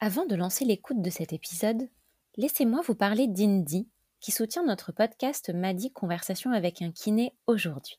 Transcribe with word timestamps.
Avant 0.00 0.26
de 0.26 0.36
lancer 0.36 0.64
l'écoute 0.64 1.02
de 1.02 1.10
cet 1.10 1.32
épisode, 1.32 1.88
laissez-moi 2.36 2.82
vous 2.86 2.94
parler 2.94 3.26
d'Indy, 3.26 3.88
qui 4.20 4.30
soutient 4.30 4.62
notre 4.62 4.92
podcast 4.92 5.50
Madi 5.52 5.90
Conversation 5.90 6.52
avec 6.52 6.82
un 6.82 6.92
kiné 6.92 7.34
aujourd'hui. 7.48 7.98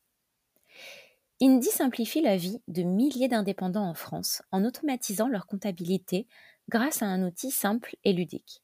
Indy 1.42 1.68
simplifie 1.68 2.22
la 2.22 2.38
vie 2.38 2.62
de 2.70 2.84
milliers 2.84 3.28
d'indépendants 3.28 3.86
en 3.86 3.96
France 3.96 4.42
en 4.54 4.64
automatisant 4.64 5.28
leur 5.28 5.46
comptabilité 5.46 6.26
grâce 6.70 7.02
à 7.02 7.06
un 7.06 7.22
outil 7.22 7.52
simple 7.52 7.98
et 8.06 8.14
ludique. 8.14 8.64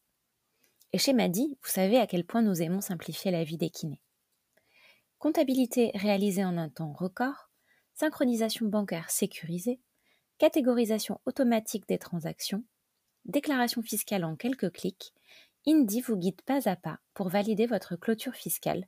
Et 0.93 0.97
chez 0.97 1.11
Madi, 1.11 1.57
vous 1.61 1.70
savez 1.70 1.97
à 1.97 2.07
quel 2.07 2.25
point 2.25 2.41
nous 2.41 2.61
aimons 2.61 2.79
simplifier 2.79 3.31
la 3.31 3.43
vie 3.43 3.57
des 3.57 3.70
kinés. 3.70 4.02
Comptabilité 5.20 5.91
réalisée 5.95 6.45
en 6.45 6.57
un 6.57 6.70
temps 6.70 6.93
record, 6.93 7.49
synchronisation 7.95 8.67
bancaire 8.67 9.09
sécurisée, 9.09 9.81
catégorisation 10.38 11.20
automatique 11.25 11.86
des 11.89 11.97
transactions, 11.97 12.63
déclaration 13.25 13.81
fiscale 13.81 14.23
en 14.23 14.35
quelques 14.35 14.71
clics, 14.71 15.13
Indy 15.67 16.02
vous 16.02 16.16
guide 16.16 16.41
pas 16.43 16.70
à 16.70 16.75
pas 16.75 16.99
pour 17.13 17.29
valider 17.29 17.66
votre 17.66 17.95
clôture 17.95 18.35
fiscale, 18.35 18.88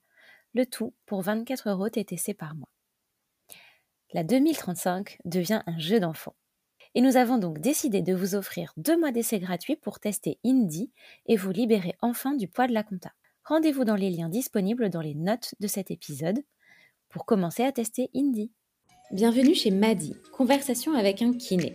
le 0.54 0.66
tout 0.66 0.94
pour 1.06 1.22
24 1.22 1.70
euros 1.70 1.90
TTC 1.90 2.34
par 2.34 2.56
mois. 2.56 2.70
La 4.14 4.24
2035 4.24 5.20
devient 5.26 5.64
un 5.66 5.78
jeu 5.80 6.00
d'enfant. 6.00 6.36
Et 6.96 7.02
nous 7.02 7.18
avons 7.18 7.38
donc 7.38 7.60
décidé 7.60 8.02
de 8.02 8.14
vous 8.14 8.36
offrir 8.36 8.74
deux 8.78 8.98
mois 8.98 9.12
d'essai 9.12 9.40
gratuits 9.40 9.76
pour 9.76 10.00
tester 10.00 10.40
Indy 10.46 10.92
et 11.26 11.36
vous 11.36 11.52
libérer 11.52 11.96
enfin 12.02 12.34
du 12.34 12.48
poids 12.48 12.68
de 12.68 12.74
la 12.74 12.84
compta. 12.84 13.12
Rendez-vous 13.44 13.84
dans 13.84 13.96
les 13.96 14.10
liens 14.10 14.30
disponibles 14.30 14.90
dans 14.90 15.02
les 15.02 15.16
notes 15.16 15.54
de 15.60 15.68
cet 15.68 15.92
épisode 15.92 16.40
pour 17.10 17.26
commencer 17.26 17.64
à 17.64 17.72
tester 17.72 18.10
Indy. 18.16 18.52
Bienvenue 19.12 19.56
chez 19.56 19.72
Madi, 19.72 20.16
conversation 20.32 20.94
avec 20.94 21.22
un 21.22 21.34
kiné. 21.34 21.74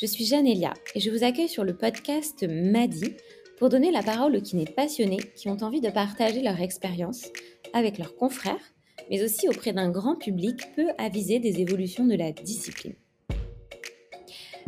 Je 0.00 0.06
suis 0.06 0.32
Elia 0.32 0.74
et 0.94 1.00
je 1.00 1.10
vous 1.10 1.24
accueille 1.24 1.48
sur 1.48 1.64
le 1.64 1.76
podcast 1.76 2.46
Madi 2.48 3.16
pour 3.58 3.68
donner 3.68 3.90
la 3.90 4.04
parole 4.04 4.36
aux 4.36 4.40
kinés 4.40 4.64
passionnés 4.64 5.18
qui 5.34 5.48
ont 5.48 5.56
envie 5.60 5.80
de 5.80 5.90
partager 5.90 6.40
leur 6.40 6.60
expérience 6.60 7.24
avec 7.72 7.98
leurs 7.98 8.14
confrères, 8.14 8.62
mais 9.10 9.24
aussi 9.24 9.48
auprès 9.48 9.72
d'un 9.72 9.90
grand 9.90 10.14
public 10.14 10.72
peu 10.76 10.86
avisé 10.98 11.40
des 11.40 11.60
évolutions 11.60 12.06
de 12.06 12.14
la 12.14 12.30
discipline. 12.30 12.94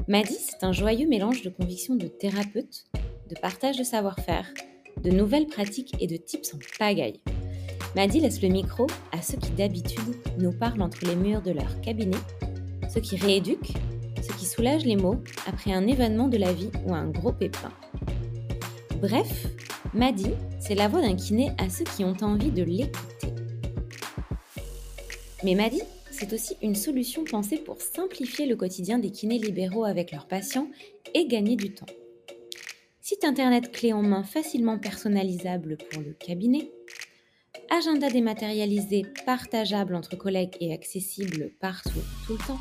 Madi, 0.08 0.34
c'est 0.34 0.64
un 0.64 0.72
joyeux 0.72 1.06
mélange 1.06 1.42
de 1.42 1.50
convictions 1.50 1.94
de 1.94 2.08
thérapeute, 2.08 2.86
de 3.28 3.36
partage 3.40 3.78
de 3.78 3.84
savoir-faire, 3.84 4.52
de 5.00 5.10
nouvelles 5.12 5.46
pratiques 5.46 5.94
et 6.00 6.08
de 6.08 6.16
tips 6.16 6.54
en 6.54 6.58
pagaille. 6.76 7.20
Madi 7.94 8.18
laisse 8.18 8.42
le 8.42 8.48
micro 8.48 8.88
à 9.12 9.22
ceux 9.22 9.38
qui 9.38 9.52
d'habitude 9.52 10.16
nous 10.38 10.52
parlent 10.52 10.82
entre 10.82 11.06
les 11.06 11.14
murs 11.14 11.42
de 11.42 11.52
leur 11.52 11.80
cabinet, 11.82 12.18
ceux 12.92 13.00
qui 13.00 13.14
rééduquent 13.14 13.74
ce 14.22 14.32
qui 14.32 14.46
soulage 14.46 14.84
les 14.84 14.96
mots 14.96 15.22
après 15.46 15.72
un 15.72 15.86
événement 15.86 16.28
de 16.28 16.36
la 16.36 16.52
vie 16.52 16.70
ou 16.86 16.94
un 16.94 17.08
gros 17.08 17.32
pépin. 17.32 17.72
Bref, 19.00 19.46
Maddy, 19.94 20.30
c'est 20.60 20.74
la 20.74 20.88
voix 20.88 21.00
d'un 21.00 21.16
kiné 21.16 21.50
à 21.58 21.70
ceux 21.70 21.84
qui 21.84 22.04
ont 22.04 22.16
envie 22.22 22.50
de 22.50 22.62
l'écouter. 22.62 23.28
Mais 25.42 25.54
Maddy, 25.54 25.82
c'est 26.10 26.32
aussi 26.32 26.54
une 26.62 26.74
solution 26.74 27.24
pensée 27.24 27.56
pour 27.56 27.80
simplifier 27.80 28.46
le 28.46 28.56
quotidien 28.56 28.98
des 28.98 29.10
kinés 29.10 29.38
libéraux 29.38 29.84
avec 29.84 30.12
leurs 30.12 30.26
patients 30.26 30.68
et 31.14 31.26
gagner 31.26 31.56
du 31.56 31.72
temps. 31.72 31.86
Site 33.00 33.24
internet 33.24 33.72
clé 33.72 33.92
en 33.92 34.02
main 34.02 34.22
facilement 34.22 34.78
personnalisable 34.78 35.78
pour 35.90 36.02
le 36.02 36.12
cabinet, 36.12 36.70
agenda 37.70 38.10
dématérialisé 38.10 39.04
partageable 39.24 39.94
entre 39.94 40.16
collègues 40.16 40.56
et 40.60 40.74
accessible 40.74 41.50
partout 41.60 42.02
tout 42.26 42.34
le 42.34 42.46
temps, 42.46 42.58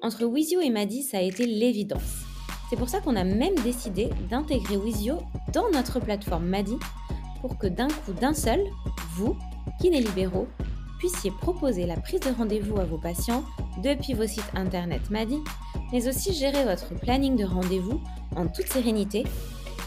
Entre 0.00 0.24
Wizio 0.24 0.60
et 0.60 0.70
Madi, 0.70 1.02
ça 1.02 1.18
a 1.18 1.22
été 1.22 1.46
l'évidence. 1.46 2.24
C'est 2.70 2.76
pour 2.76 2.88
ça 2.88 3.00
qu'on 3.00 3.16
a 3.16 3.24
même 3.24 3.54
décidé 3.62 4.08
d'intégrer 4.30 4.76
Wizio 4.76 5.18
dans 5.52 5.70
notre 5.70 6.00
plateforme 6.00 6.46
Madi 6.46 6.76
pour 7.42 7.58
que 7.58 7.66
d'un 7.66 7.88
coup 7.88 8.12
d'un 8.18 8.34
seul, 8.34 8.60
vous, 9.14 9.36
kinés 9.80 10.00
libéraux, 10.00 10.48
puissiez 11.02 11.32
proposer 11.32 11.84
la 11.84 11.96
prise 11.96 12.20
de 12.20 12.30
rendez-vous 12.30 12.78
à 12.78 12.84
vos 12.84 12.96
patients 12.96 13.42
depuis 13.82 14.14
vos 14.14 14.28
sites 14.28 14.52
internet 14.54 15.10
Madi, 15.10 15.40
mais 15.92 16.06
aussi 16.06 16.32
gérer 16.32 16.62
votre 16.62 16.94
planning 16.94 17.34
de 17.34 17.44
rendez-vous 17.44 18.00
en 18.36 18.46
toute 18.46 18.68
sérénité 18.68 19.24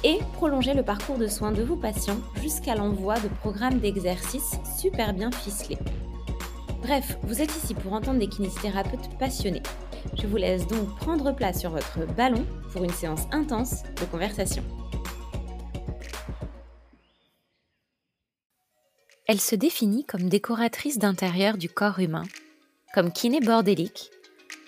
et 0.04 0.20
prolonger 0.34 0.74
le 0.74 0.84
parcours 0.84 1.18
de 1.18 1.28
soins 1.28 1.54
de 1.54 1.64
vos 1.64 1.78
patients 1.78 2.18
jusqu'à 2.42 2.75
l'envoi 2.75 3.18
de 3.22 3.30
programmes 3.30 3.80
d'exercices 3.80 4.58
super 4.78 5.14
bien 5.14 5.31
ficelés. 5.31 5.78
Bref, 6.81 7.18
vous 7.24 7.42
êtes 7.42 7.56
ici 7.56 7.74
pour 7.75 7.94
entendre 7.94 8.20
des 8.20 8.28
kinésithérapeutes 8.28 9.18
passionnés. 9.18 9.64
Je 10.16 10.28
vous 10.28 10.36
laisse 10.36 10.68
donc 10.68 10.98
prendre 10.98 11.34
place 11.34 11.62
sur 11.62 11.70
votre 11.70 12.06
ballon 12.18 12.46
pour 12.74 12.84
une 12.84 12.92
séance 12.92 13.22
intense 13.31 13.84
de 14.02 14.06
conversation. 14.12 14.64
Elle 19.28 19.41
se 19.41 19.56
définit 19.56 20.06
comme 20.06 20.30
décoratrice 20.30 21.00
d'intérieur 21.00 21.58
du 21.58 21.68
corps 21.68 22.00
humain, 22.00 22.25
comme 22.94 23.12
kiné 23.12 23.40
bordélique, 23.40 24.12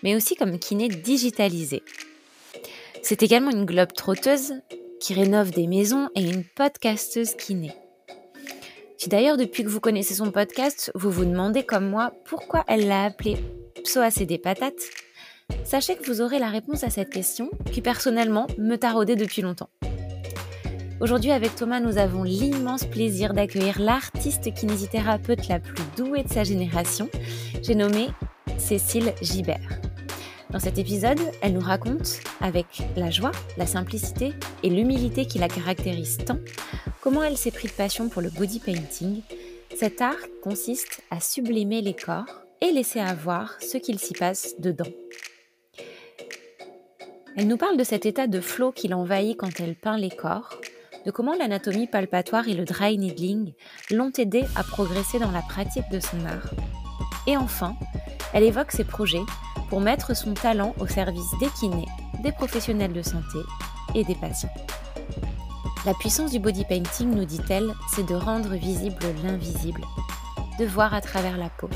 mais 0.02 0.16
aussi 0.16 0.36
comme 0.36 0.58
kiné 0.58 0.88
digitalisée. 0.88 1.84
C'est 3.04 3.22
également 3.22 3.52
une 3.52 3.66
globe 3.66 3.94
trotteuse 3.94 4.54
qui 5.00 5.14
rénove 5.14 5.52
des 5.52 5.68
maisons 5.68 6.10
et 6.16 6.22
une 6.22 6.44
podcasteuse 6.44 7.36
kiné. 7.36 7.72
Si 8.98 9.10
d'ailleurs 9.10 9.38
depuis 9.38 9.64
que 9.64 9.70
vous 9.70 9.80
connaissez 9.80 10.16
son 10.16 10.32
podcast, 10.32 10.92
vous 10.96 11.12
vous 11.12 11.26
demandez 11.26 11.64
comme 11.64 11.88
moi 11.88 12.14
pourquoi 12.26 12.64
elle 12.68 12.88
l'a 12.88 13.04
appelé 13.04 13.38
Psoacd 13.84 14.42
Patates, 14.42 14.90
sachez 15.66 15.96
que 15.96 16.06
vous 16.08 16.22
aurez 16.22 16.40
la 16.40 16.50
réponse 16.50 16.84
à 16.84 16.90
cette 16.90 17.12
question 17.12 17.52
qui 17.72 17.82
personnellement 17.82 18.48
me 18.58 18.76
taraudait 18.76 19.16
depuis 19.16 19.44
longtemps. 19.44 19.70
Aujourd'hui, 21.00 21.30
avec 21.30 21.56
Thomas, 21.56 21.80
nous 21.80 22.00
avons 22.00 22.24
l'immense 22.24 22.84
plaisir 22.86 23.36
d'accueillir 23.36 23.80
l'artiste 23.80 24.52
kinésithérapeute 24.52 25.48
la 25.48 25.60
plus 25.60 25.84
douée 25.96 26.24
de 26.24 26.30
sa 26.30 26.44
génération. 26.44 27.08
J'ai 27.62 27.76
nommé 27.76 28.08
Cécile 28.58 29.14
Gibert. 29.22 29.80
Dans 30.50 30.60
cet 30.60 30.80
épisode, 30.80 31.20
elle 31.44 31.54
nous 31.54 31.60
raconte, 31.60 32.20
avec 32.42 32.66
la 32.96 33.12
joie, 33.12 33.32
la 33.58 33.68
simplicité 33.68 34.34
et 34.64 34.72
l'humilité 34.72 35.28
qui 35.28 35.38
la 35.38 35.48
caractérisent 35.48 36.18
tant, 36.26 36.40
comment 37.02 37.22
elle 37.22 37.38
s'est 37.38 37.52
pris 37.52 37.68
de 37.68 37.74
passion 37.74 38.10
pour 38.10 38.24
le 38.24 38.32
body 38.32 38.60
painting. 38.60 39.22
Cet 39.76 40.02
art 40.02 40.16
consiste 40.42 41.04
à 41.12 41.20
sublimer 41.20 41.82
les 41.82 41.94
corps 41.94 42.42
et 42.60 42.72
laisser 42.72 43.00
avoir 43.00 43.62
ce 43.62 43.78
qu'il 43.78 44.00
s'y 44.00 44.14
passe 44.14 44.56
dedans. 44.58 44.92
Elle 47.36 47.48
nous 47.48 47.58
parle 47.58 47.78
de 47.78 47.84
cet 47.84 48.08
état 48.08 48.26
de 48.26 48.42
flow 48.42 48.72
qui 48.72 48.88
l'envahit 48.88 49.38
quand 49.38 49.60
elle 49.60 49.76
peint 49.76 49.98
les 49.98 50.10
corps, 50.10 50.60
de 51.06 51.12
comment 51.12 51.34
l'anatomie 51.34 51.88
palpatoire 51.88 52.48
et 52.48 52.54
le 52.54 52.66
dry 52.66 52.98
needling 52.98 53.54
l'ont 53.92 54.12
aidé 54.18 54.46
à 54.56 54.64
progresser 54.64 55.20
dans 55.20 55.32
la 55.32 55.42
pratique 55.42 55.90
de 55.92 56.00
son 56.00 56.26
art. 56.26 56.52
Et 57.28 57.38
enfin, 57.38 57.76
elle 58.34 58.44
évoque 58.44 58.72
ses 58.72 58.84
projets 58.84 59.24
pour 59.70 59.82
mettre 59.82 60.16
son 60.16 60.34
talent 60.34 60.74
au 60.80 60.88
service 60.88 61.32
des 61.40 61.50
kinés, 61.60 61.88
des 62.24 62.32
professionnels 62.32 62.94
de 62.94 63.02
santé 63.02 63.40
et 63.96 64.04
des 64.04 64.16
patients. 64.16 64.54
La 65.86 65.94
puissance 65.94 66.32
du 66.32 66.40
body 66.40 66.66
painting, 66.66 67.14
nous 67.14 67.26
dit-elle, 67.26 67.74
c'est 67.94 68.06
de 68.06 68.16
rendre 68.16 68.56
visible 68.56 68.98
l'invisible, 69.24 69.82
de 70.60 70.66
voir 70.66 70.94
à 70.94 71.02
travers 71.02 71.38
la 71.38 71.50
peau. 71.50 71.70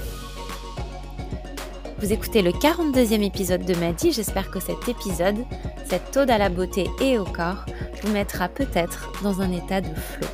Vous 2.00 2.12
écoutez 2.12 2.42
le 2.42 2.52
42e 2.52 3.22
épisode 3.22 3.64
de 3.64 3.76
Maddy, 3.76 4.12
j'espère 4.12 4.50
que 4.50 4.60
cet 4.60 4.90
épisode, 4.90 5.38
cette 5.86 6.18
ode 6.18 6.32
à 6.32 6.40
la 6.40 6.50
beauté 6.50 6.90
et 7.00 7.20
au 7.20 7.26
corps, 7.26 7.66
vous 8.02 8.12
mettra 8.12 8.50
peut-être 8.50 9.12
dans 9.24 9.42
un 9.42 9.52
état 9.52 9.82
de 9.82 9.94
flot. 9.94 10.28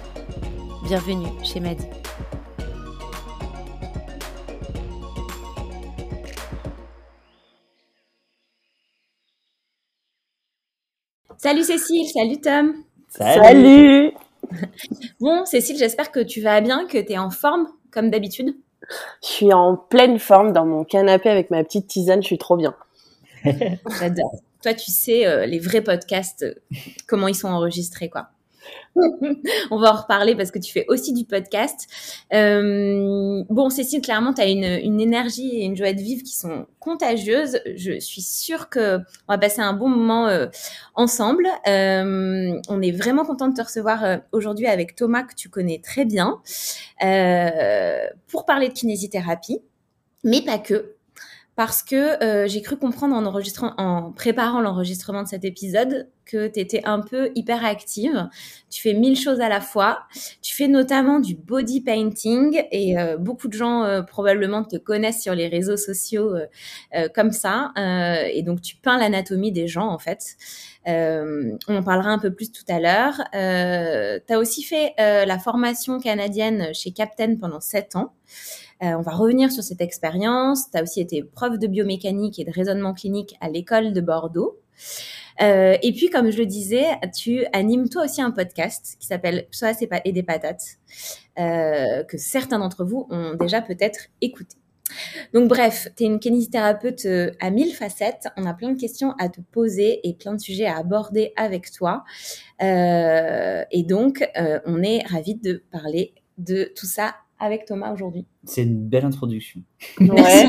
Bienvenue 0.84 1.28
chez 1.44 1.60
Maddy. 1.60 1.86
Salut 11.38 11.64
Cécile, 11.64 12.08
salut 12.08 12.42
Tom. 12.42 12.74
Salut. 13.10 14.12
Bon, 15.20 15.46
Cécile, 15.46 15.78
j'espère 15.78 16.12
que 16.12 16.20
tu 16.20 16.42
vas 16.42 16.62
bien, 16.62 16.88
que 16.88 16.98
tu 16.98 17.14
es 17.14 17.18
en 17.18 17.30
forme, 17.30 17.68
comme 17.92 18.10
d'habitude. 18.10 18.56
Je 19.22 19.28
suis 19.28 19.54
en 19.54 19.76
pleine 19.76 20.20
forme 20.20 20.54
dans 20.54 20.66
mon 20.66 20.84
canapé 20.84 21.30
avec 21.30 21.52
ma 21.52 21.64
petite 21.64 21.88
tisane, 21.88 22.22
je 22.22 22.28
suis 22.28 22.38
trop 22.38 22.56
bien. 22.56 22.76
J'adore. 23.44 24.42
Toi, 24.62 24.74
tu 24.74 24.92
sais, 24.92 25.28
euh, 25.28 25.46
les 25.46 25.60
vrais 25.60 25.82
podcasts, 25.82 26.44
euh, 26.44 26.54
comment 27.08 27.28
ils 27.28 27.36
sont 27.36 27.50
enregistrés, 27.50 28.10
quoi. 28.10 28.30
on 29.72 29.78
va 29.78 29.94
en 29.94 30.02
reparler 30.02 30.36
parce 30.36 30.52
que 30.52 30.60
tu 30.60 30.72
fais 30.72 30.86
aussi 30.88 31.14
du 31.14 31.26
podcast. 31.26 31.88
Euh, 32.34 33.44
bon, 33.50 33.70
Cécile, 33.70 34.02
clairement, 34.02 34.34
tu 34.34 34.42
as 34.42 34.48
une, 34.48 34.64
une, 34.64 35.00
énergie 35.00 35.50
et 35.50 35.66
une 35.66 35.76
joie 35.76 35.94
de 35.94 36.02
vivre 36.02 36.24
qui 36.24 36.36
sont 36.36 36.66
contagieuses. 36.80 37.60
Je 37.76 38.00
suis 38.00 38.22
sûre 38.22 38.70
que 38.70 38.98
on 39.28 39.34
va 39.34 39.38
passer 39.38 39.62
un 39.62 39.74
bon 39.74 39.90
moment 39.90 40.28
euh, 40.28 40.48
ensemble. 40.96 41.48
Euh, 41.68 42.60
on 42.70 42.82
est 42.82 42.92
vraiment 42.92 43.26
content 43.26 43.48
de 43.48 43.54
te 43.54 43.62
recevoir 43.62 44.04
euh, 44.04 44.18
aujourd'hui 44.32 44.68
avec 44.68 44.96
Thomas 44.96 45.24
que 45.24 45.36
tu 45.36 45.50
connais 45.50 45.80
très 45.84 46.06
bien 46.06 46.42
euh, 47.04 48.00
pour 48.28 48.46
parler 48.46 48.70
de 48.70 48.74
kinésithérapie, 48.74 49.60
mais 50.24 50.42
pas 50.42 50.58
que 50.58 50.97
parce 51.58 51.82
que 51.82 52.24
euh, 52.24 52.48
j'ai 52.48 52.62
cru 52.62 52.78
comprendre 52.78 53.16
en 53.16 53.26
enregistrant, 53.26 53.74
en 53.78 54.12
préparant 54.12 54.62
l'enregistrement 54.62 55.24
de 55.24 55.28
cet 55.28 55.44
épisode 55.44 56.08
que 56.24 56.48
tu 56.48 56.60
étais 56.60 56.82
un 56.86 57.00
peu 57.00 57.32
hyper 57.34 57.66
active. 57.66 58.30
Tu 58.70 58.80
fais 58.82 58.94
mille 58.94 59.18
choses 59.18 59.42
à 59.42 59.50
la 59.50 59.60
fois. 59.60 60.04
Tu 60.44 60.54
fais 60.54 60.68
notamment 60.68 61.20
du 61.20 61.34
body 61.36 61.82
painting 61.82 62.62
et 62.72 63.00
euh, 63.00 63.18
beaucoup 63.18 63.48
de 63.48 63.54
gens 63.54 63.84
euh, 63.84 64.04
probablement 64.04 64.64
te 64.64 64.76
connaissent 64.76 65.24
sur 65.24 65.34
les 65.34 65.48
réseaux 65.48 65.78
sociaux 65.78 66.36
euh, 66.36 66.46
euh, 66.96 67.08
comme 67.10 67.32
ça. 67.32 67.72
Euh, 67.78 68.30
et 68.32 68.44
donc 68.44 68.62
tu 68.62 68.76
peins 68.76 69.00
l'anatomie 69.00 69.52
des 69.52 69.68
gens 69.68 69.88
en 69.88 69.98
fait. 69.98 70.38
on 70.86 71.58
en 71.70 71.84
parlera 71.84 72.12
un 72.12 72.20
peu 72.20 72.32
plus 72.32 72.52
tout 72.52 72.66
à 72.68 72.80
l'heure. 72.80 73.16
tu 73.32 74.34
as 74.34 74.38
aussi 74.38 74.62
fait 74.62 74.94
la 75.00 75.40
formation 75.40 76.00
canadienne 76.00 76.72
chez 76.74 76.92
Captain 76.92 77.36
pendant 77.36 77.62
sept 77.62 77.96
ans. 77.96 78.14
Euh, 78.84 78.94
on 78.94 79.02
va 79.02 79.12
revenir 79.12 79.52
sur 79.52 79.64
cette 79.64 79.82
expérience. 79.82 80.70
Tu 80.72 80.78
as 80.78 80.84
aussi 80.84 81.02
été 81.02 81.24
prof 81.24 81.58
de 81.58 81.68
biomécanique 81.68 82.40
et 82.40 82.46
de 82.46 82.52
raisonnement 82.52 82.94
clinique 82.94 83.36
à 83.42 83.50
l'école 83.50 83.94
de 83.94 84.02
Bordeaux. 84.02 84.60
Euh, 85.42 85.78
et 85.82 85.94
puis, 85.94 86.10
comme 86.10 86.32
je 86.32 86.38
le 86.38 86.46
disais, 86.46 86.86
tu 87.16 87.46
animes 87.54 87.90
toi 87.90 88.06
aussi 88.06 88.22
un 88.22 88.32
podcast 88.32 88.98
qui 89.00 89.08
s'appelle 89.08 89.48
Psoas 89.52 89.78
et 90.06 90.12
des 90.12 90.24
patates, 90.24 90.78
euh, 91.40 92.04
que 92.04 92.18
certains 92.18 92.60
d'entre 92.60 92.84
vous 92.84 93.08
ont 93.10 93.34
déjà 93.36 93.62
peut-être 93.62 94.08
écouté. 94.22 94.56
Donc 95.34 95.50
bref, 95.50 95.90
tu 95.98 96.04
es 96.04 96.06
une 96.06 96.20
kinésithérapeute 96.20 97.06
à 97.42 97.50
mille 97.50 97.74
facettes. 97.74 98.30
On 98.38 98.46
a 98.46 98.54
plein 98.54 98.72
de 98.72 98.80
questions 98.80 99.12
à 99.20 99.28
te 99.28 99.42
poser 99.42 100.00
et 100.08 100.14
plein 100.14 100.34
de 100.34 100.40
sujets 100.40 100.66
à 100.66 100.78
aborder 100.78 101.34
avec 101.36 101.72
toi. 101.72 102.06
Et 102.62 103.84
donc, 103.84 104.26
on 104.66 104.82
est 104.84 105.06
ravis 105.06 105.36
de 105.36 105.62
parler 105.72 106.14
de 106.38 106.72
tout 106.74 106.86
ça 106.86 107.16
avec 107.40 107.66
Thomas 107.66 107.94
aujourd'hui. 107.94 108.26
C'est 108.44 108.64
une 108.64 108.88
belle 108.88 109.06
introduction. 109.06 109.62
Ouais. 110.00 110.48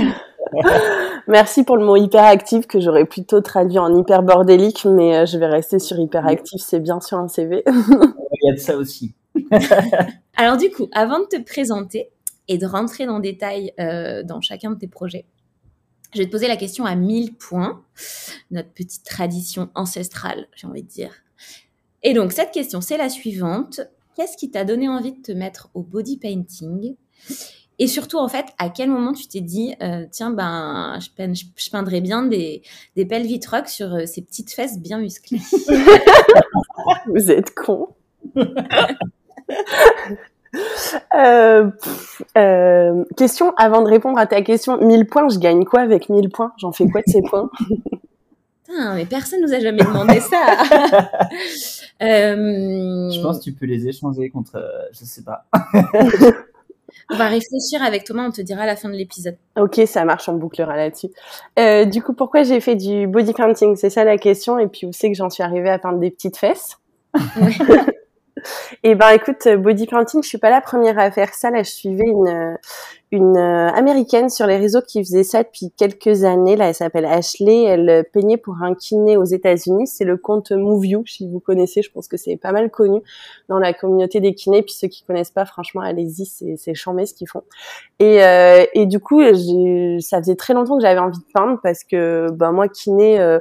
Merci 1.29 1.65
pour 1.65 1.77
le 1.77 1.85
mot 1.85 1.97
hyperactif 1.97 2.67
que 2.67 2.81
j'aurais 2.81 3.05
plutôt 3.05 3.41
traduit 3.41 3.79
en 3.79 3.95
hyper 3.95 4.23
bordélique, 4.23 4.87
mais 4.87 5.17
euh, 5.17 5.27
je 5.27 5.37
vais 5.39 5.47
rester 5.47 5.79
sur 5.79 5.99
hyperactif, 5.99 6.61
c'est 6.63 6.81
bien 6.81 7.01
sur 7.01 7.19
un 7.19 7.29
CV. 7.29 7.63
Il 7.67 8.49
y 8.49 8.51
a 8.51 8.55
de 8.55 8.59
ça 8.59 8.77
aussi. 8.77 9.15
Alors 10.37 10.57
du 10.57 10.71
coup, 10.71 10.89
avant 10.93 11.21
de 11.21 11.27
te 11.27 11.43
présenter 11.43 12.11
et 12.49 12.57
de 12.57 12.67
rentrer 12.67 13.07
dans 13.07 13.17
le 13.17 13.23
détail 13.23 13.73
euh, 13.79 14.23
dans 14.23 14.41
chacun 14.41 14.71
de 14.71 14.79
tes 14.79 14.89
projets, 14.89 15.27
je 16.15 16.21
vais 16.21 16.27
te 16.27 16.31
poser 16.31 16.49
la 16.49 16.57
question 16.57 16.87
à 16.87 16.95
1000 16.95 17.35
points, 17.35 17.83
notre 18.51 18.71
petite 18.71 19.05
tradition 19.05 19.69
ancestrale, 19.75 20.47
j'ai 20.55 20.67
envie 20.67 20.83
de 20.83 20.89
dire. 20.89 21.13
Et 22.03 22.15
donc 22.15 22.33
cette 22.33 22.53
question, 22.53 22.81
c'est 22.81 22.97
la 22.97 23.11
suivante 23.11 23.83
qu'est-ce 24.19 24.37
qui 24.37 24.51
t'a 24.51 24.65
donné 24.65 24.89
envie 24.89 25.13
de 25.13 25.23
te 25.23 25.31
mettre 25.31 25.71
au 25.75 25.83
body 25.83 26.19
painting? 26.19 26.97
Et 27.79 27.87
surtout, 27.87 28.19
en 28.19 28.27
fait, 28.27 28.47
à 28.59 28.69
quel 28.69 28.91
moment 28.91 29.13
tu 29.13 29.29
t'es 29.29 29.41
dit, 29.41 29.77
euh, 29.81 30.07
tiens, 30.11 30.31
ben, 30.31 30.99
je, 31.01 31.11
peine, 31.11 31.35
bien 32.03 32.25
des, 32.25 32.63
des 32.97 33.07
pelvic 33.07 33.47
rock 33.47 33.69
sur 33.69 33.95
euh, 33.95 34.07
ces 34.07 34.23
petites 34.23 34.51
fesses 34.53 34.81
bien 34.81 34.99
musclées? 34.99 35.39
Vous 37.07 37.31
êtes 37.31 37.55
con. 37.55 37.91
euh, 41.15 41.71
question 43.17 43.53
avant 43.57 43.83
de 43.83 43.89
répondre 43.89 44.19
à 44.19 44.27
ta 44.27 44.43
question. 44.43 44.85
1000 44.85 45.07
points, 45.07 45.29
je 45.29 45.39
gagne 45.39 45.65
quoi 45.65 45.79
avec 45.83 46.09
1000 46.09 46.29
points? 46.31 46.53
J'en 46.57 46.73
fais 46.73 46.89
quoi 46.89 47.03
de 47.07 47.13
ces 47.13 47.23
points? 47.23 47.49
Putain, 48.69 48.95
mais 48.95 49.07
personne 49.07 49.41
nous 49.41 49.53
a 49.53 49.61
jamais 49.61 49.83
demandé 49.83 50.21
ça. 50.21 50.59
euh... 52.03 53.11
Je 53.11 53.23
pense 53.23 53.39
que 53.39 53.45
tu 53.45 53.53
peux 53.53 53.67
les 53.67 53.89
échanger 53.89 54.31
contre, 54.31 54.57
euh, 54.57 54.89
je 54.93 55.05
sais 55.05 55.23
pas. 55.23 55.47
on 57.11 57.17
va 57.17 57.29
réfléchir 57.29 57.83
avec 57.83 58.05
Thomas, 58.05 58.27
on 58.29 58.31
te 58.31 58.43
dira 58.43 58.63
à 58.63 58.67
la 58.67 58.77
fin 58.77 58.89
de 58.89 58.95
l'épisode. 58.95 59.37
Ok, 59.59 59.81
ça 59.87 60.05
marche, 60.05 60.29
on 60.29 60.35
bouclera 60.35 60.77
là-dessus. 60.77 61.09
Euh, 61.59 61.87
du 61.87 62.03
coup, 62.03 62.13
pourquoi 62.13 62.43
j'ai 62.43 62.61
fait 62.61 62.77
du 62.77 63.07
body 63.07 63.33
painting 63.33 63.77
C'est 63.77 63.91
ça 63.91 64.05
la 64.05 64.19
question. 64.19 64.59
Et 64.59 64.67
puis, 64.67 64.87
où 64.87 64.93
c'est 64.93 65.11
que 65.11 65.17
j'en 65.17 65.31
suis 65.31 65.43
arrivée 65.43 65.71
à 65.71 65.79
peindre 65.79 65.99
des 65.99 66.11
petites 66.11 66.37
fesses? 66.37 66.79
Ouais. 67.15 67.57
Et 68.83 68.95
ben 68.95 69.11
écoute, 69.11 69.49
body 69.59 69.87
painting, 69.87 70.23
je 70.23 70.29
suis 70.29 70.39
pas 70.39 70.51
la 70.51 70.61
première 70.61 70.99
à 70.99 71.11
faire 71.11 71.35
ça. 71.35 71.51
Là, 71.51 71.63
je 71.63 71.71
suivais 71.71 72.05
une 72.05 72.59
une 73.11 73.39
euh, 73.39 73.71
américaine 73.71 74.29
sur 74.29 74.47
les 74.47 74.59
réseaux 74.59 74.83
qui 74.83 75.03
faisait 75.03 75.23
ça 75.23 75.43
depuis 75.43 75.73
quelques 75.77 76.25
années. 76.25 76.57
Là, 76.57 76.69
elle 76.69 76.75
s'appelle 76.75 77.07
Ashley. 77.07 77.63
Elle 77.63 78.05
peignait 78.13 78.37
pour 78.37 78.63
un 78.63 78.75
kiné 78.75 79.17
aux 79.17 79.25
États-Unis. 79.25 79.87
C'est 79.87 80.05
le 80.05 80.19
compte 80.19 80.53
Move 80.53 80.85
You, 80.85 81.05
si 81.07 81.27
vous 81.27 81.41
connaissez. 81.41 81.81
Je 81.81 81.91
pense 81.91 82.07
que 82.07 82.19
c'est 82.19 82.37
pas 82.37 82.53
mal 82.53 82.71
connu 82.71 83.01
dans 83.49 83.59
la 83.59 83.73
communauté 83.73 84.21
des 84.21 84.35
kinés. 84.35 84.63
Puis 84.63 84.75
ceux 84.75 84.89
qui 84.89 85.05
connaissent 85.05 85.31
pas, 85.31 85.47
franchement, 85.47 85.81
allez-y, 85.81 86.27
c'est 86.27 86.57
c'est 86.59 86.75
ce 86.75 87.15
qu'ils 87.15 87.29
font. 87.29 87.45
Et 87.99 88.23
euh, 88.23 88.65
et 88.75 88.85
du 88.85 89.01
coup, 89.01 89.23
ça 90.01 90.19
faisait 90.19 90.37
très 90.37 90.53
longtemps 90.53 90.77
que 90.77 90.83
j'avais 90.83 91.01
envie 91.01 91.19
de 91.19 91.33
peindre 91.33 91.59
parce 91.63 91.85
que 91.85 92.31
ben 92.33 92.53
moi 92.53 92.69
kiné. 92.69 93.19
Euh, 93.19 93.39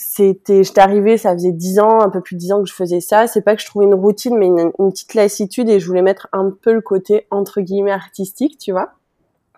c'était 0.00 0.62
j'étais 0.62 0.80
arrivée 0.80 1.18
ça 1.18 1.32
faisait 1.32 1.50
dix 1.50 1.80
ans 1.80 2.00
un 2.00 2.08
peu 2.08 2.20
plus 2.20 2.36
dix 2.36 2.52
ans 2.52 2.62
que 2.62 2.68
je 2.68 2.74
faisais 2.74 3.00
ça. 3.00 3.26
C'est 3.26 3.42
pas 3.42 3.56
que 3.56 3.62
je 3.62 3.66
trouvais 3.66 3.84
une 3.84 3.94
routine 3.94 4.38
mais 4.38 4.46
une, 4.46 4.70
une, 4.78 4.92
petite 4.92 5.14
lassitude 5.14 5.68
et 5.68 5.80
je 5.80 5.86
voulais 5.88 6.02
mettre 6.02 6.28
un 6.32 6.50
peu 6.50 6.72
le 6.72 6.80
côté 6.80 7.26
entre 7.32 7.60
guillemets 7.60 7.90
artistique 7.90 8.58
tu 8.58 8.70
vois 8.70 8.92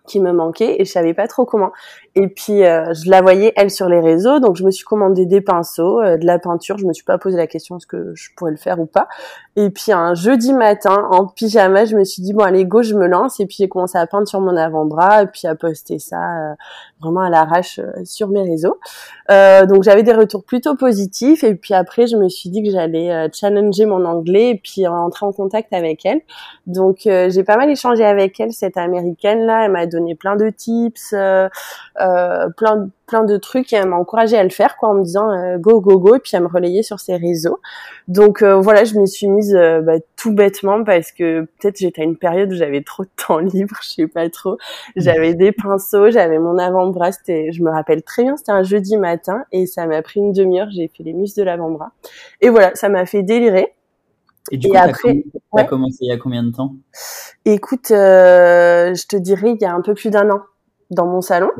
qui 0.06 0.18
me 0.18 0.32
manquait 0.32 0.80
et 0.80 0.86
je 0.86 0.90
savais 0.90 1.12
pas 1.12 1.28
trop 1.28 1.44
comment 1.44 1.72
et 2.16 2.26
puis 2.26 2.64
euh, 2.64 2.92
je 2.92 3.08
la 3.08 3.22
voyais 3.22 3.52
elle 3.56 3.70
sur 3.70 3.88
les 3.88 4.00
réseaux. 4.00 4.40
Donc 4.40 4.56
je 4.56 4.64
me 4.64 4.70
suis 4.72 4.84
commandé 4.84 5.26
des 5.26 5.40
pinceaux 5.40 6.00
euh, 6.00 6.16
de 6.16 6.26
la 6.26 6.40
peinture. 6.40 6.76
Je 6.76 6.84
me 6.84 6.92
suis 6.92 7.04
pas 7.04 7.18
posé 7.18 7.36
la 7.36 7.46
question 7.46 7.76
est-ce 7.76 7.86
que 7.86 8.12
je 8.16 8.30
pourrais 8.36 8.50
le 8.50 8.56
faire 8.56 8.80
ou 8.80 8.86
pas. 8.86 9.06
Et 9.54 9.70
puis 9.70 9.92
un 9.92 10.14
jeudi 10.14 10.52
matin 10.52 11.06
en 11.10 11.26
pyjama 11.26 11.84
je 11.84 11.96
me 11.96 12.02
suis 12.02 12.22
dit 12.22 12.32
bon 12.32 12.42
allez 12.42 12.64
go 12.64 12.82
je 12.82 12.94
me 12.94 13.06
lance. 13.06 13.38
Et 13.38 13.46
puis 13.46 13.56
j'ai 13.60 13.68
commencé 13.68 13.96
à 13.96 14.06
peindre 14.08 14.26
sur 14.26 14.40
mon 14.40 14.56
avant-bras. 14.56 15.22
Et 15.22 15.26
puis 15.26 15.46
à 15.46 15.54
poster 15.54 16.00
ça 16.00 16.16
euh, 16.16 16.54
vraiment 17.00 17.20
à 17.20 17.30
l'arrache 17.30 17.78
euh, 17.78 17.92
sur 18.04 18.28
mes 18.28 18.42
réseaux. 18.42 18.78
Euh, 19.30 19.66
donc 19.66 19.84
j'avais 19.84 20.02
des 20.02 20.12
retours 20.12 20.42
plutôt 20.42 20.74
positifs. 20.74 21.44
Et 21.44 21.54
puis 21.54 21.74
après 21.74 22.08
je 22.08 22.16
me 22.16 22.28
suis 22.28 22.50
dit 22.50 22.64
que 22.64 22.70
j'allais 22.70 23.12
euh, 23.12 23.28
challenger 23.32 23.86
mon 23.86 24.04
anglais 24.04 24.50
et 24.50 24.60
puis 24.62 24.84
rentrer 24.86 25.26
en 25.26 25.32
contact 25.32 25.72
avec 25.72 26.04
elle. 26.04 26.20
Donc 26.66 27.02
j'ai 27.04 27.44
pas 27.44 27.56
mal 27.56 27.70
échangé 27.70 28.04
avec 28.04 28.38
elle 28.40 28.52
cette 28.52 28.76
américaine 28.76 29.46
là 29.46 29.64
elle 29.64 29.72
m'a 29.72 29.86
donné 29.86 30.14
plein 30.14 30.36
de 30.36 30.50
tips 30.50 31.14
plein 32.56 32.88
plein 33.10 33.24
de 33.24 33.36
trucs 33.36 33.72
et 33.72 33.76
elle 33.76 33.88
m'a 33.88 33.96
encouragé 33.96 34.38
à 34.38 34.44
le 34.44 34.50
faire 34.50 34.76
quoi 34.76 34.90
en 34.90 34.94
me 34.94 35.02
disant 35.02 35.30
euh, 35.30 35.58
go 35.58 35.80
go 35.80 35.98
go 35.98 36.14
et 36.14 36.20
puis 36.20 36.36
à 36.36 36.40
me 36.40 36.46
relayer 36.46 36.82
sur 36.82 37.00
ses 37.00 37.16
réseaux. 37.16 37.58
Donc 38.08 38.40
euh, 38.40 38.60
voilà 38.60 38.84
je 38.84 38.98
m'y 38.98 39.08
suis 39.08 39.26
mise 39.26 39.54
euh, 39.54 39.82
bah, 39.82 39.94
tout 40.16 40.32
bêtement 40.32 40.84
parce 40.84 41.10
que 41.10 41.42
peut-être 41.58 41.78
j'étais 41.78 42.02
à 42.02 42.04
une 42.04 42.16
période 42.16 42.52
où 42.52 42.54
j'avais 42.54 42.82
trop 42.82 43.02
de 43.02 43.10
temps 43.16 43.38
libre 43.54 43.76
je 43.82 43.88
sais 43.88 44.06
pas 44.06 44.30
trop. 44.30 44.56
J'avais 44.96 45.34
des 45.34 45.52
pinceaux 45.52 46.10
j'avais 46.10 46.38
mon 46.38 46.56
avant-bras 46.56 47.12
c'était 47.12 47.50
je 47.52 47.62
me 47.62 47.70
rappelle 47.70 48.02
très 48.02 48.22
bien 48.22 48.36
c'était 48.36 48.52
un 48.52 48.62
jeudi 48.62 48.96
matin 48.96 49.44
et 49.50 49.66
ça 49.66 49.86
m'a 49.86 50.00
pris 50.02 50.20
une 50.20 50.32
demi-heure 50.32 50.68
j'ai 50.70 50.88
fait 50.88 51.02
les 51.02 51.12
muscles 51.12 51.40
de 51.40 51.44
l'avant-bras. 51.44 51.90
Et 52.40 52.48
voilà 52.48 52.74
ça 52.74 52.88
m'a 52.88 53.04
fait 53.04 53.22
délirer. 53.22 53.74
Et 54.52 54.56
du 54.56 54.68
coup, 54.68 54.76
après, 54.76 55.22
t'as 55.32 55.62
ouais. 55.62 55.66
commencé 55.66 55.98
il 56.00 56.08
y 56.08 56.12
a 56.12 56.16
combien 56.16 56.42
de 56.42 56.50
temps? 56.50 56.74
Écoute, 57.44 57.90
euh, 57.90 58.94
je 58.94 59.06
te 59.06 59.14
dirais 59.14 59.52
il 59.52 59.62
y 59.62 59.64
a 59.64 59.72
un 59.72 59.80
peu 59.82 59.94
plus 59.94 60.10
d'un 60.10 60.28
an. 60.30 60.40
Dans 60.90 61.06
mon 61.06 61.20
salon. 61.20 61.50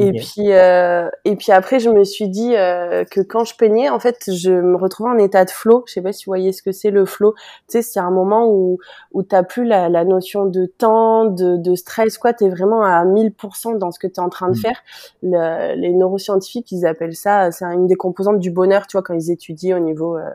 Et 0.00 0.12
puis 0.12 0.52
euh, 0.52 1.08
et 1.24 1.36
puis 1.36 1.52
après 1.52 1.78
je 1.78 1.88
me 1.88 2.02
suis 2.02 2.28
dit 2.28 2.56
euh, 2.56 3.04
que 3.04 3.20
quand 3.20 3.44
je 3.44 3.54
peignais 3.54 3.88
en 3.88 4.00
fait 4.00 4.18
je 4.26 4.50
me 4.50 4.76
retrouvais 4.76 5.10
en 5.10 5.18
état 5.18 5.44
de 5.44 5.50
flow. 5.50 5.84
Je 5.86 5.92
sais 5.92 6.02
pas 6.02 6.12
si 6.12 6.24
vous 6.24 6.30
voyez 6.30 6.52
ce 6.52 6.62
que 6.62 6.72
c'est 6.72 6.90
le 6.90 7.04
flow. 7.04 7.34
Tu 7.34 7.42
sais 7.68 7.82
c'est 7.82 8.00
un 8.00 8.10
moment 8.10 8.48
où 8.48 8.78
où 9.12 9.22
t'as 9.22 9.44
plus 9.44 9.64
la, 9.64 9.88
la 9.88 10.04
notion 10.04 10.46
de 10.46 10.66
temps, 10.66 11.26
de, 11.26 11.56
de 11.56 11.74
stress 11.76 12.18
quoi. 12.18 12.32
T'es 12.32 12.48
vraiment 12.48 12.82
à 12.82 13.04
1000% 13.04 13.78
dans 13.78 13.92
ce 13.92 14.00
que 14.00 14.08
tu 14.08 14.14
es 14.14 14.20
en 14.20 14.28
train 14.28 14.48
de 14.48 14.56
mm. 14.56 14.60
faire. 14.60 14.82
Le, 15.22 15.76
les 15.76 15.94
neuroscientifiques 15.94 16.72
ils 16.72 16.86
appellent 16.86 17.16
ça 17.16 17.52
c'est 17.52 17.64
une 17.66 17.86
des 17.86 17.94
composantes 17.96 18.40
du 18.40 18.50
bonheur. 18.50 18.88
Tu 18.88 18.96
vois 18.96 19.02
quand 19.02 19.14
ils 19.14 19.30
étudient 19.30 19.76
au 19.76 19.80
niveau 19.80 20.16
euh, 20.16 20.28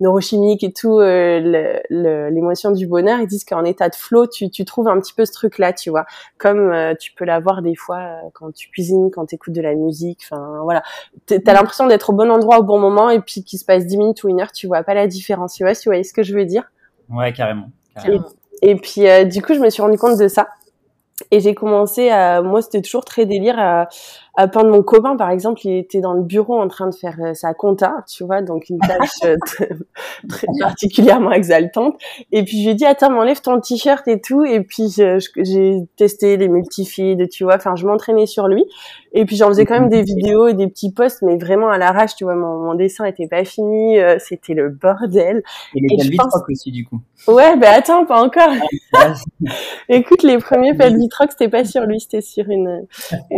neurochimique 0.00 0.64
et 0.64 0.72
tout, 0.72 0.98
euh, 0.98 1.78
l'émotion 1.90 2.70
du 2.72 2.86
bonheur, 2.86 3.20
ils 3.20 3.26
disent 3.26 3.44
qu'en 3.44 3.64
état 3.64 3.88
de 3.88 3.94
flow, 3.94 4.26
tu, 4.26 4.50
tu 4.50 4.64
trouves 4.64 4.88
un 4.88 4.98
petit 5.00 5.12
peu 5.12 5.24
ce 5.24 5.32
truc-là, 5.32 5.72
tu 5.72 5.90
vois, 5.90 6.06
comme 6.38 6.72
euh, 6.72 6.94
tu 6.98 7.12
peux 7.12 7.24
l'avoir 7.24 7.62
des 7.62 7.74
fois 7.74 7.98
euh, 7.98 8.28
quand 8.32 8.52
tu 8.52 8.70
cuisines, 8.70 9.10
quand 9.10 9.26
tu 9.26 9.34
écoutes 9.34 9.54
de 9.54 9.60
la 9.60 9.74
musique, 9.74 10.20
enfin 10.30 10.60
voilà, 10.62 10.82
t'as 11.26 11.52
l'impression 11.52 11.86
d'être 11.86 12.10
au 12.10 12.12
bon 12.14 12.30
endroit 12.30 12.58
au 12.58 12.62
bon 12.62 12.78
moment 12.78 13.10
et 13.10 13.20
puis 13.20 13.44
qu'il 13.44 13.58
se 13.58 13.64
passe 13.64 13.86
10 13.86 13.98
minutes 13.98 14.24
ou 14.24 14.28
une 14.28 14.40
heure, 14.40 14.52
tu 14.52 14.66
vois 14.66 14.82
pas 14.82 14.94
la 14.94 15.06
différence, 15.06 15.54
tu 15.54 15.64
vois, 15.64 15.74
tu 15.74 15.88
vois 15.90 16.02
ce 16.02 16.12
que 16.12 16.22
je 16.22 16.34
veux 16.34 16.46
dire? 16.46 16.70
Ouais, 17.10 17.32
carrément. 17.32 17.68
Et, 18.62 18.76
puis 18.76 19.02
du 19.26 19.42
coup, 19.42 19.54
je 19.54 19.60
me 19.60 19.70
suis 19.70 19.82
rendu 19.82 19.98
compte 19.98 20.18
de 20.18 20.28
ça. 20.28 20.48
Et 21.30 21.40
j'ai 21.40 21.54
commencé 21.54 22.08
à, 22.08 22.40
moi, 22.42 22.62
c'était 22.62 22.80
toujours 22.80 23.04
très 23.04 23.26
délire 23.26 23.58
à, 23.58 23.88
à 24.36 24.48
peindre 24.48 24.70
mon 24.70 24.82
copain, 24.82 25.16
par 25.16 25.30
exemple, 25.30 25.60
il 25.64 25.76
était 25.76 26.00
dans 26.00 26.14
le 26.14 26.22
bureau 26.22 26.58
en 26.58 26.68
train 26.68 26.88
de 26.88 26.94
faire 26.94 27.16
euh, 27.20 27.34
sa 27.34 27.52
compta, 27.54 28.04
tu 28.08 28.24
vois, 28.24 28.42
donc 28.42 28.68
une 28.70 28.78
tâche 28.78 29.10
euh, 29.24 29.36
très 30.28 30.46
particulièrement 30.60 31.32
exaltante. 31.32 31.96
Et 32.32 32.44
puis 32.44 32.58
je 32.58 32.62
lui 32.64 32.70
ai 32.70 32.74
dit, 32.74 32.84
attends, 32.84 33.10
m'enlève 33.10 33.40
ton 33.40 33.60
t-shirt 33.60 34.06
et 34.08 34.20
tout. 34.20 34.44
Et 34.44 34.60
puis 34.60 34.94
j'ai 34.94 35.78
testé 35.96 36.36
les 36.36 36.48
multifides, 36.48 37.28
tu 37.28 37.44
vois, 37.44 37.56
enfin, 37.56 37.74
je 37.76 37.86
m'entraînais 37.86 38.26
sur 38.26 38.46
lui. 38.46 38.64
Et 39.12 39.24
puis 39.24 39.36
j'en 39.36 39.48
faisais 39.48 39.64
quand 39.64 39.78
même 39.78 39.88
des 39.88 40.02
vidéos 40.04 40.48
et 40.48 40.54
des 40.54 40.68
petits 40.68 40.92
posts, 40.92 41.22
mais 41.22 41.36
vraiment 41.36 41.68
à 41.68 41.78
l'arrache, 41.78 42.14
tu 42.14 42.24
vois, 42.24 42.36
mon, 42.36 42.58
mon 42.58 42.74
dessin 42.74 43.04
était 43.06 43.26
pas 43.26 43.44
fini, 43.44 43.98
euh, 43.98 44.16
c'était 44.18 44.54
le 44.54 44.68
bordel. 44.68 45.42
Et 45.74 45.80
les 45.80 46.16
pense... 46.16 46.34
aussi, 46.48 46.70
du 46.70 46.86
coup. 46.86 47.00
Ouais, 47.28 47.56
ben 47.56 47.72
attends, 47.74 48.06
pas 48.06 48.22
encore. 48.22 48.52
Ah, 48.94 49.12
Écoute, 49.88 50.22
les 50.22 50.38
premiers 50.38 50.74
pelvitrocs, 50.74 51.32
c'était 51.32 51.48
pas 51.48 51.64
sur 51.64 51.82
lui, 51.82 52.00
c'était 52.00 52.22
sur 52.22 52.48
une, 52.48 52.86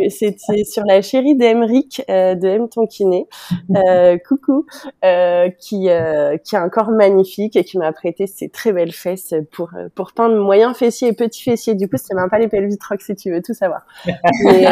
c'était 0.08 0.64
sur 0.64 0.82
la 0.87 1.03
chérie 1.03 1.37
d'Emeric 1.37 2.03
euh, 2.09 2.35
de 2.35 2.49
M 2.49 2.69
Tonkiné, 2.69 3.27
euh, 3.77 4.19
coucou, 4.19 4.67
euh, 5.05 5.49
qui 5.59 5.89
euh, 5.89 6.37
qui 6.39 6.57
a 6.57 6.62
un 6.62 6.69
corps 6.69 6.91
magnifique 6.91 7.57
et 7.57 7.65
qui 7.65 7.79
m'a 7.79 7.93
prêté 7.93 8.27
ses 8.27 8.49
très 8.49 8.73
belles 8.73 8.93
fesses 8.93 9.35
pour 9.51 9.71
pour 9.95 10.12
peindre 10.12 10.37
moyen 10.37 10.75
fessier 10.75 11.09
et 11.09 11.12
petit 11.12 11.43
fessier. 11.43 11.75
Du 11.75 11.89
coup, 11.89 11.97
c'est 11.97 12.15
même 12.15 12.31
pas 12.31 12.39
les 12.39 12.49
pelvitrocs 12.49 13.03
si 13.03 13.15
tu 13.15 13.31
veux 13.31 13.43
tout 13.43 13.55
savoir. 13.55 13.87
mais, 14.45 14.67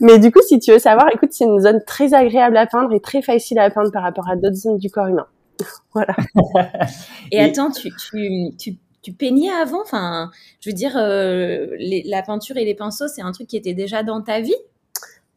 mais 0.00 0.18
du 0.18 0.30
coup, 0.30 0.40
si 0.42 0.58
tu 0.58 0.72
veux 0.72 0.78
savoir, 0.78 1.08
écoute, 1.12 1.32
c'est 1.32 1.44
une 1.44 1.60
zone 1.60 1.82
très 1.86 2.14
agréable 2.14 2.56
à 2.56 2.66
peindre 2.66 2.92
et 2.92 3.00
très 3.00 3.22
facile 3.22 3.58
à 3.58 3.70
peindre 3.70 3.90
par 3.92 4.02
rapport 4.02 4.28
à 4.28 4.36
d'autres 4.36 4.56
zones 4.56 4.78
du 4.78 4.90
corps 4.90 5.08
humain. 5.08 5.26
voilà. 5.94 6.14
et 7.32 7.40
attends, 7.40 7.70
tu, 7.70 7.90
tu, 7.96 8.56
tu 8.58 8.76
tu 9.02 9.12
peignais 9.12 9.50
avant? 9.50 9.82
Enfin, 9.82 10.32
je 10.60 10.68
veux 10.68 10.74
dire, 10.74 10.96
les, 10.98 12.02
la 12.06 12.22
peinture 12.22 12.56
et 12.56 12.64
les 12.64 12.74
pinceaux, 12.74 13.06
c'est 13.06 13.22
un 13.22 13.30
truc 13.30 13.46
qui 13.46 13.56
était 13.56 13.72
déjà 13.72 14.02
dans 14.02 14.20
ta 14.20 14.40
vie? 14.40 14.56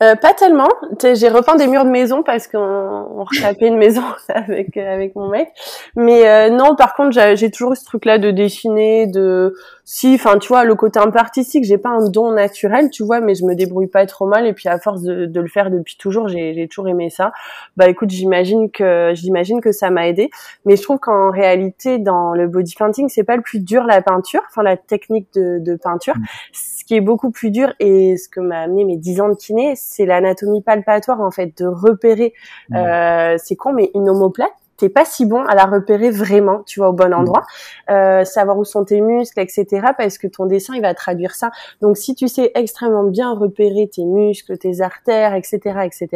Euh, 0.02 0.16
pas 0.16 0.34
tellement. 0.34 0.70
J'ai 1.02 1.28
repeint 1.28 1.56
des 1.56 1.68
murs 1.68 1.84
de 1.84 1.90
maison 1.90 2.24
parce 2.24 2.48
qu'on 2.48 2.58
on 2.58 3.24
retapait 3.26 3.68
une 3.68 3.78
maison 3.78 4.04
avec 4.30 4.78
avec 4.78 5.16
mon 5.16 5.28
mec. 5.28 5.50
Mais 5.96 6.28
euh, 6.28 6.50
non, 6.50 6.76
par 6.76 6.96
contre, 6.96 7.36
j'ai 7.36 7.52
toujours 7.52 7.74
eu 7.74 7.76
ce 7.76 7.84
truc-là 7.86 8.18
de 8.18 8.32
dessiner, 8.32 9.08
de 9.08 9.56
si, 9.92 10.14
enfin, 10.14 10.38
tu 10.38 10.50
vois, 10.50 10.66
le 10.66 10.76
côté 10.76 11.00
un 11.00 11.10
peu 11.10 11.18
artistique, 11.18 11.64
j'ai 11.64 11.80
pas 11.80 11.90
un 11.90 12.08
don 12.08 12.32
naturel, 12.32 12.92
tu 12.92 13.04
vois, 13.04 13.22
mais 13.22 13.34
je 13.34 13.44
me 13.44 13.56
débrouille 13.56 13.88
pas 13.88 14.06
trop 14.06 14.28
mal. 14.28 14.46
Et 14.46 14.54
puis 14.54 14.70
à 14.70 14.78
force 14.78 15.02
de, 15.02 15.26
de 15.26 15.42
le 15.42 15.48
faire 15.48 15.72
depuis 15.72 15.98
toujours, 15.98 16.28
j'ai 16.28 16.68
toujours 16.68 16.90
aimé 16.90 17.10
ça. 17.10 17.32
Bah 17.76 17.90
écoute, 17.90 18.12
j'imagine 18.12 18.70
que 18.70 19.14
j'imagine 19.16 19.62
que 19.62 19.72
ça 19.72 19.90
m'a 19.90 20.08
aidé. 20.08 20.30
Mais 20.64 20.76
je 20.76 20.84
trouve 20.84 21.00
qu'en 21.00 21.32
réalité, 21.32 21.98
dans 21.98 22.34
le 22.34 22.48
body 22.48 22.76
painting, 22.78 23.10
c'est 23.10 23.24
pas 23.24 23.36
le 23.36 23.42
plus 23.42 23.62
dur 23.62 23.84
la 23.86 24.04
peinture, 24.04 24.44
enfin 24.48 24.62
la 24.62 24.78
technique 24.78 25.28
de, 25.34 25.58
de 25.58 25.76
peinture. 25.76 26.16
Mmh. 26.18 26.26
Ce 26.54 26.86
qui 26.86 26.94
est 26.94 27.02
beaucoup 27.02 27.32
plus 27.32 27.50
dur 27.50 27.74
et 27.80 28.16
ce 28.16 28.30
que 28.30 28.42
m'a 28.42 28.60
amené 28.60 28.86
mes 28.86 28.98
10 28.98 29.22
ans 29.22 29.30
de 29.30 29.34
kiné, 29.34 29.74
c'est 29.76 30.06
l'anatomie 30.06 30.62
palpatoire 30.62 31.20
en 31.20 31.32
fait, 31.32 31.58
de 31.58 31.66
repérer. 31.66 32.34
Mmh. 32.70 32.76
Euh, 32.76 33.36
c'est 33.40 33.56
con, 33.56 33.74
mais 33.74 33.90
une 33.96 34.08
omoplate 34.08 34.52
t'es 34.80 34.90
pas 34.90 35.06
si 35.06 35.26
bon 35.26 35.44
à 35.44 35.56
la 35.56 35.66
repérer 35.66 36.10
vraiment, 36.10 36.64
tu 36.66 36.80
vois, 36.80 36.90
au 36.90 36.94
bon 36.94 37.10
mmh. 37.10 37.14
endroit, 37.14 37.44
euh, 37.90 38.24
savoir 38.24 38.58
où 38.58 38.64
sont 38.64 38.86
tes 38.86 39.02
muscles, 39.02 39.40
etc. 39.40 39.66
Parce 39.98 40.18
que 40.18 40.28
ton 40.28 40.46
dessin, 40.46 40.74
il 40.76 40.82
va 40.82 40.94
traduire 40.94 41.36
ça. 41.36 41.52
Donc, 41.82 41.98
si 41.98 42.16
tu 42.16 42.28
sais 42.28 42.52
extrêmement 42.56 43.04
bien 43.04 43.34
repérer 43.34 43.90
tes 43.94 44.06
muscles, 44.06 44.58
tes 44.58 44.82
artères, 44.82 45.36
etc., 45.36 45.60
etc., 45.86 46.08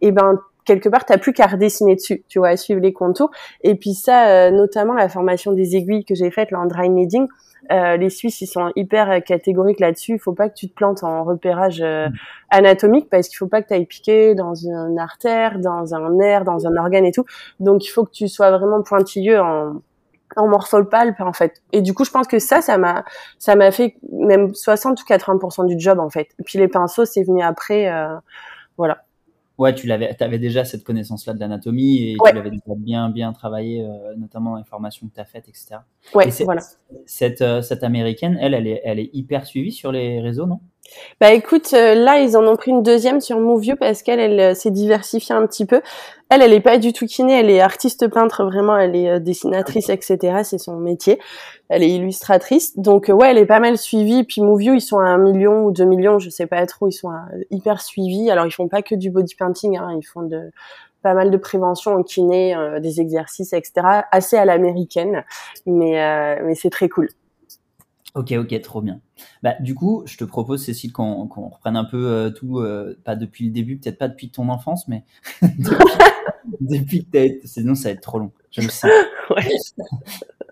et 0.00 0.08
eh 0.08 0.12
ben 0.12 0.38
quelque 0.64 0.88
part, 0.88 1.04
t'as 1.04 1.18
plus 1.18 1.32
qu'à 1.32 1.46
redessiner 1.46 1.96
dessus, 1.96 2.22
tu 2.28 2.38
vois, 2.38 2.48
à 2.48 2.56
suivre 2.56 2.80
les 2.80 2.92
contours. 2.92 3.30
Et 3.62 3.74
puis 3.74 3.94
ça, 3.94 4.28
euh, 4.28 4.50
notamment 4.50 4.94
la 4.94 5.08
formation 5.08 5.52
des 5.52 5.76
aiguilles 5.76 6.04
que 6.04 6.14
j'ai 6.14 6.30
faite 6.30 6.50
là 6.50 6.60
en 6.60 6.66
dry 6.66 6.88
kneading, 6.88 7.26
euh, 7.70 7.96
les 7.96 8.10
Suisses, 8.10 8.40
ils 8.40 8.46
sont 8.46 8.70
hyper 8.76 9.10
euh, 9.10 9.20
catégoriques 9.20 9.80
là-dessus. 9.80 10.14
Il 10.14 10.18
faut 10.18 10.32
pas 10.32 10.48
que 10.48 10.54
tu 10.54 10.68
te 10.68 10.74
plantes 10.74 11.04
en 11.04 11.24
repérage 11.24 11.80
euh, 11.80 12.08
mm. 12.08 12.12
anatomique 12.50 13.08
parce 13.10 13.28
qu'il 13.28 13.36
faut 13.36 13.46
pas 13.46 13.62
que 13.62 13.68
tu 13.68 13.74
ailles 13.74 13.86
piquer 13.86 14.34
dans 14.34 14.54
une 14.54 14.98
artère, 14.98 15.58
dans 15.58 15.94
un 15.94 16.10
nerf, 16.10 16.44
dans 16.44 16.66
un 16.66 16.76
organe 16.76 17.04
et 17.04 17.12
tout. 17.12 17.24
Donc, 17.60 17.84
il 17.84 17.88
faut 17.88 18.04
que 18.04 18.12
tu 18.12 18.28
sois 18.28 18.50
vraiment 18.50 18.82
pointilleux 18.82 19.40
en, 19.40 19.82
en 20.36 20.48
morphopalpe 20.48 21.20
en 21.20 21.32
fait. 21.32 21.62
Et 21.72 21.82
du 21.82 21.94
coup, 21.94 22.04
je 22.04 22.10
pense 22.10 22.26
que 22.26 22.38
ça, 22.38 22.60
ça 22.60 22.78
m'a, 22.78 23.04
ça 23.38 23.54
m'a 23.56 23.70
fait 23.70 23.96
même 24.12 24.54
60 24.54 25.00
ou 25.00 25.04
80% 25.04 25.66
du 25.66 25.78
job 25.78 25.98
en 25.98 26.10
fait. 26.10 26.28
Et 26.38 26.42
puis 26.44 26.58
les 26.58 26.68
pinceaux, 26.68 27.04
c'est 27.04 27.22
venu 27.22 27.42
après, 27.42 27.90
voilà 28.76 29.04
ouais, 29.60 29.74
tu 29.74 29.86
l'avais, 29.86 30.16
avais 30.22 30.38
déjà 30.38 30.64
cette 30.64 30.84
connaissance-là 30.84 31.34
de 31.34 31.40
l'anatomie 31.40 32.12
et 32.12 32.16
tu 32.16 32.34
l'avais 32.34 32.50
déjà 32.50 32.74
bien, 32.76 33.10
bien 33.10 33.32
travaillé, 33.32 33.84
euh, 33.84 34.16
notamment 34.16 34.52
dans 34.52 34.56
les 34.56 34.64
formations 34.64 35.06
que 35.06 35.14
tu 35.14 35.20
as 35.20 35.26
faites, 35.26 35.48
etc. 35.48 35.76
Ouais, 36.14 36.30
voilà. 36.44 36.62
Cette, 37.04 37.42
euh, 37.42 37.60
cette 37.60 37.84
américaine, 37.84 38.38
elle, 38.40 38.54
elle 38.54 38.66
est, 38.66 38.80
elle 38.84 38.98
est 38.98 39.10
hyper 39.12 39.46
suivie 39.46 39.72
sur 39.72 39.92
les 39.92 40.20
réseaux, 40.20 40.46
non? 40.46 40.60
Bah 41.20 41.32
écoute, 41.32 41.72
euh, 41.74 41.94
là 41.94 42.20
ils 42.20 42.36
en 42.36 42.46
ont 42.46 42.56
pris 42.56 42.70
une 42.70 42.82
deuxième 42.82 43.20
sur 43.20 43.38
Movio 43.38 43.76
parce 43.76 44.02
qu'elle 44.02 44.20
elle, 44.20 44.40
euh, 44.40 44.54
s'est 44.54 44.70
diversifiée 44.70 45.34
un 45.34 45.46
petit 45.46 45.66
peu. 45.66 45.82
Elle, 46.30 46.42
elle 46.42 46.52
est 46.52 46.60
pas 46.60 46.78
du 46.78 46.92
tout 46.92 47.06
kiné, 47.06 47.38
elle 47.38 47.50
est 47.50 47.60
artiste 47.60 48.08
peintre 48.08 48.44
vraiment, 48.44 48.76
elle 48.76 48.96
est 48.96 49.10
euh, 49.10 49.18
dessinatrice, 49.18 49.88
etc. 49.88 50.40
C'est 50.44 50.58
son 50.58 50.76
métier. 50.76 51.20
Elle 51.68 51.82
est 51.82 51.90
illustratrice, 51.90 52.76
donc 52.76 53.08
ouais, 53.08 53.30
elle 53.30 53.38
est 53.38 53.46
pas 53.46 53.60
mal 53.60 53.78
suivie. 53.78 54.24
Puis 54.24 54.40
Movio, 54.40 54.74
ils 54.74 54.80
sont 54.80 54.98
à 54.98 55.04
un 55.04 55.18
million 55.18 55.64
ou 55.64 55.72
deux 55.72 55.84
millions, 55.84 56.18
je 56.18 56.30
sais 56.30 56.46
pas 56.46 56.64
trop, 56.66 56.88
ils 56.88 56.92
sont 56.92 57.10
hyper 57.50 57.80
suivis. 57.80 58.30
Alors 58.30 58.46
ils 58.46 58.52
font 58.52 58.68
pas 58.68 58.82
que 58.82 58.94
du 58.94 59.10
body 59.10 59.34
painting, 59.36 59.78
hein, 59.78 59.96
ils 59.96 60.06
font 60.06 60.22
de 60.22 60.50
pas 61.02 61.14
mal 61.14 61.30
de 61.30 61.36
prévention 61.36 61.94
en 61.94 62.02
kiné, 62.02 62.54
des 62.80 63.00
exercices, 63.00 63.52
etc. 63.52 64.02
Assez 64.10 64.36
à 64.36 64.44
l'américaine, 64.44 65.24
mais 65.66 66.40
mais 66.42 66.54
c'est 66.54 66.70
très 66.70 66.88
cool. 66.88 67.08
Ok, 68.14 68.32
ok, 68.32 68.60
trop 68.60 68.82
bien. 68.82 69.00
Bah, 69.42 69.54
du 69.60 69.74
coup, 69.74 70.02
je 70.04 70.16
te 70.16 70.24
propose, 70.24 70.64
Cécile, 70.64 70.92
qu'on 70.92 71.26
reprenne 71.26 71.76
un 71.76 71.84
peu 71.84 72.06
euh, 72.06 72.30
tout, 72.30 72.58
euh, 72.58 72.98
pas 73.04 73.14
depuis 73.14 73.44
le 73.44 73.52
début, 73.52 73.76
peut-être 73.76 73.98
pas 73.98 74.08
depuis 74.08 74.30
ton 74.30 74.48
enfance, 74.48 74.88
mais 74.88 75.04
depuis, 76.60 77.06
que 77.06 77.40
sinon 77.44 77.74
ça 77.74 77.88
va 77.88 77.92
être 77.92 78.00
trop 78.00 78.18
long. 78.18 78.32
Je 78.50 78.62
le 78.62 78.68
sens. 78.68 78.90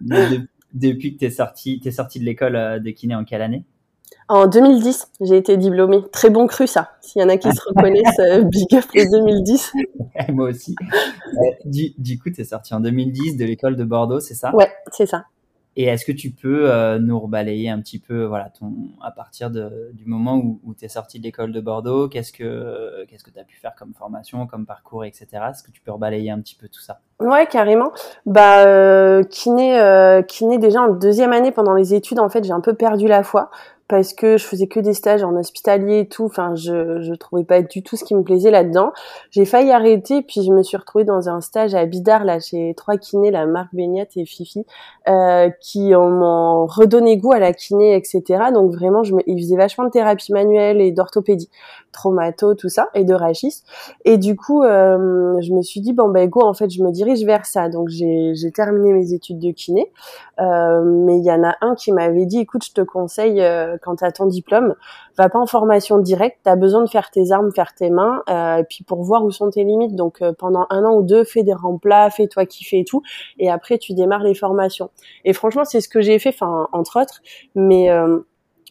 depuis 0.72 1.14
que 1.14 1.18
tu 1.18 1.24
es 1.24 1.30
sorti, 1.30 1.80
es 1.84 1.90
sorti 1.90 2.20
de 2.20 2.24
l'école 2.24 2.54
euh, 2.54 2.78
de 2.78 2.90
kiné 2.90 3.16
en 3.16 3.24
quelle 3.24 3.42
année? 3.42 3.64
En 4.28 4.46
2010, 4.46 5.10
j'ai 5.22 5.38
été 5.38 5.56
diplômée. 5.56 6.04
Très 6.12 6.30
bon 6.30 6.46
cru, 6.46 6.66
ça. 6.66 6.92
S'il 7.00 7.22
y 7.22 7.24
en 7.24 7.30
a 7.30 7.38
qui 7.38 7.50
se 7.50 7.60
reconnaissent, 7.66 8.44
big 8.44 8.74
up 8.74 8.84
les 8.94 9.08
2010. 9.08 9.72
Moi 10.28 10.50
aussi. 10.50 10.76
du, 11.64 11.94
du 11.96 12.18
coup, 12.18 12.30
tu 12.30 12.42
es 12.42 12.44
sorti 12.44 12.74
en 12.74 12.80
2010 12.80 13.38
de 13.38 13.44
l'école 13.46 13.74
de 13.74 13.84
Bordeaux, 13.84 14.20
c'est 14.20 14.34
ça? 14.34 14.54
Ouais, 14.54 14.70
c'est 14.92 15.06
ça. 15.06 15.24
Et 15.80 15.85
est-ce 15.85 16.04
que 16.04 16.11
tu 16.11 16.32
peux 16.32 16.68
euh, 16.68 16.99
nous 16.99 17.20
rebalayer 17.20 17.70
un 17.70 17.80
petit 17.80 18.00
peu, 18.00 18.25
voilà, 18.25 18.50
à 19.00 19.12
partir 19.12 19.49
du 19.49 20.04
moment 20.06 20.35
où, 20.35 20.61
où 20.64 20.75
tu 20.75 20.85
es 20.85 20.88
sorti 20.88 21.20
de 21.20 21.23
l'école 21.23 21.52
de 21.52 21.61
Bordeaux, 21.61 22.08
qu'est-ce 22.08 22.32
que 22.32 23.04
qu'est-ce 23.08 23.23
que 23.23 23.30
tu 23.30 23.38
as 23.38 23.44
pu 23.44 23.56
faire 23.56 23.76
comme 23.78 23.94
formation, 23.94 24.49
comme 24.49 24.66
parcours, 24.66 25.04
etc. 25.04 25.26
Est-ce 25.50 25.62
que 25.62 25.70
tu 25.70 25.80
peux 25.80 25.92
rebalayer 25.92 26.32
un 26.32 26.40
petit 26.40 26.56
peu 26.56 26.66
tout 26.66 26.80
ça? 26.80 26.99
Ouais, 27.20 27.47
carrément. 27.47 27.92
Bah, 28.26 28.66
euh, 28.66 29.23
kiné, 29.23 29.78
euh, 29.78 30.20
kiné 30.23 30.58
déjà 30.58 30.82
en 30.82 30.88
deuxième 30.88 31.32
année 31.32 31.52
pendant 31.52 31.75
les 31.75 31.94
études, 31.94 32.18
en 32.18 32.28
fait, 32.28 32.42
j'ai 32.42 32.52
un 32.52 32.61
peu 32.61 32.75
perdu 32.75 33.06
la 33.06 33.23
foi 33.23 33.49
parce 33.88 34.12
que 34.12 34.37
je 34.37 34.45
faisais 34.45 34.66
que 34.66 34.80
des 34.80 34.92
stages 34.92 35.25
en 35.25 35.35
hospitalier 35.35 36.00
et 36.00 36.09
tout. 36.09 36.26
Enfin, 36.26 36.54
je 36.54 37.00
je 37.00 37.14
trouvais 37.14 37.45
pas 37.45 37.62
du 37.62 37.83
tout 37.83 37.97
ce 37.97 38.04
qui 38.04 38.14
me 38.14 38.23
plaisait 38.23 38.50
là-dedans. 38.50 38.92
J'ai 39.30 39.47
failli 39.47 39.71
arrêter, 39.71 40.23
puis 40.23 40.42
je 40.42 40.52
me 40.52 40.62
suis 40.62 40.76
retrouvée 40.76 41.04
dans 41.04 41.30
un 41.30 41.40
stage 41.40 41.75
à 41.75 41.87
Bidar 41.87 42.25
là 42.25 42.38
chez 42.38 42.75
trois 42.76 42.99
kinés, 42.99 43.30
la 43.30 43.47
Marc 43.47 43.75
Beignat 43.75 44.04
et 44.16 44.26
Fifi, 44.26 44.66
euh, 45.09 45.49
qui 45.61 45.90
m'ont 45.95 46.66
redonné 46.66 47.16
goût 47.16 47.33
à 47.33 47.38
la 47.38 47.54
kiné, 47.54 47.97
etc. 47.97 48.23
Donc 48.52 48.73
vraiment, 48.73 49.02
je 49.02 49.14
me, 49.14 49.23
ils 49.26 49.38
faisaient 49.38 49.57
vachement 49.57 49.85
de 49.85 49.90
thérapie 49.90 50.33
manuelle 50.33 50.83
et 50.83 50.92
d'orthopédie, 50.92 51.49
traumato, 51.92 52.54
tout 52.54 52.68
ça, 52.68 52.88
et 52.95 53.04
de 53.04 53.14
rachis. 53.14 53.62
Et 54.04 54.18
du 54.18 54.37
coup, 54.37 54.62
euh, 54.62 55.40
je 55.40 55.52
me 55.54 55.62
suis 55.62 55.80
dit 55.80 55.95
bon 55.95 56.11
ben 56.11 56.28
go, 56.28 56.42
en 56.42 56.52
fait, 56.52 56.68
je 56.68 56.83
me 56.83 56.90
dirige 56.90 57.25
vers 57.25 57.47
ça. 57.47 57.71
Donc 57.71 57.88
j'ai 57.88 58.35
j'ai 58.35 58.52
terminé 58.52 58.92
mes 58.92 59.14
études 59.14 59.38
de 59.38 59.50
kiné, 59.50 59.90
euh, 60.40 60.83
mais 60.85 61.18
il 61.18 61.25
y 61.25 61.33
en 61.33 61.42
a 61.42 61.57
un 61.62 61.75
qui 61.75 61.90
m'avait 61.92 62.26
dit 62.26 62.40
écoute, 62.40 62.64
je 62.64 62.73
te 62.73 62.83
conseille 62.83 63.40
euh, 63.40 63.77
quand 63.82 63.97
tu 63.97 64.04
as 64.04 64.12
ton 64.12 64.26
diplôme, 64.26 64.75
va 65.16 65.28
pas 65.28 65.38
en 65.38 65.47
formation 65.47 65.99
directe, 65.99 66.38
tu 66.44 66.50
as 66.50 66.56
besoin 66.56 66.82
de 66.82 66.88
faire 66.88 67.11
tes 67.11 67.32
armes, 67.32 67.50
faire 67.54 67.75
tes 67.75 67.90
mains, 67.90 68.23
et 68.28 68.64
puis 68.68 68.85
pour 68.85 69.02
voir 69.02 69.25
où 69.25 69.30
sont 69.30 69.50
tes 69.50 69.64
limites. 69.64 69.94
Donc 69.94 70.23
pendant 70.38 70.66
un 70.70 70.85
an 70.85 70.94
ou 70.97 71.02
deux, 71.02 71.25
fais 71.25 71.42
des 71.42 71.54
remplats, 71.54 72.11
fais-toi 72.11 72.47
kiffer 72.47 72.80
et 72.80 72.85
tout, 72.85 73.02
et 73.38 73.50
après 73.50 73.78
tu 73.78 73.94
démarres 73.94 74.23
les 74.23 74.35
formations. 74.35 74.90
Et 75.25 75.32
franchement, 75.32 75.64
c'est 75.64 75.80
ce 75.80 75.88
que 75.88 76.00
j'ai 76.00 76.18
fait, 76.18 76.30
enfin 76.30 76.68
entre 76.73 77.00
autres, 77.00 77.20
mais 77.54 77.90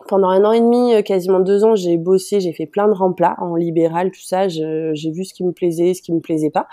pendant 0.08 0.30
un 0.30 0.44
an 0.46 0.52
et 0.52 0.60
demi, 0.60 0.94
euh, 0.94 1.02
quasiment 1.02 1.40
deux 1.40 1.64
ans, 1.64 1.76
j'ai 1.76 1.98
bossé, 1.98 2.40
j'ai 2.40 2.54
fait 2.54 2.66
plein 2.66 2.88
de 2.88 2.94
remplats 2.94 3.36
en 3.40 3.56
libéral, 3.56 4.12
tout 4.12 4.22
ça. 4.22 4.48
J'ai 4.48 5.12
vu 5.12 5.26
ce 5.26 5.34
qui 5.34 5.44
me 5.44 5.52
plaisait, 5.52 5.94
ce 5.94 6.02
qui 6.02 6.14
me 6.14 6.20
plaisait 6.20 6.50
pas. 6.50 6.68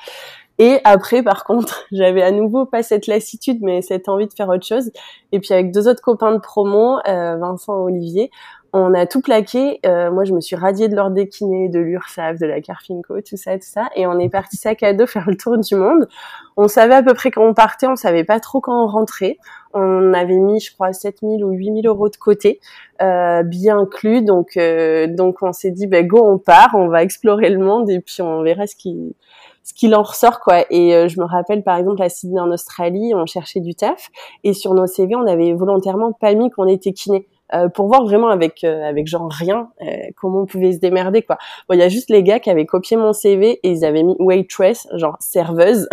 Et 0.59 0.79
après, 0.85 1.23
par 1.23 1.45
contre, 1.45 1.85
j'avais 1.93 2.23
à 2.23 2.31
nouveau 2.31 2.67
pas 2.67 2.83
cette 2.83 3.07
lassitude, 3.07 3.59
mais 3.63 3.83
cette 3.83 4.09
envie 4.09 4.27
de 4.27 4.33
faire 4.33 4.49
autre 4.49 4.67
chose. 4.67 4.91
Et 5.33 5.41
puis 5.41 5.53
avec 5.53 5.73
deux 5.73 5.89
autres 5.89 6.03
copains 6.03 6.33
de 6.33 6.39
promo, 6.39 6.99
euh, 7.09 7.37
Vincent 7.37 7.81
et 7.81 7.93
Olivier, 7.93 8.31
on 8.77 8.93
a 8.93 9.07
tout 9.07 9.21
plaqué. 9.21 9.79
Euh, 9.87 10.11
moi, 10.11 10.25
je 10.25 10.33
me 10.33 10.41
suis 10.41 10.57
radiée 10.57 10.89
de 10.89 10.97
l'ordre 10.97 11.15
des 11.15 11.29
kinés, 11.29 11.69
de 11.69 11.79
l'URSAF, 11.79 12.41
de 12.41 12.47
la 12.47 12.61
Carfinco, 12.61 13.21
tout 13.21 13.37
ça, 13.37 13.55
tout 13.55 13.69
ça. 13.69 13.89
Et 13.95 14.05
on 14.09 14.19
est 14.19 14.29
parti 14.29 14.57
sac 14.57 14.83
à 14.83 14.93
dos 14.93 15.07
faire 15.09 15.31
le 15.31 15.37
tour 15.37 15.57
du 15.57 15.77
monde. 15.77 16.09
On 16.57 16.67
savait 16.67 16.97
à 16.97 17.03
peu 17.03 17.15
près 17.15 17.31
quand 17.31 17.47
on 17.47 17.55
partait, 17.55 17.87
on 17.87 17.95
savait 17.95 18.25
pas 18.25 18.41
trop 18.41 18.61
quand 18.61 18.85
on 18.85 18.89
rentrait. 18.89 19.39
On 19.75 20.13
avait 20.13 20.41
mis, 20.41 20.59
je 20.59 20.73
crois, 20.75 20.93
7000 20.93 21.45
ou 21.45 21.51
8000 21.51 21.87
euros 21.87 22.09
de 22.09 22.17
côté, 22.17 22.59
euh, 23.01 23.45
bien 23.45 23.79
inclus. 23.79 24.23
Donc, 24.23 24.57
euh, 24.57 25.07
donc 25.07 25.37
on 25.43 25.53
s'est 25.53 25.71
dit, 25.71 25.87
ben 25.87 26.05
go, 26.05 26.21
on 26.25 26.39
part, 26.39 26.71
on 26.75 26.89
va 26.89 27.05
explorer 27.05 27.51
le 27.51 27.59
monde 27.59 27.89
et 27.91 28.01
puis 28.01 28.23
on 28.23 28.43
verra 28.43 28.67
ce 28.67 28.75
qui 28.75 29.15
ce 29.65 29.75
qu'il 29.75 29.95
en 29.95 30.03
ressort 30.03 30.41
quoi. 30.41 30.65
Et 30.71 30.95
euh, 30.95 31.09
je 31.09 31.19
me 31.19 31.25
rappelle 31.25 31.65
par 31.65 31.77
exemple 31.77 32.03
à 32.03 32.09
Sydney 32.09 32.39
en 32.39 32.51
Australie, 32.53 33.13
on 33.15 33.27
cherchait 33.27 33.61
du 33.61 33.75
taf 33.75 34.11
et 34.45 34.53
sur 34.53 34.75
nos 34.75 34.87
CV 34.87 35.17
on 35.17 35.27
avait 35.27 35.53
volontairement 35.53 36.13
pas 36.13 36.35
mis 36.35 36.51
qu'on 36.51 36.69
était 36.69 36.93
kiné. 36.93 37.27
Euh, 37.53 37.69
pour 37.69 37.89
voir 37.89 38.05
vraiment 38.05 38.29
avec 38.29 38.65
euh, 38.65 38.83
avec 38.83 39.07
genre 39.07 39.31
rien 39.31 39.69
euh, 39.83 39.85
comment 40.17 40.41
on 40.41 40.47
pouvait 40.47 40.73
se 40.73 40.79
démerder 40.79 41.21
quoi. 41.21 41.37
Bon, 41.69 41.75
il 41.75 41.79
y 41.79 41.83
a 41.83 41.91
juste 41.91 42.09
les 42.09 42.23
gars 42.23 42.41
qui 42.41 42.49
avaient 42.49 42.65
copié 42.65 42.97
mon 42.97 43.13
CV 43.13 43.61
et 43.63 43.71
ils 43.71 43.85
avaient 43.85 44.03
mis 44.03 44.17
waitress, 44.19 44.89
genre 44.95 45.17
serveuse, 45.21 45.87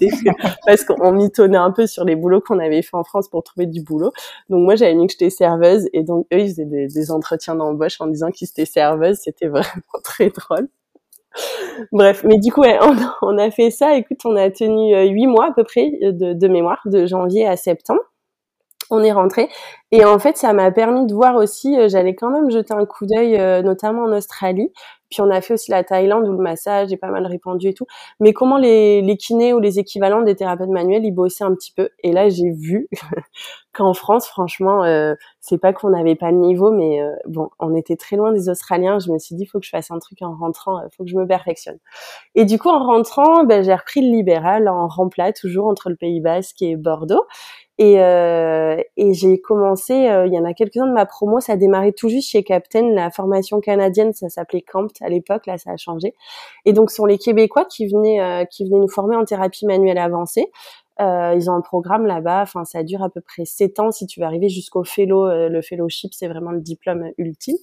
parce 0.66 0.84
qu'on 0.84 1.12
mitonnait 1.12 1.56
un 1.56 1.70
peu 1.70 1.86
sur 1.86 2.04
les 2.04 2.14
boulots 2.14 2.42
qu'on 2.42 2.58
avait 2.58 2.82
fait 2.82 2.94
en 2.94 3.04
France 3.04 3.28
pour 3.28 3.42
trouver 3.42 3.66
du 3.66 3.82
boulot. 3.82 4.12
Donc 4.50 4.64
moi 4.64 4.76
j'avais 4.76 4.94
mis 4.94 5.06
que 5.06 5.12
j'étais 5.12 5.30
serveuse 5.30 5.88
et 5.94 6.02
donc 6.02 6.26
eux 6.32 6.40
ils 6.40 6.50
faisaient 6.50 6.66
des, 6.66 6.88
des 6.88 7.10
entretiens 7.10 7.54
d'embauche 7.54 7.98
en 8.00 8.06
disant 8.06 8.30
qu'ils 8.30 8.48
étaient 8.48 8.66
serveuses. 8.66 9.18
C'était 9.24 9.48
vraiment 9.48 9.64
très 10.04 10.28
drôle. 10.28 10.68
Bref, 11.92 12.24
mais 12.24 12.38
du 12.38 12.52
coup, 12.52 12.62
on, 13.22 13.38
a 13.38 13.50
fait 13.50 13.70
ça. 13.70 13.96
Écoute, 13.96 14.20
on 14.24 14.36
a 14.36 14.50
tenu 14.50 14.94
huit 15.10 15.26
mois 15.26 15.46
à 15.46 15.52
peu 15.52 15.64
près 15.64 15.90
de, 16.02 16.32
de 16.32 16.48
mémoire, 16.48 16.80
de 16.86 17.06
janvier 17.06 17.46
à 17.46 17.56
septembre 17.56 18.02
on 18.92 19.02
est 19.02 19.12
rentré. 19.12 19.48
Et 19.90 20.04
en 20.04 20.18
fait, 20.18 20.36
ça 20.36 20.52
m'a 20.52 20.70
permis 20.70 21.06
de 21.06 21.14
voir 21.14 21.36
aussi, 21.36 21.78
euh, 21.78 21.88
j'allais 21.88 22.14
quand 22.14 22.30
même 22.30 22.50
jeter 22.50 22.74
un 22.74 22.84
coup 22.84 23.06
d'œil, 23.06 23.38
euh, 23.38 23.62
notamment 23.62 24.02
en 24.02 24.12
Australie. 24.12 24.70
Puis 25.12 25.20
on 25.20 25.30
a 25.30 25.42
fait 25.42 25.54
aussi 25.54 25.70
la 25.70 25.84
Thaïlande 25.84 26.26
où 26.26 26.32
le 26.32 26.42
massage 26.42 26.90
est 26.90 26.96
pas 26.96 27.10
mal 27.10 27.26
répandu 27.26 27.68
et 27.68 27.74
tout. 27.74 27.86
Mais 28.18 28.32
comment 28.32 28.56
les, 28.56 29.02
les 29.02 29.16
kinés 29.18 29.52
ou 29.52 29.60
les 29.60 29.78
équivalents 29.78 30.22
des 30.22 30.34
thérapeutes 30.34 30.70
manuels, 30.70 31.04
ils 31.04 31.12
bossaient 31.12 31.44
un 31.44 31.54
petit 31.54 31.72
peu? 31.72 31.90
Et 32.02 32.12
là, 32.12 32.30
j'ai 32.30 32.50
vu 32.50 32.88
qu'en 33.74 33.92
France, 33.92 34.26
franchement, 34.26 34.84
euh, 34.84 35.14
c'est 35.40 35.58
pas 35.58 35.74
qu'on 35.74 35.90
n'avait 35.90 36.16
pas 36.16 36.32
de 36.32 36.36
niveau, 36.38 36.72
mais 36.72 37.00
bon, 37.26 37.50
on 37.58 37.74
était 37.74 37.96
très 37.96 38.16
loin 38.16 38.32
des 38.32 38.48
Australiens. 38.48 38.98
Je 38.98 39.12
me 39.12 39.18
suis 39.18 39.34
dit, 39.34 39.44
faut 39.44 39.60
que 39.60 39.66
je 39.66 39.70
fasse 39.70 39.90
un 39.90 39.98
truc 39.98 40.22
en 40.22 40.34
rentrant, 40.34 40.80
il 40.82 40.88
faut 40.96 41.04
que 41.04 41.10
je 41.10 41.16
me 41.16 41.26
perfectionne. 41.26 41.78
Et 42.34 42.46
du 42.46 42.58
coup, 42.58 42.70
en 42.70 42.84
rentrant, 42.84 43.44
ben, 43.44 43.62
j'ai 43.62 43.74
repris 43.74 44.00
le 44.00 44.16
libéral 44.16 44.68
en 44.68 44.88
remplat, 44.88 45.32
toujours 45.32 45.66
entre 45.66 45.90
le 45.90 45.96
Pays 45.96 46.20
Basque 46.20 46.62
et 46.62 46.76
Bordeaux. 46.76 47.24
Et, 47.78 48.00
euh, 48.00 48.76
et 48.96 49.14
j'ai 49.14 49.40
commencé, 49.40 49.94
euh, 50.08 50.26
il 50.26 50.32
y 50.32 50.38
en 50.38 50.44
a 50.44 50.52
quelques-uns 50.52 50.86
de 50.86 50.92
ma 50.92 51.06
promo, 51.06 51.40
ça 51.40 51.54
a 51.54 51.56
démarré 51.56 51.92
tout 51.92 52.10
juste 52.10 52.28
chez 52.28 52.44
Captain, 52.44 52.90
la 52.92 53.10
formation 53.10 53.60
canadienne, 53.60 54.12
ça 54.12 54.28
s'appelait 54.28 54.60
Camp 54.60 54.88
à 55.00 55.08
l'époque, 55.08 55.46
là 55.46 55.56
ça 55.56 55.70
a 55.70 55.76
changé. 55.78 56.14
Et 56.66 56.74
donc 56.74 56.90
ce 56.90 56.96
sont 56.96 57.06
les 57.06 57.16
Québécois 57.16 57.64
qui 57.64 57.86
venaient, 57.86 58.20
euh, 58.20 58.44
qui 58.44 58.64
venaient 58.64 58.80
nous 58.80 58.88
former 58.88 59.16
en 59.16 59.24
thérapie 59.24 59.64
manuelle 59.64 59.98
avancée. 59.98 60.50
Euh, 61.02 61.34
ils 61.34 61.50
ont 61.50 61.54
un 61.54 61.60
programme 61.60 62.06
là-bas. 62.06 62.42
Enfin, 62.42 62.64
ça 62.64 62.82
dure 62.82 63.02
à 63.02 63.10
peu 63.10 63.20
près 63.20 63.44
sept 63.44 63.80
ans 63.80 63.90
si 63.90 64.06
tu 64.06 64.20
veux 64.20 64.26
arriver 64.26 64.48
jusqu'au 64.48 64.84
fellow. 64.84 65.26
Euh, 65.26 65.48
le 65.48 65.62
fellowship, 65.62 66.14
c'est 66.14 66.28
vraiment 66.28 66.50
le 66.50 66.60
diplôme 66.60 67.10
ultime. 67.18 67.56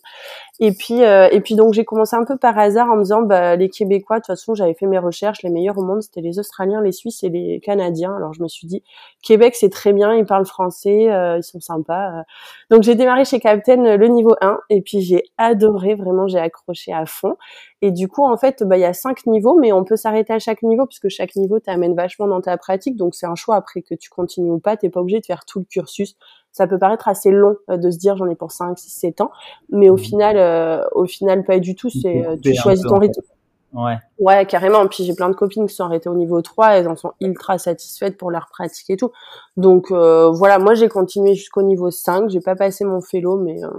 Et 0.60 0.71
puis, 0.71 1.04
euh, 1.04 1.30
et 1.32 1.41
puis 1.41 1.56
donc 1.56 1.73
j'ai 1.73 1.86
commencé 1.86 2.15
un 2.15 2.25
peu 2.25 2.38
par 2.38 2.58
hasard 2.58 2.89
en 2.89 2.95
me 2.95 3.04
disant, 3.04 3.21
bah, 3.21 3.56
les 3.56 3.69
Québécois, 3.69 4.17
de 4.17 4.21
toute 4.21 4.28
façon, 4.28 4.54
j'avais 4.54 4.73
fait 4.73 4.88
mes 4.88 4.99
recherches. 4.99 5.41
Les 5.43 5.49
meilleurs 5.49 5.78
au 5.78 5.84
monde, 5.84 6.02
c'était 6.02 6.21
les 6.21 6.39
Australiens, 6.39 6.82
les 6.82 6.91
Suisses 6.91 7.23
et 7.23 7.30
les 7.30 7.60
Canadiens. 7.62 8.15
Alors 8.15 8.34
je 8.34 8.43
me 8.43 8.47
suis 8.47 8.67
dit, 8.67 8.84
Québec, 9.23 9.56
c'est 9.56 9.69
très 9.69 9.93
bien. 9.93 10.13
Ils 10.13 10.25
parlent 10.25 10.45
français, 10.45 11.08
ils 11.38 11.43
sont 11.43 11.60
sympas. 11.60 12.23
Donc 12.69 12.84
j'ai 12.84 12.95
démarré 12.95 13.25
chez 13.25 13.39
Captain 13.39 13.97
le 13.97 14.08
niveau 14.08 14.36
1 14.41 14.60
et 14.69 14.82
puis 14.82 15.02
j'ai 15.02 15.23
adoré. 15.38 15.95
Vraiment, 15.95 16.28
j'ai 16.28 16.39
accroché 16.39 16.93
à 16.93 17.06
fond. 17.06 17.36
Et 17.82 17.91
du 17.91 18.08
coup, 18.10 18.25
en 18.25 18.36
fait, 18.36 18.63
bah, 18.63 18.78
il 18.78 18.82
y 18.82 18.86
a 18.86 18.93
cinq 18.93 19.25
niveaux, 19.25 19.58
mais 19.58 19.71
on 19.71 19.86
peut 19.86 19.95
s'arrêter 19.95 20.34
à 20.34 20.39
chaque 20.39 20.63
niveau 20.63 20.86
puisque 20.86 21.08
chaque 21.08 21.36
niveau 21.36 21.60
t'amène 21.60 21.95
vachement 21.95 22.28
dans 22.28 22.41
ta 22.41 22.58
pratique. 22.58 22.97
Donc, 22.97 23.15
c'est 23.15 23.25
un 23.29 23.35
choix 23.35 23.55
après 23.55 23.81
que 23.81 23.95
tu 23.95 24.09
continues 24.09 24.51
ou 24.51 24.59
pas. 24.59 24.77
T'es 24.77 24.89
pas 24.89 25.01
obligé 25.01 25.19
de 25.19 25.25
faire 25.25 25.45
tout 25.45 25.59
le 25.59 25.65
cursus. 25.65 26.17
Ça 26.51 26.67
peut 26.67 26.79
paraître 26.79 27.07
assez 27.07 27.31
long 27.31 27.55
euh, 27.69 27.77
de 27.77 27.91
se 27.91 27.97
dire 27.97 28.17
j'en 28.17 28.27
ai 28.27 28.35
pour 28.35 28.51
5, 28.51 28.77
6, 28.77 28.89
7 28.89 29.21
ans, 29.21 29.31
mais 29.69 29.89
au 29.89 29.95
mmh. 29.95 29.99
final, 29.99 30.37
euh, 30.37 30.83
au 30.93 31.05
final, 31.05 31.43
pas 31.43 31.59
du 31.59 31.75
tout. 31.75 31.89
C'est 31.89 32.25
euh, 32.25 32.35
tu 32.41 32.53
choisis 32.55 32.85
ton 32.85 32.99
rythme. 32.99 33.21
Ouais. 33.73 33.97
Ouais, 34.17 34.45
carrément. 34.45 34.88
Puis 34.88 35.03
j'ai 35.03 35.13
plein 35.13 35.29
de 35.29 35.36
copines 35.36 35.67
qui 35.67 35.75
sont 35.75 35.86
arrêtées 35.86 36.10
au 36.10 36.15
niveau 36.15 36.41
3, 36.41 36.69
elles 36.77 36.88
en 36.88 36.95
sont 36.95 37.13
ultra 37.21 37.58
satisfaites 37.58 38.17
pour 38.17 38.32
leur 38.32 38.47
pratique 38.49 38.89
et 38.89 38.97
tout. 38.97 39.12
Donc 39.58 39.91
euh, 39.91 40.32
voilà, 40.32 40.58
moi 40.58 40.73
j'ai 40.73 40.89
continué 40.89 41.36
jusqu'au 41.36 41.62
niveau 41.62 41.91
5, 41.91 42.29
j'ai 42.29 42.39
pas 42.39 42.55
passé 42.55 42.84
mon 42.84 42.99
fellow 42.99 43.38
mais 43.38 43.63
euh, 43.63 43.69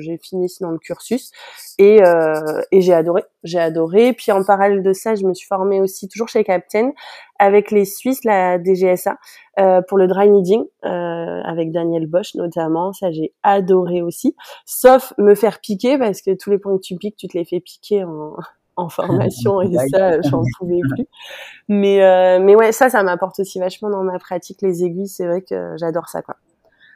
j'ai 0.00 0.18
fini 0.18 0.46
dans 0.60 0.70
le 0.70 0.78
cursus 0.78 1.30
et, 1.78 2.04
euh, 2.04 2.60
et 2.70 2.82
j'ai 2.82 2.92
adoré, 2.92 3.24
j'ai 3.42 3.58
adoré. 3.58 4.12
Puis 4.12 4.30
en 4.30 4.44
parallèle 4.44 4.82
de 4.82 4.92
ça, 4.92 5.14
je 5.14 5.24
me 5.24 5.32
suis 5.32 5.46
formée 5.46 5.80
aussi 5.80 6.06
toujours 6.08 6.28
chez 6.28 6.44
Captain 6.44 6.92
avec 7.38 7.70
les 7.70 7.86
Suisses, 7.86 8.22
la 8.24 8.62
DGSA, 8.62 9.16
euh, 9.58 9.80
pour 9.88 9.96
le 9.96 10.06
dry 10.06 10.28
needing, 10.28 10.62
euh, 10.84 11.40
avec 11.42 11.72
Daniel 11.72 12.06
Bosch 12.06 12.34
notamment. 12.34 12.92
Ça, 12.92 13.10
j'ai 13.10 13.32
adoré 13.42 14.02
aussi. 14.02 14.36
Sauf 14.66 15.14
me 15.16 15.34
faire 15.34 15.60
piquer, 15.60 15.98
parce 15.98 16.20
que 16.20 16.36
tous 16.36 16.50
les 16.50 16.58
points 16.58 16.76
que 16.76 16.82
tu 16.82 16.96
piques, 16.96 17.16
tu 17.16 17.28
te 17.28 17.38
les 17.38 17.46
fais 17.46 17.60
piquer 17.60 18.04
en, 18.04 18.36
en 18.76 18.88
formation 18.88 19.60
et 19.62 19.74
ça, 19.88 20.20
j'en 20.22 20.42
pouvais 20.58 20.80
plus. 20.94 21.06
Mais 21.68 22.02
euh, 22.02 22.38
mais 22.40 22.54
ouais, 22.56 22.72
ça, 22.72 22.90
ça 22.90 23.02
m'apporte 23.02 23.40
aussi 23.40 23.58
vachement 23.58 23.90
dans 23.90 24.02
ma 24.02 24.18
pratique 24.18 24.62
les 24.62 24.84
aiguilles. 24.84 25.08
C'est 25.08 25.26
vrai 25.26 25.42
que 25.42 25.74
j'adore 25.78 26.08
ça, 26.08 26.22
quoi. 26.22 26.36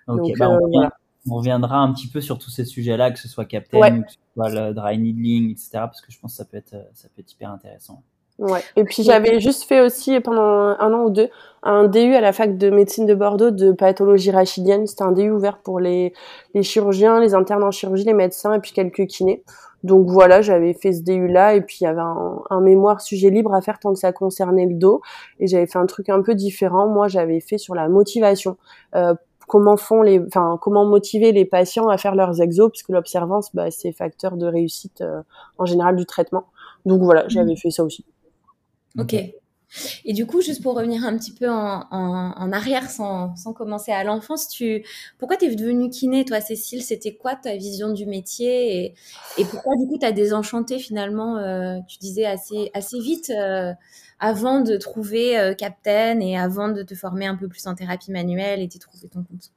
Donc, 0.06 0.30
bah, 0.38 0.50
euh, 0.50 0.88
on, 1.30 1.37
reviendra 1.37 1.78
un 1.78 1.92
petit 1.92 2.08
peu 2.08 2.20
sur 2.20 2.38
tous 2.38 2.50
ces 2.50 2.64
sujets-là, 2.64 3.10
que 3.10 3.18
ce 3.18 3.28
soit 3.28 3.46
Captain, 3.46 4.02
que 4.02 4.10
ce 4.10 4.18
soit 4.34 4.50
le 4.50 4.74
dry 4.74 4.98
needling, 4.98 5.50
etc. 5.50 5.70
Parce 5.72 6.00
que 6.00 6.12
je 6.12 6.18
pense 6.18 6.32
que 6.32 6.37
ça 6.37 6.44
peut 6.44 6.56
être 6.56 6.76
ça 6.92 7.08
peut 7.14 7.20
être 7.20 7.32
hyper 7.32 7.50
intéressant. 7.50 8.02
Ouais. 8.38 8.62
Et 8.74 8.82
puis 8.82 9.04
j'avais 9.04 9.38
juste 9.38 9.62
fait 9.62 9.80
aussi 9.80 10.18
pendant 10.18 10.42
un 10.42 10.92
an 10.92 11.04
ou 11.04 11.10
deux 11.10 11.28
un 11.62 11.84
DU 11.84 12.14
à 12.14 12.20
la 12.20 12.32
fac 12.32 12.58
de 12.58 12.68
médecine 12.68 13.06
de 13.06 13.14
Bordeaux 13.14 13.52
de 13.52 13.70
pathologie 13.72 14.32
rachidienne. 14.32 14.87
C'était 14.87 15.04
un 15.04 15.12
DU 15.12 15.30
ouvert 15.30 15.58
pour 15.58 15.78
les, 15.78 16.12
les 16.52 16.62
chirurgiens, 16.62 17.20
les 17.20 17.34
internes 17.34 17.62
en 17.62 17.70
chirurgie, 17.70 18.04
les 18.04 18.12
médecins 18.12 18.52
et 18.52 18.58
puis 18.58 18.72
quelques 18.72 19.06
kinés. 19.06 19.44
Donc 19.85 20.09
voilà, 20.09 20.40
j'avais 20.40 20.73
fait 20.73 20.94
ce 20.94 21.03
DU-là 21.03 21.55
et 21.55 21.61
puis 21.61 21.79
il 21.83 21.85
y 21.85 21.87
avait 21.87 22.01
un, 22.01 22.61
mémoire 22.62 23.03
sujet 23.03 23.29
libre 23.29 23.53
à 23.53 23.61
faire 23.61 23.79
tant 23.79 23.92
que 23.92 23.99
ça 23.99 24.12
concernait 24.12 24.64
le 24.64 24.75
dos. 24.75 25.03
Et 25.40 25.47
j'avais 25.47 25.66
fait 25.66 25.79
un 25.79 25.85
truc 25.85 26.09
un 26.09 26.23
peu 26.23 26.35
différent. 26.35 26.88
Moi, 26.88 27.07
j'avais 27.07 27.40
fait 27.40 27.59
sur 27.59 27.75
la 27.75 27.90
motivation. 27.90 28.57
Euh, 28.94 29.14
comment 29.47 29.77
font 29.77 30.01
les, 30.01 30.20
enfin 30.20 30.59
comment 30.59 30.87
motiver 30.87 31.33
les 31.33 31.44
patients 31.44 31.88
à 31.88 31.99
faire 31.99 32.14
leurs 32.14 32.40
exos, 32.40 32.70
puisque 32.70 32.88
l'observance, 32.88 33.55
bah, 33.55 33.70
c'est 33.70 33.92
facteur 33.92 34.38
de 34.38 34.47
réussite 34.47 35.03
euh, 35.03 35.20
en 35.59 35.66
général 35.66 35.97
du 35.97 36.07
traitement. 36.07 36.47
Donc 36.87 37.03
voilà, 37.03 37.29
j'avais 37.29 37.53
mmh. 37.53 37.59
fait 37.59 37.70
ça 37.70 37.85
aussi. 37.85 38.07
Ok. 38.99 39.14
Et 40.04 40.12
du 40.12 40.26
coup, 40.26 40.40
juste 40.40 40.62
pour 40.62 40.74
revenir 40.74 41.04
un 41.04 41.16
petit 41.16 41.32
peu 41.32 41.48
en, 41.50 41.87
en, 41.90 42.52
arrière 42.52 42.90
sans, 42.90 43.34
sans, 43.37 43.52
commencer 43.52 43.92
à 43.92 44.04
l'enfance, 44.04 44.48
tu, 44.48 44.84
pourquoi 45.18 45.37
tu 45.37 45.46
es 45.46 45.54
devenue 45.54 45.90
kiné, 45.90 46.24
toi, 46.24 46.40
Cécile? 46.40 46.82
C'était 46.82 47.14
quoi 47.14 47.37
ta 47.37 47.56
vision 47.56 47.92
du 47.92 48.06
métier? 48.06 48.84
Et, 48.84 48.94
et 49.38 49.44
pourquoi, 49.44 49.74
du 49.76 49.87
coup, 49.87 49.98
tu 49.98 50.12
désenchanté 50.12 50.78
finalement, 50.78 51.37
euh, 51.38 51.78
tu 51.88 51.98
disais 51.98 52.26
assez, 52.26 52.70
assez 52.74 53.00
vite, 53.00 53.30
euh, 53.30 53.72
avant 54.20 54.60
de 54.60 54.76
trouver 54.76 55.38
euh, 55.38 55.54
Captain 55.54 56.20
et 56.20 56.37
avant 56.37 56.68
de 56.68 56.82
te 56.82 56.94
former 56.94 57.26
un 57.26 57.37
peu 57.37 57.48
plus 57.48 57.66
en 57.66 57.74
thérapie 57.74 58.10
manuelle 58.10 58.60
et 58.60 58.68
de 58.68 58.78
trouver 58.78 59.08
ton 59.08 59.22
compte? 59.22 59.50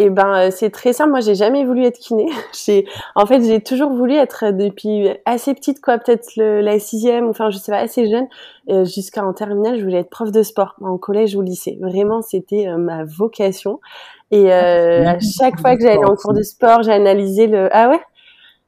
Eh 0.00 0.10
ben, 0.10 0.46
euh, 0.46 0.50
c'est 0.52 0.70
très 0.70 0.92
simple. 0.92 1.10
Moi, 1.10 1.20
j'ai 1.20 1.34
jamais 1.34 1.64
voulu 1.64 1.84
être 1.84 1.98
kiné. 1.98 2.26
J'ai, 2.64 2.86
en 3.16 3.26
fait, 3.26 3.42
j'ai 3.42 3.60
toujours 3.60 3.90
voulu 3.90 4.14
être 4.14 4.44
euh, 4.46 4.52
depuis 4.52 5.08
assez 5.26 5.54
petite, 5.54 5.80
quoi, 5.80 5.98
peut-être 5.98 6.36
la 6.36 6.78
sixième, 6.78 7.28
enfin, 7.28 7.50
je 7.50 7.58
sais 7.58 7.72
pas, 7.72 7.78
assez 7.78 8.08
jeune, 8.08 8.28
euh, 8.70 8.84
jusqu'à 8.84 9.24
en 9.24 9.32
terminale, 9.32 9.76
je 9.76 9.82
voulais 9.82 9.98
être 9.98 10.10
prof 10.10 10.30
de 10.30 10.42
sport, 10.42 10.76
en 10.80 10.98
collège 10.98 11.34
ou 11.34 11.42
lycée. 11.42 11.78
Vraiment, 11.80 12.22
c'était 12.22 12.68
ma 12.76 13.04
vocation. 13.04 13.80
Et 14.30 14.52
à 14.52 15.18
chaque 15.20 15.58
fois 15.58 15.74
que 15.76 15.82
j'allais 15.82 16.04
en 16.04 16.14
cours 16.14 16.34
de 16.34 16.42
sport, 16.42 16.82
j'ai 16.82 16.92
analysé 16.92 17.46
le. 17.46 17.68
Ah 17.72 17.88
ouais? 17.88 18.00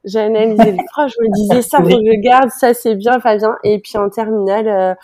J'ai 0.05 0.21
analysé 0.21 0.73
le 0.73 0.79
prof. 0.91 1.13
Je 1.15 1.23
me 1.23 1.33
disais 1.35 1.63
ça, 1.63 1.79
faut 1.79 1.85
que 1.85 1.91
je 1.91 2.21
garde, 2.21 2.51
ça 2.51 2.75
c'est 2.75 2.95
bien, 2.95 3.21
Fabien. 3.21 3.55
Et 3.63 3.79
puis 3.79 3.99
en 3.99 4.09
terminale 4.09 4.97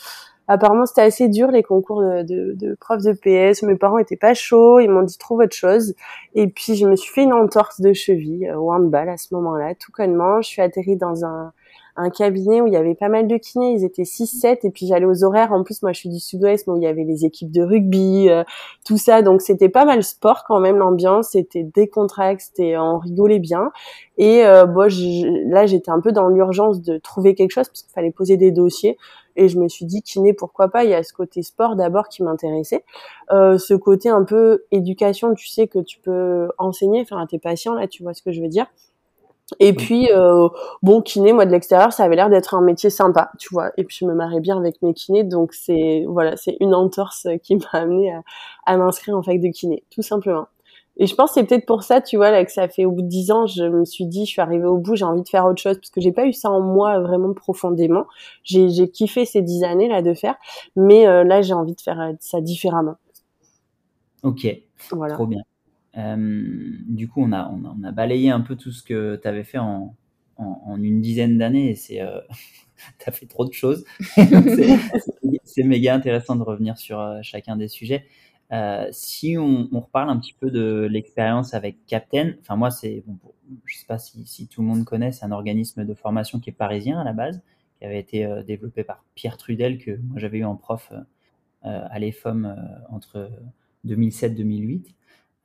apparemment 0.49 0.87
c'était 0.87 1.03
assez 1.03 1.29
dur 1.29 1.51
les 1.51 1.63
concours 1.63 2.01
de, 2.01 2.23
de, 2.23 2.53
de 2.55 2.77
prof 2.81 3.03
de 3.03 3.13
PS. 3.13 3.63
Mes 3.63 3.77
parents 3.77 3.99
étaient 3.99 4.17
pas 4.17 4.35
chauds, 4.35 4.81
ils 4.81 4.91
m'ont 4.91 5.03
dit 5.03 5.19
trouve 5.19 5.41
autre 5.41 5.57
chose. 5.57 5.95
Et 6.35 6.49
puis 6.49 6.75
je 6.77 6.87
me 6.87 6.97
suis 6.97 7.13
fait 7.13 7.23
une 7.23 7.33
entorse 7.33 7.81
de 7.81 7.93
cheville 7.93 8.49
euh, 8.49 8.59
au 8.59 8.73
handball 8.73 9.09
à 9.09 9.17
ce 9.17 9.35
moment-là, 9.35 9.75
tout 9.75 9.93
connement. 9.93 10.41
Je 10.43 10.49
suis 10.49 10.63
atterrie 10.63 10.97
dans 10.97 11.25
un 11.25 11.53
un 11.97 12.11
cabinet 12.11 12.61
où 12.61 12.67
il 12.67 12.73
y 12.73 12.77
avait 12.77 12.95
pas 12.95 13.09
mal 13.09 13.27
de 13.27 13.37
kinés, 13.37 13.73
ils 13.73 13.85
étaient 13.85 14.03
6-7 14.03 14.59
et 14.65 14.71
puis 14.71 14.87
j'allais 14.87 15.07
aux 15.07 15.25
horaires. 15.25 15.53
En 15.53 15.63
plus, 15.63 15.83
moi 15.83 15.93
je 15.93 16.01
suis 16.01 16.09
du 16.09 16.21
sud-ouest, 16.21 16.67
où 16.69 16.77
il 16.77 16.83
y 16.83 16.87
avait 16.87 17.05
les 17.05 17.25
équipes 17.25 17.51
de 17.51 17.63
rugby, 17.63 18.29
euh, 18.29 18.45
tout 18.85 18.99
ça. 18.99 19.23
Donc 19.23 19.41
c'était 19.41 19.69
pas 19.69 19.85
mal 19.85 20.03
sport 20.03 20.45
quand 20.47 20.61
même, 20.61 20.77
l'ambiance, 20.77 21.31
c'était 21.31 21.63
décontracté, 21.63 22.45
c'était, 22.45 22.77
on 22.77 22.99
rigolait 22.99 23.39
bien. 23.39 23.73
Et 24.19 24.45
euh, 24.45 24.67
bon, 24.67 24.89
là 25.47 25.67
j'étais 25.67 25.91
un 25.91 26.01
peu 26.01 26.13
dans 26.13 26.29
l'urgence 26.29 26.83
de 26.83 26.99
trouver 26.99 27.35
quelque 27.35 27.53
chose 27.53 27.69
parce 27.69 27.83
qu'il 27.83 27.93
fallait 27.93 28.11
poser 28.11 28.37
des 28.37 28.51
dossiers. 28.51 28.99
Et 29.37 29.49
je 29.49 29.59
me 29.59 29.69
suis 29.69 29.85
dit 29.85 30.03
kiné, 30.03 30.33
pourquoi 30.33 30.69
pas 30.69 30.85
Il 30.85 30.91
y 30.91 30.95
a 30.95 31.03
ce 31.03 31.13
côté 31.13 31.43
sport 31.43 31.77
d'abord 31.77 32.09
qui 32.09 32.23
m'intéressait, 32.23 32.85
euh, 33.31 33.59
ce 33.59 33.75
côté 33.75 34.09
un 34.09 34.25
peu 34.25 34.65
éducation. 34.71 35.35
Tu 35.35 35.49
sais 35.49 35.69
que 35.69 35.79
tu 35.79 36.01
peux 36.01 36.49
enseigner, 36.59 37.03
enfin 37.03 37.19
à 37.21 37.27
tes 37.27 37.39
patients 37.39 37.75
là, 37.75 37.87
tu 37.89 38.03
vois 38.03 38.15
ce 38.15 38.23
que 38.23 38.33
je 38.33 38.41
veux 38.41 38.49
dire. 38.49 38.67
Et 39.61 39.73
puis, 39.75 40.11
euh, 40.13 40.49
bon, 40.83 41.01
kiné, 41.03 41.33
moi 41.33 41.47
de 41.47 41.53
l'extérieur, 41.53 41.93
ça 41.93 42.03
avait 42.03 42.17
l'air 42.17 42.29
d'être 42.31 42.55
un 42.55 42.61
métier 42.61 42.91
sympa, 42.91 43.31
tu 43.39 43.49
vois. 43.53 43.71
Et 43.77 43.85
puis, 43.85 43.97
je 44.01 44.05
me 44.05 44.13
marrais 44.13 44.41
bien 44.41 44.59
avec 44.59 44.83
mes 44.83 44.93
kinés, 44.93 45.23
donc 45.23 45.53
c'est 45.53 46.05
voilà, 46.09 46.37
c'est 46.37 46.57
une 46.59 46.75
entorse 46.75 47.29
qui 47.45 47.55
m'a 47.57 47.69
amené 47.73 48.13
à, 48.13 48.23
à 48.67 48.77
m'inscrire 48.77 49.17
en 49.17 49.23
fac 49.23 49.41
de 49.41 49.49
kiné, 49.49 49.85
tout 49.91 50.03
simplement. 50.03 50.49
Et 50.99 51.07
je 51.07 51.15
pense 51.15 51.31
que 51.31 51.35
c'est 51.41 51.47
peut-être 51.47 51.67
pour 51.67 51.83
ça, 51.83 52.01
tu 52.01 52.17
vois, 52.17 52.31
là, 52.31 52.45
que 52.45 52.53
ça 52.53 52.69
fait 52.69 52.87
au 52.87 52.91
bout 52.91 53.03
de 53.03 53.09
dix 53.09 53.31
ans, 53.31 53.47
je 53.47 53.65
me 53.65 53.85
suis 53.85 54.07
dit, 54.07 54.25
je 54.25 54.31
suis 54.31 54.41
arrivée 54.41 54.65
au 54.65 54.79
bout, 54.79 54.97
j'ai 54.97 55.05
envie 55.05 55.23
de 55.23 55.29
faire 55.29 55.45
autre 55.45 55.61
chose, 55.61 55.77
parce 55.77 55.91
que 55.91 56.01
j'ai 56.01 56.13
pas 56.13 56.27
eu 56.27 56.33
ça 56.33 56.51
en 56.51 56.63
moi 56.63 56.99
vraiment 57.01 57.35
profondément. 57.35 58.07
J'ai, 58.45 58.71
j'ai 58.71 58.89
kiffé 58.89 59.27
ces 59.27 59.43
dix 59.43 59.63
années 59.63 59.89
là 59.89 60.01
de 60.01 60.15
faire, 60.15 60.37
mais 60.75 61.07
euh, 61.07 61.23
là, 61.23 61.43
j'ai 61.43 61.53
envie 61.53 61.75
de 61.75 61.81
faire 61.81 62.01
euh, 62.01 62.13
ça 62.21 62.41
différemment. 62.41 62.97
Ok, 64.23 64.47
voilà. 64.91 65.15
trop 65.15 65.27
bien. 65.27 65.43
Euh, 65.99 66.17
du 66.89 67.09
coup, 67.09 67.23
on 67.23 67.33
a, 67.33 67.51
on 67.51 67.85
a, 67.85 67.93
balayé 67.93 68.31
un 68.31 68.41
peu 68.41 68.57
tout 68.57 68.73
ce 68.73 68.83
que 68.83 69.17
tu 69.17 69.29
avais 69.29 69.45
fait 69.45 69.59
en, 69.59 69.95
en, 70.37 70.83
une 70.83 71.01
dizaine 71.01 71.39
d'années 71.39 71.71
et 71.71 71.75
c'est 71.75 72.01
euh, 72.01 72.21
tu 72.99 73.09
as 73.09 73.13
fait 73.13 73.27
trop 73.27 73.45
de 73.45 73.53
choses. 73.53 73.85
c'est 75.45 75.63
méga 75.63 75.95
intéressant 75.95 76.37
de 76.37 76.43
revenir 76.43 76.79
sur 76.79 77.03
chacun 77.23 77.57
des 77.57 77.69
sujets. 77.69 78.07
Euh, 78.53 78.89
si 78.93 79.37
on, 79.39 79.69
reparle 79.73 80.11
un 80.11 80.19
petit 80.19 80.35
peu 80.35 80.51
de 80.51 80.87
l'expérience 80.91 81.55
avec 81.55 81.85
Captain, 81.87 82.35
enfin 82.41 82.57
moi 82.57 82.71
c'est, 82.71 83.03
je 83.65 83.77
sais 83.77 83.87
pas 83.87 83.99
si, 83.99 84.47
tout 84.49 84.63
le 84.63 84.69
monde 84.69 84.85
connaît, 84.85 85.13
c'est 85.13 85.25
un 85.25 85.33
organisme 85.33 85.85
de 85.85 85.95
formation 85.95 86.39
qui 86.39 86.51
est 86.51 86.53
parisien 86.53 87.01
à 87.01 87.05
la 87.05 87.13
base, 87.13 87.43
qui 87.79 87.85
avait 87.85 87.99
été 87.99 88.25
euh, 88.25 88.43
développé 88.43 88.85
par 88.85 89.05
Pierre 89.15 89.37
Trudel 89.37 89.79
que 89.79 89.97
moi 89.97 90.19
j'avais 90.19 90.39
eu 90.39 90.45
en 90.45 90.57
prof 90.57 90.93
à 91.63 91.99
l'EFOM 91.99 92.55
entre 92.91 93.29
2007-2008. 93.85 94.95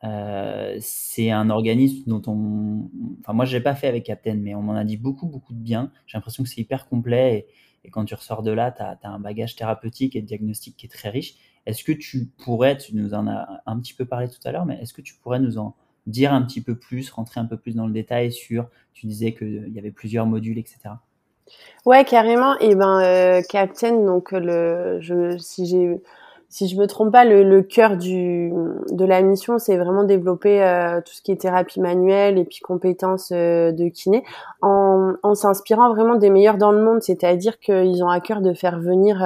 Euh, 0.04 0.78
c'est 0.80 1.30
un 1.30 1.52
organisme 1.52 2.04
dont 2.08 2.22
on, 2.26 2.90
enfin 3.20 3.34
moi 3.34 3.46
je 3.46 3.56
l'ai 3.56 3.62
pas 3.62 3.76
fait 3.76 3.88
avec 3.88 4.04
Captain, 4.04 4.34
mais 4.36 4.56
on 4.56 4.62
m'en 4.64 4.74
a 4.74 4.84
dit 4.84 4.98
beaucoup 4.98 5.28
beaucoup 5.28 5.54
de 5.54 5.60
bien. 5.60 5.92
J'ai 6.08 6.18
l'impression 6.18 6.44
que 6.44 6.50
c'est 6.50 6.62
hyper 6.62 6.88
complet 6.88 7.48
et, 7.84 7.90
quand 7.90 8.06
tu 8.06 8.14
ressors 8.14 8.44
de 8.44 8.52
là, 8.52 8.72
tu 8.72 8.82
as, 8.84 8.98
un 9.10 9.20
bagage 9.20 9.56
thérapeutique 9.56 10.16
et 10.16 10.22
diagnostique 10.22 10.76
qui 10.78 10.86
est 10.86 10.90
très 10.90 11.10
riche. 11.10 11.36
Est-ce 11.66 11.84
que 11.84 11.92
tu 11.92 12.28
pourrais, 12.44 12.78
tu 12.78 12.96
nous 12.96 13.14
en 13.14 13.28
as 13.28 13.62
un 13.66 13.80
petit 13.80 13.94
peu 13.94 14.06
parlé 14.06 14.28
tout 14.28 14.40
à 14.46 14.52
l'heure, 14.52 14.66
mais 14.66 14.80
est-ce 14.82 14.94
que 14.94 15.02
tu 15.02 15.16
pourrais 15.16 15.40
nous 15.40 15.58
en 15.58 15.76
dire 16.08 16.34
un 16.34 16.42
petit 16.42 16.62
peu 16.62 16.76
plus, 16.76 17.10
rentrer 17.12 17.40
un 17.40 17.46
peu 17.46 17.58
plus 17.58 17.76
dans 17.76 17.86
le 17.86 17.94
détail 17.94 18.32
sur, 18.32 18.68
tu 18.94 19.06
disais 19.06 19.34
qu'il 19.34 19.72
y 19.74 19.80
avait 19.80 19.92
plusieurs 19.92 20.26
modules, 20.26 20.58
etc. 20.58 20.96
Ouais, 21.86 22.06
carrément. 22.06 22.58
Et 22.60 22.76
ben, 22.76 23.02
euh, 23.02 23.42
Captain, 23.48 24.04
donc 24.04 24.32
le, 24.32 25.00
je, 25.02 25.38
si 25.38 25.66
j'ai 25.66 26.02
si 26.52 26.68
je 26.68 26.76
me 26.76 26.86
trompe 26.86 27.14
pas, 27.14 27.24
le, 27.24 27.44
le 27.44 27.62
cœur 27.62 27.96
du, 27.96 28.52
de 28.92 29.06
la 29.06 29.22
mission, 29.22 29.58
c'est 29.58 29.78
vraiment 29.78 30.04
développer 30.04 30.62
euh, 30.62 31.00
tout 31.00 31.14
ce 31.14 31.22
qui 31.22 31.32
est 31.32 31.40
thérapie 31.40 31.80
manuelle 31.80 32.38
et 32.38 32.44
puis 32.44 32.60
compétences 32.60 33.32
euh, 33.32 33.72
de 33.72 33.88
kiné, 33.88 34.22
en, 34.62 35.14
en 35.24 35.34
s'inspirant 35.34 35.94
vraiment 35.94 36.16
des 36.16 36.30
meilleurs 36.30 36.58
dans 36.58 36.74
le 36.74 36.84
monde. 36.84 37.02
C'est-à-dire 37.02 37.58
qu'ils 37.58 38.04
ont 38.04 38.10
à 38.10 38.20
cœur 38.20 38.42
de 38.42 38.54
faire 38.54 38.82
venir 38.82 39.24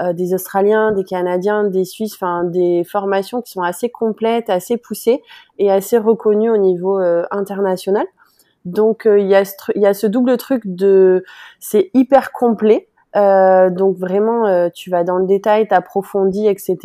euh, 0.00 0.12
des 0.12 0.34
Australiens, 0.34 0.92
des 0.92 1.04
Canadiens, 1.04 1.64
des 1.64 1.84
Suisses, 1.84 2.14
enfin 2.14 2.44
des 2.44 2.84
formations 2.84 3.42
qui 3.42 3.52
sont 3.52 3.62
assez 3.62 3.90
complètes, 3.90 4.50
assez 4.50 4.76
poussées 4.76 5.22
et 5.58 5.70
assez 5.70 5.98
reconnues 5.98 6.50
au 6.50 6.58
niveau 6.58 6.98
international. 7.30 8.06
Donc 8.64 9.06
il 9.06 9.26
y, 9.26 9.78
y 9.80 9.86
a 9.86 9.94
ce 9.94 10.06
double 10.06 10.36
truc 10.36 10.62
de 10.64 11.24
c'est 11.58 11.90
hyper 11.94 12.32
complet 12.32 12.88
euh, 13.18 13.70
donc 13.70 13.96
vraiment, 13.96 14.46
euh, 14.46 14.68
tu 14.72 14.90
vas 14.90 15.02
dans 15.02 15.18
le 15.18 15.26
détail, 15.26 15.66
t'approfondis, 15.66 16.46
etc. 16.46 16.78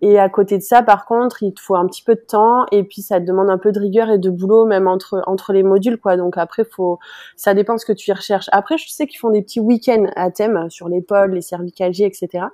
Et 0.00 0.18
à 0.18 0.28
côté 0.28 0.56
de 0.58 0.62
ça, 0.62 0.82
par 0.82 1.04
contre, 1.04 1.42
il 1.42 1.52
te 1.52 1.60
faut 1.60 1.74
un 1.74 1.86
petit 1.86 2.02
peu 2.02 2.14
de 2.14 2.20
temps 2.20 2.66
et 2.70 2.84
puis 2.84 3.02
ça 3.02 3.20
te 3.20 3.24
demande 3.24 3.50
un 3.50 3.58
peu 3.58 3.72
de 3.72 3.80
rigueur 3.80 4.10
et 4.10 4.18
de 4.18 4.30
boulot 4.30 4.66
même 4.66 4.86
entre 4.86 5.22
entre 5.26 5.52
les 5.52 5.62
modules, 5.62 5.98
quoi. 5.98 6.16
Donc 6.16 6.38
après, 6.38 6.64
faut, 6.64 6.98
ça 7.36 7.54
dépend 7.54 7.76
ce 7.78 7.86
que 7.86 7.92
tu 7.92 8.10
y 8.10 8.14
recherches. 8.14 8.48
Après, 8.52 8.78
je 8.78 8.88
sais 8.88 9.06
qu'ils 9.06 9.18
font 9.18 9.30
des 9.30 9.42
petits 9.42 9.60
week-ends 9.60 10.06
à 10.16 10.30
thème 10.30 10.70
sur 10.70 10.88
l'épaule, 10.88 11.32
les 11.32 11.42
cervicalgies, 11.42 12.04
etc. 12.04 12.46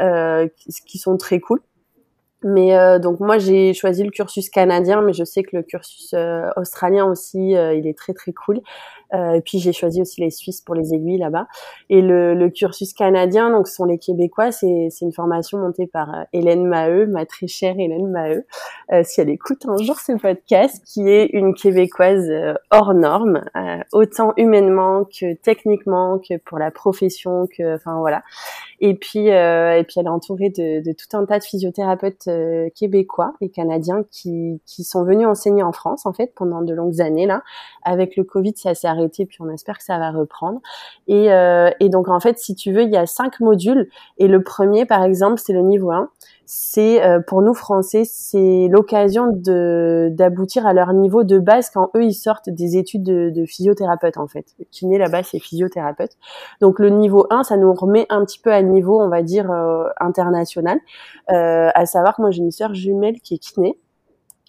Euh, 0.00 0.48
qui 0.86 0.98
sont 0.98 1.16
très 1.16 1.40
cool. 1.40 1.60
Mais 2.44 2.76
euh, 2.76 2.98
donc 2.98 3.20
moi 3.20 3.38
j'ai 3.38 3.72
choisi 3.72 4.02
le 4.02 4.10
cursus 4.10 4.50
canadien, 4.50 5.00
mais 5.00 5.12
je 5.12 5.22
sais 5.22 5.44
que 5.44 5.56
le 5.56 5.62
cursus 5.62 6.12
australien 6.56 7.04
aussi, 7.06 7.52
il 7.52 7.86
est 7.86 7.96
très 7.96 8.14
très 8.14 8.32
cool. 8.32 8.60
Euh, 9.14 9.34
et 9.34 9.40
puis 9.42 9.58
j'ai 9.58 9.72
choisi 9.72 10.00
aussi 10.00 10.20
les 10.20 10.30
Suisses 10.30 10.62
pour 10.62 10.74
les 10.74 10.94
aiguilles 10.94 11.18
là-bas. 11.18 11.46
Et 11.90 12.00
le, 12.00 12.34
le, 12.34 12.48
cursus 12.48 12.94
canadien, 12.94 13.50
donc 13.50 13.68
ce 13.68 13.74
sont 13.74 13.84
les 13.84 13.98
Québécois, 13.98 14.52
c'est 14.52 14.88
une 15.02 15.12
formation 15.12 15.58
montée 15.58 15.86
par 15.86 16.14
euh, 16.14 16.22
Hélène 16.32 16.66
Maheu, 16.66 17.06
ma 17.06 17.26
très 17.26 17.46
chère 17.46 17.78
Hélène 17.78 18.10
Maheu, 18.10 18.46
euh, 18.92 19.02
si 19.04 19.20
elle 19.20 19.28
écoute 19.28 19.66
un 19.66 19.76
jour 19.76 19.98
ce 19.98 20.12
podcast, 20.12 20.82
qui 20.86 21.08
est 21.08 21.26
une 21.32 21.54
Québécoise 21.54 22.28
euh, 22.30 22.54
hors 22.70 22.94
norme, 22.94 23.44
autant 23.92 24.32
humainement 24.36 25.04
que 25.04 25.34
techniquement, 25.34 26.18
que 26.18 26.38
pour 26.38 26.58
la 26.58 26.70
profession, 26.70 27.46
que 27.46 27.74
enfin 27.74 27.98
voilà. 27.98 28.22
Et 28.80 28.94
puis 28.94 29.28
et 29.28 29.84
puis 29.86 30.00
elle 30.00 30.06
est 30.06 30.08
entourée 30.08 30.50
de, 30.50 30.82
de, 30.82 30.92
tout 30.92 31.16
un 31.16 31.24
tas 31.24 31.38
de 31.38 31.44
physiothérapeutes 31.44 32.28
québécois 32.74 33.32
et 33.40 33.48
canadiens 33.48 34.04
qui 34.10 34.60
qui 34.66 34.82
sont 34.82 35.04
venus 35.04 35.26
enseigner 35.26 35.62
en 35.62 35.70
France 35.70 36.04
en 36.04 36.12
fait 36.12 36.34
pendant 36.34 36.62
de 36.62 36.74
longues 36.74 37.00
années 37.00 37.26
là. 37.26 37.42
Avec 37.84 38.16
le 38.16 38.24
Covid, 38.24 38.54
ça 38.56 38.74
s'est 38.74 38.88
arrêté 38.88 39.01
puis 39.08 39.38
on 39.40 39.50
espère 39.50 39.78
que 39.78 39.84
ça 39.84 39.98
va 39.98 40.10
reprendre. 40.10 40.60
Et, 41.06 41.32
euh, 41.32 41.70
et 41.80 41.88
donc 41.88 42.08
en 42.08 42.20
fait, 42.20 42.38
si 42.38 42.54
tu 42.54 42.72
veux, 42.72 42.82
il 42.82 42.90
y 42.90 42.96
a 42.96 43.06
cinq 43.06 43.40
modules 43.40 43.88
et 44.18 44.28
le 44.28 44.42
premier, 44.42 44.86
par 44.86 45.02
exemple, 45.04 45.38
c'est 45.38 45.52
le 45.52 45.62
niveau 45.62 45.90
1. 45.90 46.08
C'est 46.44 47.02
euh, 47.02 47.20
pour 47.20 47.40
nous 47.40 47.54
Français, 47.54 48.02
c'est 48.04 48.68
l'occasion 48.70 49.28
de 49.32 50.10
d'aboutir 50.12 50.66
à 50.66 50.74
leur 50.74 50.92
niveau 50.92 51.24
de 51.24 51.38
base 51.38 51.70
quand 51.70 51.90
eux 51.96 52.04
ils 52.04 52.12
sortent 52.12 52.50
des 52.50 52.76
études 52.76 53.04
de, 53.04 53.30
de 53.30 53.46
physiothérapeute 53.46 54.18
en 54.18 54.26
fait. 54.26 54.44
Kiné 54.70 54.98
là-bas 54.98 55.22
c'est 55.22 55.38
physiothérapeute. 55.38 56.10
Donc 56.60 56.78
le 56.78 56.90
niveau 56.90 57.26
1, 57.30 57.44
ça 57.44 57.56
nous 57.56 57.72
remet 57.72 58.06
un 58.10 58.24
petit 58.24 58.38
peu 58.38 58.52
à 58.52 58.60
niveau, 58.60 59.00
on 59.00 59.08
va 59.08 59.22
dire 59.22 59.50
euh, 59.50 59.84
international. 59.98 60.78
à 61.28 61.86
savoir 61.86 62.16
que 62.16 62.22
moi 62.22 62.30
j'ai 62.30 62.42
une 62.42 62.50
sœur 62.50 62.74
jumelle 62.74 63.20
qui 63.20 63.34
est 63.34 63.38
kiné 63.38 63.78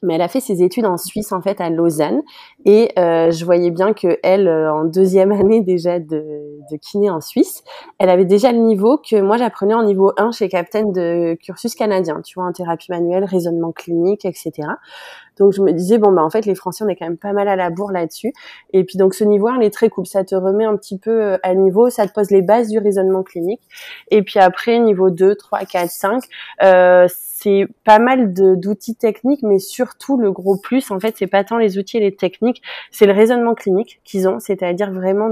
mais 0.04 0.16
elle 0.16 0.22
a 0.22 0.28
fait 0.28 0.40
ses 0.40 0.62
études 0.62 0.86
en 0.86 0.98
Suisse 0.98 1.32
en 1.32 1.42
fait 1.42 1.60
à 1.62 1.70
Lausanne 1.70 2.22
et 2.66 2.92
euh, 3.00 3.32
je 3.32 3.46
voyais 3.46 3.72
bien 3.72 3.94
que 3.94 4.20
elle 4.24 4.48
euh, 4.48 4.72
en 4.72 4.84
deuxième 4.86 5.32
année 5.32 5.62
déjà 5.62 6.00
de, 6.00 6.24
de, 6.72 6.78
kiné 6.78 7.10
en 7.10 7.22
Suisse 7.22 7.64
elle 8.00 8.10
avait 8.10 8.26
déjà 8.26 8.52
le 8.52 8.60
niveau 8.60 8.98
que 8.98 9.20
moi 9.22 9.38
j'apprenais 9.38 9.74
en 9.74 9.84
niveau 9.84 10.12
1 10.18 10.32
chez 10.32 10.50
Captain 10.50 10.84
de 10.84 11.36
cursus 11.42 11.76
canadien 11.76 12.22
tu 12.22 12.36
vois 12.36 12.48
en 12.48 12.52
thérapie 12.52 12.92
manuelle 12.92 13.26
raisonnement 13.26 13.72
clinique 13.72 14.26
etc 14.26 14.68
donc 15.38 15.54
je 15.54 15.62
me 15.62 15.72
disais 15.72 15.98
bon 15.98 16.12
bah 16.12 16.24
en 16.24 16.30
fait 16.30 16.46
les 16.46 16.56
Français 16.56 16.84
on 16.84 16.88
est 16.88 16.96
quand 16.96 17.06
même 17.06 17.18
pas 17.18 17.34
mal 17.34 17.48
à 17.48 17.56
la 17.56 17.70
bourre 17.70 17.92
là-dessus. 17.92 18.34
Et 18.72 18.84
puis 18.84 18.98
donc 18.98 19.14
ce 19.14 19.24
niveau 19.24 19.50
il 19.56 19.64
est 19.64 19.74
très 19.74 19.90
cool, 19.90 20.06
ça 20.06 20.24
te 20.24 20.36
remet 20.36 20.66
un 20.66 20.76
petit 20.78 20.98
peu 20.98 21.22
euh, 21.22 21.38
à 21.44 21.56
niveau, 21.56 21.90
ça 21.90 22.08
te 22.08 22.14
pose 22.14 22.32
les 22.32 22.42
bases 22.42 22.70
du 22.70 22.80
raisonnement 22.80 23.24
clinique. 23.24 23.62
Et 24.12 24.22
puis 24.22 24.40
après 24.40 24.80
niveau 24.80 25.10
2, 25.10 25.36
3, 25.36 25.66
4, 25.66 25.90
5, 25.90 26.24
euh, 26.64 27.08
c'est 27.44 27.68
pas 27.84 28.00
mal 28.00 28.34
d'outils 28.34 28.96
techniques, 28.96 29.44
mais 29.44 29.60
surtout 29.60 30.18
le 30.18 30.32
gros 30.32 30.58
plus 30.58 30.90
en 30.92 31.00
fait 31.00 31.16
c'est 31.18 31.28
pas 31.28 31.44
tant 31.44 31.58
les 31.58 31.78
outils 31.78 31.98
et 31.98 32.00
les 32.00 32.16
techniques, 32.16 32.62
c'est 32.92 33.06
le 33.06 33.14
raisonnement 33.14 33.54
clinique 33.54 34.00
qu'ils 34.06 34.28
ont, 34.28 34.40
c'est-à-dire 34.40 34.92
vraiment 34.92 35.30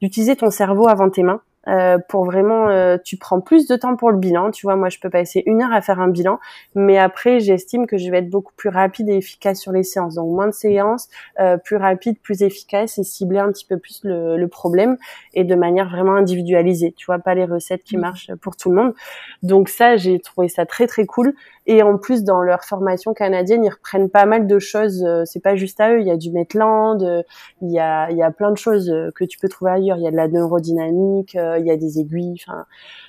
d'utiliser 0.00 0.36
ton 0.36 0.50
cerveau 0.50 0.88
avant 0.88 1.08
tes 1.10 1.22
mains 1.22 1.40
euh, 1.68 1.98
pour 2.08 2.24
vraiment, 2.24 2.68
euh, 2.68 2.96
tu 3.02 3.16
prends 3.16 3.40
plus 3.40 3.66
de 3.66 3.76
temps 3.76 3.96
pour 3.96 4.10
le 4.10 4.18
bilan. 4.18 4.50
Tu 4.50 4.66
vois, 4.66 4.76
moi, 4.76 4.88
je 4.88 4.98
peux 4.98 5.10
passer 5.10 5.42
une 5.46 5.62
heure 5.62 5.72
à 5.72 5.80
faire 5.80 6.00
un 6.00 6.08
bilan, 6.08 6.38
mais 6.74 6.98
après, 6.98 7.40
j'estime 7.40 7.86
que 7.86 7.98
je 7.98 8.10
vais 8.10 8.18
être 8.18 8.30
beaucoup 8.30 8.52
plus 8.56 8.68
rapide 8.68 9.08
et 9.08 9.16
efficace 9.16 9.60
sur 9.60 9.72
les 9.72 9.82
séances. 9.82 10.14
Donc, 10.14 10.28
moins 10.34 10.46
de 10.46 10.52
séances, 10.52 11.08
euh, 11.40 11.56
plus 11.56 11.76
rapide, 11.76 12.18
plus 12.20 12.42
efficace 12.42 12.98
et 12.98 13.04
cibler 13.04 13.38
un 13.38 13.50
petit 13.50 13.66
peu 13.66 13.78
plus 13.78 14.00
le, 14.04 14.36
le, 14.36 14.48
problème 14.48 14.96
et 15.34 15.44
de 15.44 15.54
manière 15.54 15.90
vraiment 15.90 16.14
individualisée. 16.14 16.92
Tu 16.96 17.06
vois, 17.06 17.18
pas 17.18 17.34
les 17.34 17.44
recettes 17.44 17.82
qui 17.82 17.96
mmh. 17.96 18.00
marchent 18.00 18.34
pour 18.40 18.56
tout 18.56 18.70
le 18.70 18.76
monde. 18.76 18.94
Donc 19.42 19.68
ça, 19.68 19.96
j'ai 19.96 20.18
trouvé 20.20 20.48
ça 20.48 20.66
très 20.66 20.86
très 20.86 21.04
cool. 21.04 21.34
Et 21.66 21.82
en 21.82 21.98
plus, 21.98 22.22
dans 22.22 22.42
leur 22.42 22.64
formation 22.64 23.12
canadienne, 23.12 23.64
ils 23.64 23.70
reprennent 23.70 24.08
pas 24.08 24.24
mal 24.24 24.46
de 24.46 24.58
choses. 24.58 25.04
Euh, 25.04 25.24
c'est 25.24 25.40
pas 25.40 25.56
juste 25.56 25.80
à 25.80 25.92
eux. 25.92 26.00
Il 26.00 26.06
y 26.06 26.10
a 26.10 26.16
du 26.16 26.30
Maitland, 26.30 27.02
euh, 27.02 27.22
il 27.62 27.70
y 27.70 27.78
a, 27.78 28.10
il 28.10 28.16
y 28.16 28.22
a 28.22 28.30
plein 28.30 28.52
de 28.52 28.56
choses 28.56 28.92
que 29.14 29.24
tu 29.24 29.38
peux 29.38 29.48
trouver 29.48 29.72
ailleurs. 29.72 29.96
Il 29.98 30.04
y 30.04 30.08
a 30.08 30.10
de 30.10 30.16
la 30.16 30.28
neurodynamique, 30.28 31.34
il 31.34 31.66
y 31.66 31.70
a 31.70 31.76
des 31.76 31.98
aiguilles, 31.98 32.40
enfin, 32.46 32.64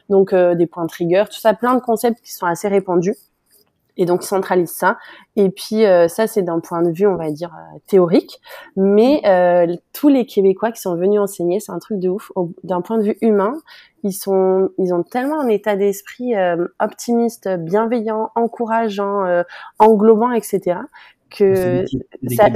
donc 0.09 0.33
des 0.33 0.67
points 0.67 0.87
trigger, 0.87 1.25
tout 1.29 1.39
ça, 1.39 1.53
plein 1.53 1.75
de 1.75 1.81
concepts 1.81 2.21
qui 2.21 2.33
sont 2.33 2.45
assez 2.45 2.67
répandus 2.67 3.15
et 3.97 4.05
donc 4.05 4.23
centralise 4.23 4.71
ça. 4.71 4.97
Et 5.35 5.49
puis 5.49 5.85
euh, 5.85 6.07
ça, 6.07 6.27
c'est 6.27 6.41
d'un 6.41 6.59
point 6.59 6.81
de 6.81 6.91
vue, 6.91 7.07
on 7.07 7.15
va 7.15 7.31
dire 7.31 7.53
euh, 7.53 7.77
théorique, 7.87 8.39
mais 8.75 9.21
euh, 9.25 9.75
tous 9.93 10.09
les 10.09 10.25
Québécois 10.25 10.71
qui 10.71 10.81
sont 10.81 10.95
venus 10.95 11.19
enseigner, 11.19 11.59
c'est 11.59 11.71
un 11.71 11.79
truc 11.79 11.99
de 11.99 12.09
ouf. 12.09 12.31
D'un 12.63 12.81
point 12.81 12.97
de 12.97 13.03
vue 13.03 13.17
humain, 13.21 13.53
ils 14.03 14.13
sont, 14.13 14.69
ils 14.77 14.93
ont 14.93 15.03
tellement 15.03 15.41
un 15.41 15.47
état 15.47 15.75
d'esprit 15.75 16.33
optimiste, 16.79 17.49
bienveillant, 17.49 18.31
encourageant, 18.35 19.43
englobant, 19.79 20.31
etc. 20.31 20.79
que 21.29 21.83
ça, 22.29 22.49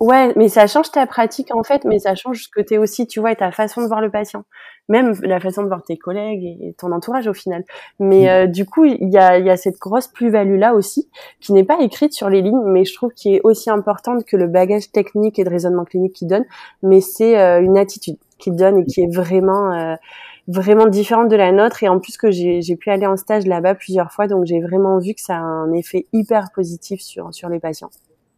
Ouais, 0.00 0.32
mais 0.34 0.48
ça 0.48 0.66
change 0.66 0.90
ta 0.90 1.06
pratique 1.06 1.54
en 1.54 1.62
fait, 1.62 1.84
mais 1.84 1.98
ça 1.98 2.14
change 2.14 2.44
ce 2.44 2.48
que 2.48 2.62
tu 2.62 2.74
es 2.74 2.78
aussi, 2.78 3.06
tu 3.06 3.20
vois, 3.20 3.32
et 3.32 3.36
ta 3.36 3.52
façon 3.52 3.82
de 3.82 3.86
voir 3.86 4.00
le 4.00 4.10
patient. 4.10 4.44
Même 4.88 5.12
la 5.22 5.40
façon 5.40 5.62
de 5.62 5.68
voir 5.68 5.82
tes 5.82 5.98
collègues 5.98 6.42
et 6.42 6.74
ton 6.78 6.90
entourage 6.90 7.28
au 7.28 7.34
final. 7.34 7.64
Mais 7.98 8.22
mm. 8.22 8.28
euh, 8.28 8.46
du 8.46 8.64
coup, 8.64 8.86
il 8.86 9.12
y 9.12 9.18
a, 9.18 9.38
y 9.38 9.50
a 9.50 9.58
cette 9.58 9.78
grosse 9.78 10.08
plus-value 10.08 10.58
là 10.58 10.72
aussi, 10.72 11.10
qui 11.40 11.52
n'est 11.52 11.64
pas 11.64 11.80
écrite 11.82 12.14
sur 12.14 12.30
les 12.30 12.40
lignes, 12.40 12.64
mais 12.64 12.86
je 12.86 12.94
trouve 12.94 13.12
qui 13.12 13.36
est 13.36 13.40
aussi 13.44 13.68
importante 13.68 14.24
que 14.24 14.38
le 14.38 14.46
bagage 14.46 14.90
technique 14.90 15.38
et 15.38 15.44
de 15.44 15.50
raisonnement 15.50 15.84
clinique 15.84 16.14
qu'il 16.14 16.28
donne. 16.28 16.46
Mais 16.82 17.02
c'est 17.02 17.38
euh, 17.38 17.60
une 17.60 17.76
attitude 17.76 18.16
qu'il 18.38 18.56
donne 18.56 18.78
et 18.78 18.86
qui 18.86 19.02
est 19.02 19.14
vraiment... 19.14 19.72
Euh, 19.72 19.96
vraiment 20.48 20.86
différente 20.86 21.28
de 21.28 21.36
la 21.36 21.52
nôtre 21.52 21.84
et 21.84 21.88
en 21.88 22.00
plus 22.00 22.16
que 22.16 22.30
j'ai 22.32 22.76
pu 22.76 22.90
aller 22.90 23.06
en 23.06 23.16
stage 23.16 23.46
là-bas 23.46 23.76
plusieurs 23.76 24.10
fois 24.10 24.26
donc 24.26 24.46
j'ai 24.46 24.60
vraiment 24.60 24.98
vu 24.98 25.14
que 25.14 25.20
ça 25.20 25.36
a 25.36 25.38
un 25.38 25.72
effet 25.74 26.06
hyper 26.12 26.50
positif 26.52 27.00
sur 27.00 27.32
sur 27.32 27.48
les 27.48 27.60
patients. 27.60 27.90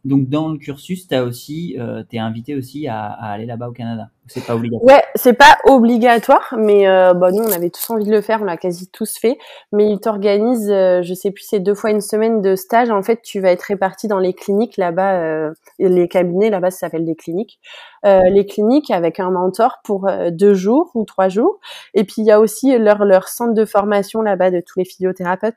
Donc 0.04 0.28
dans 0.28 0.48
le 0.48 0.58
cursus, 0.58 1.06
tu 1.06 1.16
aussi, 1.16 1.76
euh, 1.78 2.02
t'es 2.02 2.18
invité 2.18 2.56
aussi 2.56 2.88
à, 2.88 3.04
à 3.04 3.30
aller 3.30 3.46
là-bas 3.46 3.68
au 3.68 3.72
Canada. 3.72 4.08
C'est 4.26 4.44
pas 4.44 4.56
obligatoire. 4.56 4.84
Ouais, 4.84 5.04
c'est 5.14 5.32
pas 5.32 5.58
obligatoire, 5.64 6.54
mais 6.58 6.88
euh, 6.88 7.14
bah, 7.14 7.30
nous 7.30 7.42
on 7.44 7.52
avait 7.52 7.70
tous 7.70 7.88
envie 7.90 8.04
de 8.04 8.10
le 8.10 8.20
faire, 8.20 8.40
on 8.42 8.44
l'a 8.44 8.56
quasi 8.56 8.88
tous 8.88 9.16
fait. 9.16 9.38
Mais 9.70 9.88
ils 9.88 10.00
t'organisent, 10.00 10.72
euh, 10.72 11.02
je 11.02 11.14
sais 11.14 11.30
plus, 11.30 11.44
c'est 11.44 11.60
deux 11.60 11.74
fois 11.74 11.90
une 11.90 12.00
semaine 12.00 12.40
de 12.40 12.56
stage. 12.56 12.90
En 12.90 13.02
fait, 13.02 13.22
tu 13.22 13.38
vas 13.40 13.52
être 13.52 13.62
réparti 13.62 14.08
dans 14.08 14.18
les 14.18 14.32
cliniques 14.32 14.76
là-bas, 14.76 15.20
euh, 15.20 15.52
les 15.78 16.08
cabinets 16.08 16.50
là-bas, 16.50 16.72
ça 16.72 16.78
s'appelle 16.78 17.04
des 17.04 17.14
cliniques. 17.14 17.60
Euh, 18.04 18.22
les 18.28 18.44
cliniques 18.44 18.90
avec 18.90 19.20
un 19.20 19.30
mentor 19.30 19.78
pour 19.84 20.10
deux 20.32 20.54
jours 20.54 20.90
ou 20.94 21.04
trois 21.04 21.28
jours. 21.28 21.60
Et 21.94 22.02
puis 22.02 22.16
il 22.18 22.24
y 22.24 22.32
a 22.32 22.40
aussi 22.40 22.76
leur 22.76 23.04
leur 23.04 23.28
centre 23.28 23.54
de 23.54 23.64
formation 23.64 24.20
là-bas 24.20 24.50
de 24.50 24.60
tous 24.60 24.80
les 24.80 24.84
physiothérapeutes. 24.84 25.54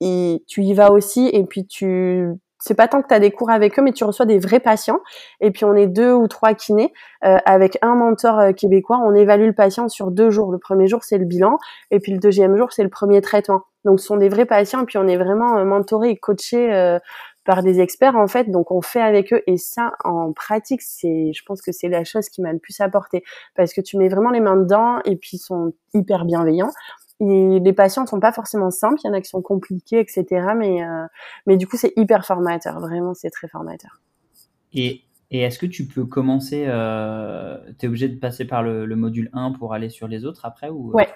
Et 0.00 0.42
tu 0.48 0.62
y 0.62 0.74
vas 0.74 0.90
aussi, 0.90 1.28
et 1.32 1.44
puis 1.44 1.66
tu 1.66 2.28
c'est 2.66 2.74
pas 2.74 2.88
tant 2.88 3.02
que 3.02 3.08
tu 3.08 3.14
as 3.14 3.20
des 3.20 3.30
cours 3.30 3.50
avec 3.50 3.78
eux, 3.78 3.82
mais 3.82 3.92
tu 3.92 4.04
reçois 4.04 4.24
des 4.24 4.38
vrais 4.38 4.60
patients. 4.60 5.00
Et 5.40 5.50
puis 5.50 5.66
on 5.66 5.74
est 5.74 5.86
deux 5.86 6.12
ou 6.12 6.28
trois 6.28 6.54
kinés 6.54 6.94
euh, 7.24 7.36
avec 7.44 7.76
un 7.82 7.94
mentor 7.94 8.38
euh, 8.38 8.52
québécois. 8.52 9.00
On 9.04 9.14
évalue 9.14 9.46
le 9.46 9.52
patient 9.52 9.88
sur 9.88 10.10
deux 10.10 10.30
jours. 10.30 10.50
Le 10.50 10.58
premier 10.58 10.86
jour 10.86 11.04
c'est 11.04 11.18
le 11.18 11.26
bilan, 11.26 11.58
et 11.90 12.00
puis 12.00 12.12
le 12.12 12.18
deuxième 12.18 12.56
jour 12.56 12.72
c'est 12.72 12.82
le 12.82 12.88
premier 12.88 13.20
traitement. 13.20 13.62
Donc 13.84 14.00
ce 14.00 14.06
sont 14.06 14.16
des 14.16 14.30
vrais 14.30 14.46
patients, 14.46 14.80
et 14.82 14.86
puis 14.86 14.96
on 14.96 15.06
est 15.06 15.18
vraiment 15.18 15.58
euh, 15.58 15.64
mentoré 15.64 16.10
et 16.10 16.16
coaché 16.16 16.98
par 17.44 17.62
des 17.62 17.80
experts 17.80 18.16
en 18.16 18.26
fait. 18.26 18.50
Donc 18.50 18.70
on 18.70 18.80
fait 18.80 19.02
avec 19.02 19.34
eux, 19.34 19.42
et 19.46 19.58
ça 19.58 19.92
en 20.02 20.32
pratique, 20.32 20.80
c'est, 20.80 21.32
je 21.34 21.42
pense 21.44 21.60
que 21.60 21.70
c'est 21.70 21.88
la 21.88 22.04
chose 22.04 22.30
qui 22.30 22.40
m'a 22.40 22.52
le 22.52 22.58
plus 22.58 22.80
apporté 22.80 23.22
parce 23.54 23.74
que 23.74 23.82
tu 23.82 23.98
mets 23.98 24.08
vraiment 24.08 24.30
les 24.30 24.40
mains 24.40 24.56
dedans, 24.56 25.00
et 25.04 25.16
puis 25.16 25.32
ils 25.34 25.38
sont 25.38 25.74
hyper 25.92 26.24
bienveillants 26.24 26.70
les 27.24 27.72
patients 27.72 28.06
sont 28.06 28.20
pas 28.20 28.32
forcément 28.32 28.70
simples, 28.70 29.00
il 29.04 29.08
y 29.08 29.10
en 29.10 29.14
a 29.14 29.20
qui 29.20 29.28
sont 29.28 29.42
compliqués, 29.42 30.00
etc. 30.00 30.24
Mais, 30.56 30.82
euh, 30.82 31.06
mais 31.46 31.56
du 31.56 31.66
coup, 31.66 31.76
c'est 31.76 31.92
hyper 31.96 32.24
formateur. 32.24 32.80
Vraiment, 32.80 33.14
c'est 33.14 33.30
très 33.30 33.48
formateur. 33.48 34.00
Et 34.72 35.02
et 35.34 35.40
est-ce 35.40 35.58
que 35.58 35.66
tu 35.66 35.84
peux 35.84 36.04
commencer, 36.04 36.66
euh, 36.68 37.56
tu 37.80 37.86
es 37.86 37.88
obligé 37.88 38.06
de 38.06 38.16
passer 38.16 38.44
par 38.44 38.62
le, 38.62 38.86
le, 38.86 38.94
module 38.94 39.30
1 39.32 39.50
pour 39.58 39.74
aller 39.74 39.88
sur 39.88 40.06
les 40.06 40.24
autres 40.24 40.44
après 40.44 40.68
ou 40.68 40.92
Ouais, 40.94 41.08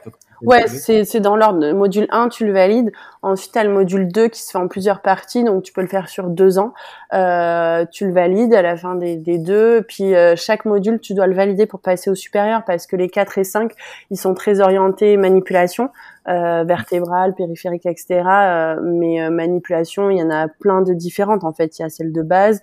ouais 0.42 0.66
c'est 0.66 1.20
dans 1.20 1.36
l'ordre. 1.36 1.60
Le 1.60 1.72
module 1.72 2.08
1, 2.10 2.28
tu 2.28 2.44
le 2.44 2.52
valides. 2.52 2.90
Ensuite, 3.22 3.52
tu 3.52 3.58
as 3.60 3.62
le 3.62 3.72
module 3.72 4.08
2 4.08 4.26
qui 4.26 4.42
se 4.42 4.50
fait 4.50 4.58
en 4.58 4.66
plusieurs 4.66 5.02
parties, 5.02 5.44
donc 5.44 5.62
tu 5.62 5.72
peux 5.72 5.82
le 5.82 5.86
faire 5.86 6.08
sur 6.08 6.30
deux 6.30 6.58
ans. 6.58 6.74
Euh, 7.14 7.84
tu 7.92 8.08
le 8.08 8.12
valides 8.12 8.54
à 8.54 8.62
la 8.62 8.76
fin 8.76 8.96
des, 8.96 9.14
des 9.14 9.38
deux. 9.38 9.82
Puis 9.82 10.16
euh, 10.16 10.34
chaque 10.34 10.64
module, 10.64 10.98
tu 10.98 11.14
dois 11.14 11.28
le 11.28 11.34
valider 11.34 11.66
pour 11.66 11.78
passer 11.78 12.10
au 12.10 12.16
supérieur 12.16 12.64
parce 12.66 12.88
que 12.88 12.96
les 12.96 13.08
4 13.08 13.38
et 13.38 13.44
5, 13.44 13.70
ils 14.10 14.18
sont 14.18 14.34
très 14.34 14.58
orientés 14.58 15.16
manipulation. 15.16 15.90
Euh, 16.28 16.62
vertébrale, 16.64 17.34
périphérique, 17.34 17.86
etc. 17.86 18.22
Euh, 18.26 18.80
mais 18.82 19.22
euh, 19.22 19.30
manipulation, 19.30 20.10
il 20.10 20.18
y 20.18 20.22
en 20.22 20.28
a 20.28 20.46
plein 20.46 20.82
de 20.82 20.92
différentes. 20.92 21.42
En 21.42 21.54
fait, 21.54 21.78
il 21.78 21.82
y 21.82 21.84
a 21.86 21.88
celle 21.88 22.12
de 22.12 22.20
base, 22.20 22.62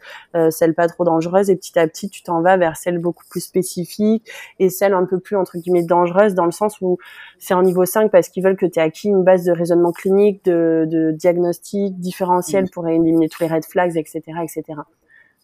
celle 0.52 0.76
pas 0.76 0.88
trop 0.88 1.04
dangereuse, 1.04 1.50
et 1.50 1.56
petit 1.56 1.80
à 1.80 1.88
petit, 1.88 2.10
tu 2.10 2.22
t'en 2.22 2.42
vas 2.42 2.58
vers 2.58 2.78
celle 2.78 3.00
beaucoup 3.00 3.24
plus 3.28 3.42
spécifique 3.42 4.30
et 4.60 4.70
celle 4.70 4.94
un 4.94 5.06
peu 5.06 5.20
plus 5.20 5.36
entre 5.36 5.58
guillemets 5.58 5.84
dangereuse 5.84 6.36
dans 6.36 6.46
le 6.46 6.52
sens 6.52 6.80
où 6.82 6.98
c'est 7.40 7.54
en 7.56 7.64
niveau 7.64 7.86
5 7.86 8.12
parce 8.12 8.30
qu'ils 8.30 8.44
veulent 8.44 8.58
que 8.58 8.66
tu 8.68 8.80
aies 8.80 8.84
acquis 8.84 9.08
une 9.08 9.24
base 9.24 9.46
de 9.46 9.52
raisonnement 9.52 9.92
clinique, 9.92 10.46
de, 10.46 10.86
de 10.88 11.12
diagnostic 11.12 12.00
différentiel 12.00 12.70
pour 12.70 12.88
éliminer 12.88 13.30
tous 13.30 13.42
les 13.42 13.50
red 13.50 13.66
flags, 13.66 13.98
etc., 13.98 14.22
etc. 14.44 14.82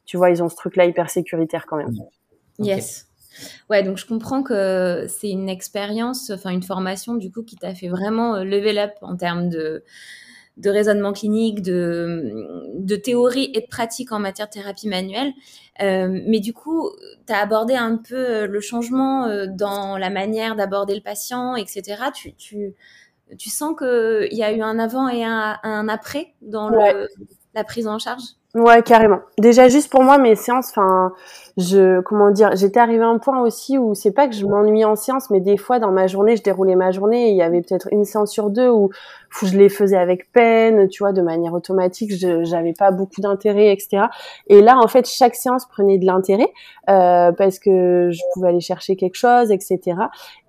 Tu 0.06 0.18
vois, 0.18 0.30
ils 0.30 0.44
ont 0.44 0.50
ce 0.50 0.56
truc-là 0.56 0.86
hyper 0.86 1.10
sécuritaire 1.10 1.66
quand 1.66 1.78
même. 1.78 1.96
Yes. 2.60 3.11
Ouais, 3.70 3.84
donc 3.84 3.98
je 3.98 4.06
comprends 4.06 4.44
que 4.44 5.06
c'est 5.08 5.30
une 5.30 5.50
expérience, 5.50 6.30
enfin 6.32 6.50
une 6.52 6.64
formation 6.64 7.16
du 7.16 7.32
coup 7.32 7.44
qui 7.44 7.56
t'a 7.56 7.74
fait 7.74 7.88
vraiment 7.88 8.36
euh, 8.36 8.44
level 8.44 8.78
up 8.78 8.92
en 9.02 9.16
termes 9.16 9.50
de, 9.50 9.84
de 10.58 10.70
raisonnement 10.70 11.14
clinique, 11.14 11.62
de, 11.62 12.34
de 12.78 12.96
théorie 12.96 13.52
et 13.56 13.62
de 13.62 13.68
pratique 13.68 14.12
en 14.12 14.20
matière 14.20 14.48
de 14.48 14.54
thérapie 14.54 14.88
manuelle. 14.90 15.32
Euh, 15.82 16.22
mais 16.28 16.40
du 16.40 16.54
coup, 16.54 16.90
tu 17.28 17.34
as 17.34 17.40
abordé 17.40 17.76
un 17.76 17.98
peu 17.98 18.16
euh, 18.16 18.48
le 18.48 18.60
changement 18.62 19.28
dans 19.48 19.98
la 19.98 20.10
manière 20.10 20.56
d'aborder 20.56 20.96
le 20.96 21.02
patient, 21.02 21.56
etc. 21.56 22.12
Tu, 22.14 22.34
tu, 22.36 22.74
tu 23.38 23.50
sens 23.50 23.76
qu'il 23.78 24.34
y 24.38 24.44
a 24.44 24.52
eu 24.54 24.62
un 24.62 24.80
avant 24.80 25.10
et 25.10 25.24
un, 25.26 25.58
un 25.64 25.90
après 25.90 26.34
dans 26.42 26.70
le, 26.70 27.08
la 27.54 27.64
prise 27.64 27.88
en 27.88 28.00
charge? 28.00 28.24
Ouais, 28.54 28.84
carrément. 28.84 29.20
Déjà 29.38 29.70
juste 29.70 29.90
pour 29.90 30.04
moi 30.04 30.18
mes 30.18 30.36
séances, 30.36 30.72
enfin, 30.72 31.14
je 31.56 32.02
comment 32.02 32.32
dire, 32.32 32.50
j'étais 32.56 32.82
arrivée 32.82 33.04
à 33.04 33.08
un 33.08 33.18
point 33.18 33.42
aussi 33.42 33.78
où 33.78 33.96
c'est 33.96 34.12
pas 34.12 34.28
que 34.28 34.36
je 34.36 34.46
m'ennuie 34.46 34.84
en 34.84 34.98
séance, 34.98 35.30
mais 35.30 35.40
des 35.40 35.56
fois 35.56 35.80
dans 35.80 35.92
ma 35.92 36.08
journée, 36.08 36.36
je 36.36 36.44
déroulais 36.44 36.76
ma 36.76 36.92
journée 36.92 37.30
et 37.30 37.32
il 37.32 37.38
y 37.38 37.42
avait 37.42 37.62
peut-être 37.62 37.88
une 37.94 38.04
séance 38.04 38.30
sur 38.30 38.50
deux 38.50 38.70
où, 38.70 38.90
où 39.42 39.46
je 39.46 39.58
les 39.58 39.70
faisais 39.70 39.96
avec 39.96 40.34
peine, 40.34 40.90
tu 40.90 41.02
vois, 41.02 41.14
de 41.14 41.22
manière 41.22 41.54
automatique, 41.54 42.12
je 42.14 42.44
j'avais 42.44 42.74
pas 42.74 42.92
beaucoup 42.92 43.22
d'intérêt, 43.22 43.72
etc. 43.72 44.08
Et 44.48 44.62
là, 44.62 44.78
en 44.78 44.88
fait, 44.90 45.08
chaque 45.08 45.36
séance 45.36 45.66
prenait 45.66 45.98
de 45.98 46.06
l'intérêt 46.06 46.52
euh, 46.90 47.32
parce 47.32 47.58
que 47.58 48.10
je 48.12 48.22
pouvais 48.34 48.50
aller 48.50 48.60
chercher 48.60 48.98
quelque 48.98 49.16
chose, 49.16 49.50
etc. 49.52 49.80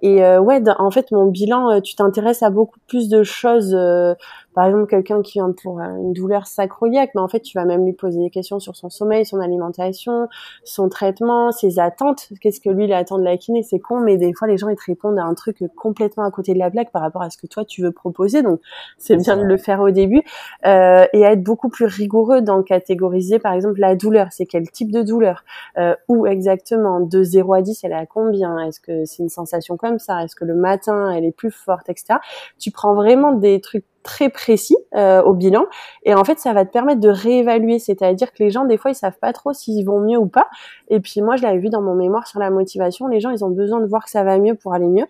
Et 0.02 0.24
euh, 0.24 0.40
ouais, 0.40 0.60
en 0.76 0.90
fait, 0.90 1.12
mon 1.12 1.26
bilan, 1.26 1.70
euh, 1.70 1.80
tu 1.80 1.94
t'intéresses 1.94 2.42
à 2.42 2.50
beaucoup 2.50 2.80
plus 2.88 3.08
de 3.08 3.22
choses. 3.22 3.76
Euh, 3.78 4.14
par 4.54 4.66
exemple, 4.66 4.86
quelqu'un 4.86 5.22
qui 5.22 5.34
vient 5.34 5.52
pour 5.52 5.80
une 5.80 6.12
douleur 6.12 6.46
sacroiliaque, 6.46 7.10
mais 7.14 7.20
en 7.20 7.28
fait, 7.28 7.40
tu 7.40 7.56
vas 7.56 7.64
même 7.64 7.84
lui 7.84 7.92
poser 7.92 8.18
des 8.20 8.30
questions 8.30 8.60
sur 8.60 8.76
son 8.76 8.90
sommeil, 8.90 9.24
son 9.24 9.40
alimentation, 9.40 10.28
son 10.64 10.88
traitement, 10.88 11.52
ses 11.52 11.78
attentes. 11.78 12.28
Qu'est-ce 12.40 12.60
que 12.60 12.70
lui, 12.70 12.84
il 12.84 12.92
attend 12.92 13.18
de 13.18 13.24
la 13.24 13.36
kiné? 13.36 13.62
C'est 13.62 13.78
con, 13.78 14.00
mais 14.00 14.16
des 14.16 14.32
fois, 14.34 14.48
les 14.48 14.58
gens, 14.58 14.68
ils 14.68 14.76
te 14.76 14.84
répondent 14.86 15.18
à 15.18 15.24
un 15.24 15.34
truc 15.34 15.58
complètement 15.76 16.24
à 16.24 16.30
côté 16.30 16.54
de 16.54 16.58
la 16.58 16.70
blague 16.70 16.90
par 16.90 17.02
rapport 17.02 17.22
à 17.22 17.30
ce 17.30 17.38
que 17.38 17.46
toi, 17.46 17.64
tu 17.64 17.82
veux 17.82 17.92
proposer. 17.92 18.42
Donc, 18.42 18.60
c'est 18.98 19.16
bien 19.16 19.36
de 19.36 19.42
le 19.42 19.56
faire 19.56 19.80
au 19.80 19.90
début. 19.90 20.22
Euh, 20.66 21.06
et 21.12 21.22
être 21.22 21.42
beaucoup 21.42 21.68
plus 21.68 21.86
rigoureux 21.86 22.42
dans 22.42 22.62
catégoriser, 22.62 23.38
par 23.38 23.54
exemple, 23.54 23.80
la 23.80 23.96
douleur. 23.96 24.28
C'est 24.30 24.46
quel 24.46 24.70
type 24.70 24.92
de 24.92 25.02
douleur? 25.02 25.44
Euh, 25.78 25.94
Où 26.08 26.26
exactement? 26.26 27.00
De 27.00 27.22
0 27.22 27.54
à 27.54 27.62
10, 27.62 27.84
elle 27.84 27.92
est 27.92 27.94
à 27.94 28.06
combien? 28.06 28.58
Est-ce 28.58 28.80
que 28.80 29.04
c'est 29.04 29.22
une 29.22 29.28
sensation 29.28 29.76
comme 29.76 29.98
ça? 29.98 30.22
Est-ce 30.24 30.36
que 30.36 30.44
le 30.44 30.54
matin, 30.54 31.10
elle 31.10 31.24
est 31.24 31.32
plus 31.32 31.50
forte, 31.50 31.88
etc. 31.88 32.18
Tu 32.58 32.70
prends 32.70 32.94
vraiment 32.94 33.32
des 33.32 33.60
trucs 33.60 33.84
très 34.02 34.28
précis 34.28 34.76
euh, 34.94 35.22
au 35.22 35.34
bilan. 35.34 35.64
Et 36.04 36.14
en 36.14 36.24
fait 36.24 36.38
ça 36.38 36.52
va 36.52 36.64
te 36.64 36.70
permettre 36.70 37.00
de 37.00 37.08
réévaluer. 37.08 37.78
C'est-à-dire 37.78 38.32
que 38.32 38.42
les 38.42 38.50
gens 38.50 38.64
des 38.64 38.76
fois 38.76 38.90
ils 38.90 38.96
savent 38.96 39.18
pas 39.20 39.32
trop 39.32 39.52
s'ils 39.52 39.84
vont 39.84 40.00
mieux 40.00 40.18
ou 40.18 40.26
pas. 40.26 40.48
Et 40.88 41.00
puis 41.00 41.22
moi 41.22 41.36
je 41.36 41.42
l'avais 41.42 41.58
vu 41.58 41.68
dans 41.68 41.82
mon 41.82 41.94
mémoire 41.94 42.26
sur 42.26 42.40
la 42.40 42.50
motivation. 42.50 43.06
Les 43.08 43.20
gens 43.20 43.30
ils 43.30 43.44
ont 43.44 43.50
besoin 43.50 43.80
de 43.80 43.86
voir 43.86 44.04
que 44.04 44.10
ça 44.10 44.24
va 44.24 44.38
mieux 44.38 44.54
pour 44.54 44.74
aller 44.74 44.88
mieux. 44.88 45.06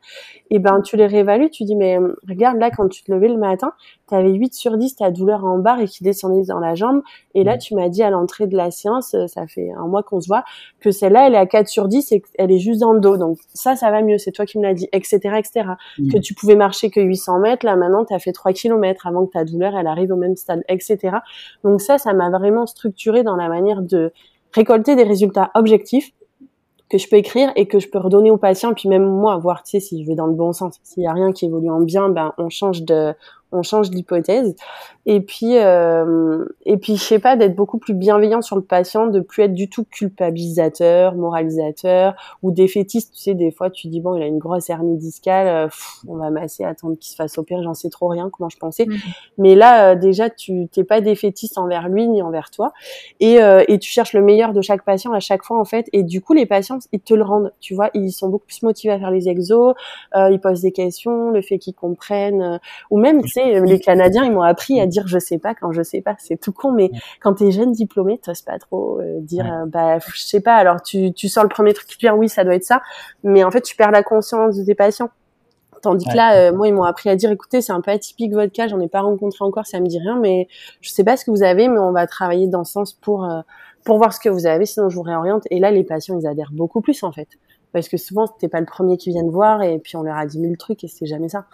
Et 0.50 0.58
ben 0.58 0.80
tu 0.82 0.96
les 0.96 1.06
réévalues. 1.06 1.50
Tu 1.50 1.64
dis 1.64 1.76
mais 1.76 1.98
regarde 2.28 2.58
là 2.58 2.70
quand 2.70 2.88
tu 2.88 3.02
te 3.02 3.12
levais 3.12 3.28
le 3.28 3.38
matin 3.38 3.72
tu 4.12 4.18
avais 4.18 4.32
8 4.32 4.54
sur 4.54 4.76
10 4.76 4.96
ta 4.96 5.10
douleur 5.10 5.44
en 5.44 5.58
barre 5.58 5.80
et 5.80 5.86
qui 5.86 6.04
descendait 6.04 6.44
dans 6.46 6.58
la 6.58 6.74
jambe. 6.74 7.02
Et 7.34 7.44
là 7.44 7.56
tu 7.56 7.74
m'as 7.74 7.88
dit 7.88 8.02
à 8.02 8.10
l'entrée 8.10 8.46
de 8.46 8.56
la 8.56 8.70
séance 8.70 9.14
euh, 9.14 9.26
ça 9.26 9.46
fait 9.46 9.70
un 9.72 9.86
mois 9.86 10.02
qu'on 10.02 10.20
se 10.20 10.28
voit 10.28 10.44
que 10.80 10.90
celle-là 10.90 11.26
elle 11.26 11.34
est 11.34 11.38
à 11.38 11.46
4 11.46 11.68
sur 11.68 11.88
10 11.88 12.12
et 12.12 12.20
qu'elle 12.20 12.50
est 12.50 12.58
juste 12.58 12.80
dans 12.80 12.92
le 12.92 13.00
dos. 13.00 13.16
Donc 13.16 13.38
ça 13.54 13.76
ça 13.76 13.90
va 13.90 14.02
mieux. 14.02 14.18
C'est 14.18 14.32
toi 14.32 14.46
qui 14.46 14.58
me 14.58 14.64
l'as 14.64 14.74
dit 14.74 14.88
etc 14.92 15.36
etc 15.38 15.70
que 16.12 16.18
tu 16.18 16.34
pouvais 16.34 16.56
marcher 16.56 16.90
que 16.90 17.00
800 17.00 17.38
mètres 17.38 17.64
là 17.64 17.76
maintenant 17.76 18.04
tu 18.04 18.14
as 18.14 18.18
fait 18.18 18.32
3 18.32 18.52
km 18.52 19.06
avant 19.06 19.26
que 19.26 19.32
ta 19.32 19.44
douleur 19.44 19.76
elle 19.76 19.86
arrive 19.86 20.12
au 20.12 20.16
même 20.16 20.36
stade, 20.36 20.62
etc. 20.68 21.16
Donc 21.64 21.80
ça, 21.80 21.98
ça 21.98 22.12
m'a 22.12 22.30
vraiment 22.30 22.66
structuré 22.66 23.22
dans 23.22 23.36
la 23.36 23.48
manière 23.48 23.82
de 23.82 24.12
récolter 24.52 24.96
des 24.96 25.04
résultats 25.04 25.50
objectifs 25.54 26.12
que 26.92 26.98
je 26.98 27.08
peux 27.08 27.16
écrire 27.16 27.50
et 27.56 27.66
que 27.66 27.78
je 27.78 27.88
peux 27.88 27.98
redonner 27.98 28.30
aux 28.30 28.36
patients, 28.36 28.74
puis 28.74 28.86
même 28.88 29.06
moi, 29.06 29.38
voir 29.38 29.62
tu 29.62 29.70
sais, 29.70 29.80
si 29.80 30.02
je 30.02 30.06
vais 30.06 30.14
dans 30.14 30.26
le 30.26 30.34
bon 30.34 30.52
sens. 30.52 30.78
S'il 30.82 31.02
y 31.02 31.06
a 31.06 31.12
rien 31.12 31.32
qui 31.32 31.46
évolue 31.46 31.70
en 31.70 31.80
bien, 31.80 32.10
ben 32.10 32.34
on 32.36 32.50
change 32.50 32.82
de 32.82 33.14
on 33.52 33.62
change 33.62 33.90
d'hypothèse. 33.90 34.54
Et 35.04 35.20
puis, 35.20 35.58
euh, 35.58 36.44
et 36.64 36.76
puis, 36.76 36.96
je 36.96 37.02
sais 37.02 37.18
pas, 37.18 37.34
d'être 37.36 37.56
beaucoup 37.56 37.78
plus 37.78 37.94
bienveillant 37.94 38.40
sur 38.40 38.54
le 38.54 38.62
patient, 38.62 39.08
de 39.08 39.18
plus 39.18 39.42
être 39.42 39.54
du 39.54 39.68
tout 39.68 39.84
culpabilisateur, 39.84 41.16
moralisateur 41.16 42.14
ou 42.42 42.52
défaitiste. 42.52 43.12
Tu 43.12 43.20
sais, 43.20 43.34
des 43.34 43.50
fois, 43.50 43.68
tu 43.68 43.88
dis 43.88 44.00
bon, 44.00 44.14
il 44.14 44.22
a 44.22 44.26
une 44.26 44.38
grosse 44.38 44.70
hernie 44.70 44.96
discale, 44.98 45.48
euh, 45.48 45.68
on 46.06 46.16
va 46.16 46.30
masser, 46.30 46.62
attendre 46.62 46.96
qu'il 46.96 47.10
se 47.10 47.16
fasse 47.16 47.36
opérer, 47.36 47.64
j'en 47.64 47.74
sais 47.74 47.90
trop 47.90 48.08
rien, 48.08 48.30
comment 48.30 48.48
je 48.48 48.58
pensais. 48.58 48.86
Mmh. 48.86 48.94
Mais 49.38 49.56
là, 49.56 49.90
euh, 49.90 49.94
déjà, 49.96 50.30
tu 50.30 50.68
t'es 50.70 50.84
pas 50.84 51.00
défaitiste 51.00 51.58
envers 51.58 51.88
lui 51.88 52.06
ni 52.06 52.22
envers 52.22 52.50
toi, 52.50 52.72
et, 53.18 53.42
euh, 53.42 53.64
et 53.66 53.80
tu 53.80 53.90
cherches 53.90 54.12
le 54.12 54.22
meilleur 54.22 54.52
de 54.52 54.60
chaque 54.60 54.84
patient 54.84 55.12
à 55.12 55.20
chaque 55.20 55.42
fois 55.42 55.58
en 55.58 55.64
fait. 55.64 55.88
Et 55.92 56.04
du 56.04 56.20
coup, 56.20 56.32
les 56.32 56.46
patients, 56.46 56.78
ils 56.92 57.00
te 57.00 57.14
le 57.14 57.24
rendent. 57.24 57.52
Tu 57.60 57.74
vois, 57.74 57.90
ils 57.94 58.12
sont 58.12 58.28
beaucoup 58.28 58.46
plus 58.46 58.62
motivés 58.62 58.92
à 58.92 59.00
faire 59.00 59.10
les 59.10 59.28
exos, 59.28 59.74
ils 60.14 60.38
posent 60.40 60.62
des 60.62 60.72
questions, 60.72 61.30
le 61.30 61.42
fait 61.42 61.58
qu'ils 61.58 61.74
comprennent, 61.74 62.60
ou 62.90 62.98
même, 62.98 63.22
tu 63.22 63.28
sais, 63.28 63.41
les 63.60 63.80
Canadiens, 63.80 64.24
ils 64.24 64.32
m'ont 64.32 64.42
appris 64.42 64.80
à 64.80 64.86
dire 64.86 65.06
je 65.06 65.18
sais 65.18 65.38
pas 65.38 65.54
quand 65.54 65.72
je 65.72 65.82
sais 65.82 66.00
pas. 66.00 66.14
C'est 66.18 66.40
tout 66.40 66.52
con, 66.52 66.72
mais 66.72 66.90
quand 67.20 67.34
t'es 67.34 67.50
jeune 67.50 67.72
diplômé, 67.72 68.18
t'oses 68.18 68.42
pas 68.42 68.58
trop 68.58 69.00
euh, 69.00 69.20
dire 69.20 69.46
euh, 69.46 69.66
bah 69.66 69.98
je 69.98 70.20
sais 70.20 70.40
pas. 70.40 70.54
Alors 70.56 70.82
tu 70.82 71.12
tu 71.12 71.28
sors 71.28 71.42
le 71.42 71.48
premier 71.48 71.72
truc, 71.74 71.86
tu 71.86 71.98
dis 71.98 72.10
oui 72.10 72.28
ça 72.28 72.44
doit 72.44 72.54
être 72.54 72.64
ça, 72.64 72.82
mais 73.22 73.44
en 73.44 73.50
fait 73.50 73.62
tu 73.62 73.76
perds 73.76 73.90
la 73.90 74.02
conscience 74.02 74.56
de 74.56 74.64
tes 74.64 74.74
patients. 74.74 75.10
Tandis 75.82 76.06
que 76.06 76.14
là, 76.14 76.36
euh, 76.36 76.52
moi, 76.52 76.68
ils 76.68 76.74
m'ont 76.74 76.84
appris 76.84 77.10
à 77.10 77.16
dire, 77.16 77.32
écoutez, 77.32 77.60
c'est 77.60 77.72
un 77.72 77.80
peu 77.80 77.90
atypique 77.90 78.32
votre 78.32 78.52
cas, 78.52 78.68
j'en 78.68 78.78
ai 78.78 78.86
pas 78.86 79.00
rencontré 79.00 79.44
encore, 79.44 79.66
ça 79.66 79.80
me 79.80 79.86
dit 79.86 79.98
rien, 79.98 80.16
mais 80.16 80.46
je 80.80 80.90
sais 80.90 81.02
pas 81.02 81.16
ce 81.16 81.24
que 81.24 81.32
vous 81.32 81.42
avez, 81.42 81.66
mais 81.66 81.80
on 81.80 81.90
va 81.90 82.06
travailler 82.06 82.46
dans 82.46 82.62
ce 82.62 82.70
sens 82.72 82.92
pour 82.92 83.28
pour 83.84 83.96
voir 83.98 84.14
ce 84.14 84.20
que 84.20 84.28
vous 84.28 84.46
avez, 84.46 84.64
sinon 84.64 84.88
je 84.88 84.94
vous 84.94 85.02
réoriente. 85.02 85.42
Et 85.50 85.58
là, 85.58 85.72
les 85.72 85.82
patients, 85.82 86.16
ils 86.16 86.26
adhèrent 86.28 86.52
beaucoup 86.52 86.82
plus 86.82 87.02
en 87.02 87.10
fait, 87.10 87.26
parce 87.72 87.88
que 87.88 87.96
souvent, 87.96 88.28
t'es 88.28 88.46
pas 88.46 88.60
le 88.60 88.66
premier 88.66 88.96
qui 88.96 89.10
vient 89.10 89.24
voir, 89.24 89.62
et 89.62 89.80
puis 89.80 89.96
on 89.96 90.04
leur 90.04 90.16
a 90.16 90.24
dit 90.24 90.38
mille 90.38 90.56
trucs, 90.56 90.84
et 90.84 90.88
c'est 90.88 91.06
jamais 91.06 91.28
ça 91.28 91.46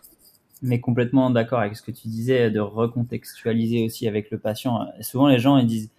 mais 0.62 0.80
complètement 0.80 1.30
d'accord 1.30 1.60
avec 1.60 1.76
ce 1.76 1.82
que 1.82 1.90
tu 1.90 2.08
disais, 2.08 2.50
de 2.50 2.60
recontextualiser 2.60 3.84
aussi 3.84 4.08
avec 4.08 4.30
le 4.30 4.38
patient. 4.38 4.86
Souvent, 5.00 5.28
les 5.28 5.38
gens, 5.38 5.58
ils 5.58 5.66
disent, 5.66 5.90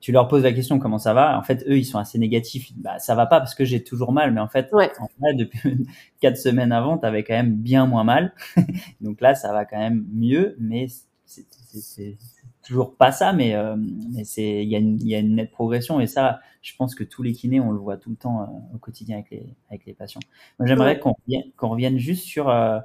tu 0.00 0.12
leur 0.12 0.28
poses 0.28 0.44
la 0.44 0.52
question 0.52 0.78
comment 0.78 0.98
ça 0.98 1.12
va? 1.12 1.38
En 1.38 1.42
fait, 1.42 1.64
eux, 1.68 1.76
ils 1.76 1.84
sont 1.84 1.98
assez 1.98 2.18
négatifs. 2.18 2.70
Bah, 2.76 2.98
ça 2.98 3.14
va 3.14 3.26
pas 3.26 3.40
parce 3.40 3.54
que 3.54 3.64
j'ai 3.64 3.82
toujours 3.82 4.12
mal. 4.12 4.32
Mais 4.32 4.40
en 4.40 4.48
fait, 4.48 4.72
en 4.72 5.08
vrai, 5.20 5.34
depuis 5.34 5.86
quatre 6.20 6.36
semaines 6.36 6.72
avant, 6.72 6.98
tu 6.98 7.06
avais 7.06 7.24
quand 7.24 7.34
même 7.34 7.54
bien 7.54 7.86
moins 7.86 8.04
mal. 8.04 8.32
Donc 9.00 9.20
là, 9.20 9.34
ça 9.34 9.52
va 9.52 9.64
quand 9.64 9.78
même 9.78 10.06
mieux, 10.12 10.56
mais 10.60 10.86
c'est 11.26 12.16
toujours 12.62 12.94
pas 12.94 13.10
ça. 13.10 13.32
Mais, 13.32 13.54
euh, 13.56 13.74
mais 13.76 14.24
c'est, 14.24 14.62
il 14.62 14.68
y, 14.68 14.76
a 14.76 14.78
une, 14.78 15.04
y 15.04 15.14
a 15.16 15.18
une 15.18 15.34
nette 15.34 15.50
progression. 15.50 16.00
Et 16.00 16.06
ça, 16.06 16.40
je 16.62 16.74
pense 16.76 16.94
que 16.94 17.02
tous 17.02 17.24
les 17.24 17.32
kinés, 17.32 17.58
on 17.60 17.72
le 17.72 17.78
voit 17.78 17.96
tout 17.96 18.10
le 18.10 18.16
temps 18.16 18.42
euh, 18.42 18.74
au 18.74 18.78
quotidien 18.78 19.16
avec 19.16 19.30
les, 19.30 19.56
avec 19.68 19.84
les 19.84 19.94
patients. 19.94 20.20
Moi, 20.60 20.68
j'aimerais 20.68 21.00
qu'on 21.00 21.14
revienne, 21.14 21.50
qu'on 21.56 21.70
revienne 21.70 21.98
juste 21.98 22.24
sur, 22.24 22.48
euh, 22.48 22.78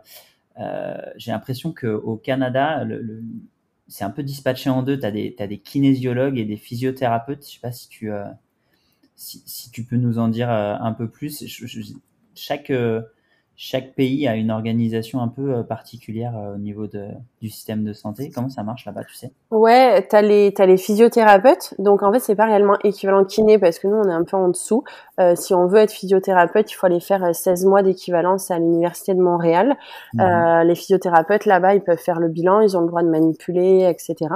j'ai 1.18 1.32
l'impression 1.32 1.74
qu'au 1.74 2.18
Canada, 2.18 2.86
c'est 3.88 4.04
un 4.04 4.10
peu 4.10 4.24
dispatché 4.24 4.70
en 4.70 4.84
deux. 4.84 5.00
Tu 5.00 5.06
as 5.06 5.12
des, 5.48 5.58
kinésiologues 5.58 6.38
et 6.38 6.46
des 6.46 6.58
physiothérapeutes. 6.58 7.46
Je 7.46 7.54
sais 7.54 7.60
pas 7.60 7.72
si 7.72 7.90
tu, 7.90 8.12
euh, 8.12 8.26
si, 9.16 9.72
tu 9.72 9.84
peux 9.84 9.98
nous 9.98 10.20
en 10.20 10.28
dire 10.28 10.52
euh, 10.52 10.76
un 10.80 10.94
peu 10.94 11.10
plus. 11.10 11.44
chaque, 12.36 12.72
chaque 13.56 13.94
pays 13.94 14.28
a 14.28 14.36
une 14.36 14.52
organisation 14.52 15.22
un 15.22 15.28
peu 15.28 15.54
euh, 15.54 15.64
particulière 15.64 16.36
euh, 16.38 16.56
au 16.56 16.58
niveau 16.58 16.88
de, 16.88 17.08
du 17.44 17.50
système 17.50 17.84
de 17.84 17.92
santé. 17.92 18.32
Comment 18.34 18.48
ça 18.48 18.64
marche 18.64 18.86
là-bas, 18.86 19.04
tu 19.04 19.16
sais? 19.16 19.34
Ouais, 19.52 20.02
t'as 20.10 20.22
les 20.22 20.54
t'as 20.54 20.66
les 20.66 20.78
physiothérapeutes. 20.78 21.74
Donc 21.78 22.02
en 22.02 22.14
fait, 22.14 22.22
c'est 22.22 22.36
pas 22.36 22.46
réellement 22.46 22.78
équivalent 22.86 23.26
kiné 23.26 23.60
parce 23.60 23.80
que 23.80 23.88
nous 23.88 23.98
on 23.98 24.10
est 24.10 24.14
un 24.14 24.24
peu 24.24 24.38
en 24.38 24.48
dessous. 24.48 24.86
Euh, 25.20 25.36
si 25.36 25.54
on 25.54 25.68
veut 25.68 25.80
être 25.80 25.92
physiothérapeute, 25.92 26.72
il 26.72 26.76
faut 26.76 26.86
aller 26.86 27.02
faire 27.02 27.36
16 27.36 27.66
mois 27.66 27.84
d'équivalence 27.84 28.50
à 28.50 28.60
l'université 28.60 29.14
de 29.14 29.22
Montréal. 29.22 29.76
Mhm. 30.14 30.22
Euh, 30.22 30.64
les 30.64 30.76
physiothérapeutes 30.76 31.46
là-bas, 31.46 31.76
ils 31.76 31.84
peuvent 31.84 31.98
faire 31.98 32.22
le 32.22 32.30
bilan, 32.30 32.62
ils 32.62 32.78
ont 32.78 32.82
le 32.82 32.88
droit 32.88 33.04
de 33.04 33.10
manipuler, 33.10 33.90
etc. 33.90 34.36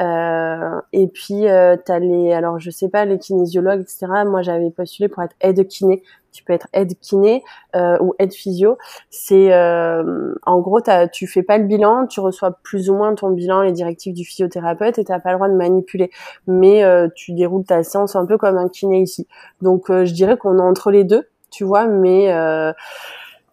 Euh, 0.00 0.80
et 0.92 1.06
puis 1.06 1.48
euh, 1.48 1.76
t'as 1.82 2.00
les, 2.00 2.32
alors 2.32 2.58
je 2.58 2.70
sais 2.70 2.88
pas 2.88 3.04
les 3.04 3.18
kinésiologues, 3.18 3.82
etc. 3.82 4.06
Moi 4.26 4.42
j'avais 4.42 4.70
postulé 4.70 5.08
pour 5.08 5.22
être 5.22 5.36
aide 5.40 5.66
kiné. 5.68 6.02
Tu 6.32 6.42
peux 6.42 6.52
être 6.52 6.66
aide 6.72 6.98
kiné 6.98 7.44
euh, 7.76 7.96
ou 8.00 8.12
aide 8.18 8.32
physio. 8.32 8.76
C'est 9.08 9.52
euh, 9.52 10.34
en 10.44 10.58
gros 10.58 10.80
tu 11.12 11.28
fais 11.28 11.44
pas 11.44 11.58
le 11.58 11.64
bilan, 11.64 12.06
tu 12.06 12.18
reçois 12.18 12.33
plus 12.62 12.90
ou 12.90 12.94
moins 12.94 13.14
ton 13.14 13.30
bilan, 13.30 13.62
les 13.62 13.72
directives 13.72 14.14
du 14.14 14.24
physiothérapeute 14.24 14.98
et 14.98 15.04
t'as 15.04 15.20
pas 15.20 15.30
le 15.30 15.36
droit 15.36 15.48
de 15.48 15.54
manipuler. 15.54 16.10
Mais 16.46 16.84
euh, 16.84 17.08
tu 17.14 17.32
déroules 17.32 17.64
ta 17.64 17.82
séance 17.82 18.16
un 18.16 18.26
peu 18.26 18.38
comme 18.38 18.56
un 18.56 18.68
kiné 18.68 19.00
ici. 19.00 19.26
Donc 19.62 19.90
je 19.90 20.12
dirais 20.12 20.36
qu'on 20.36 20.58
est 20.58 20.62
entre 20.62 20.90
les 20.90 21.04
deux, 21.04 21.28
tu 21.50 21.64
vois, 21.64 21.86
mais 21.86 22.32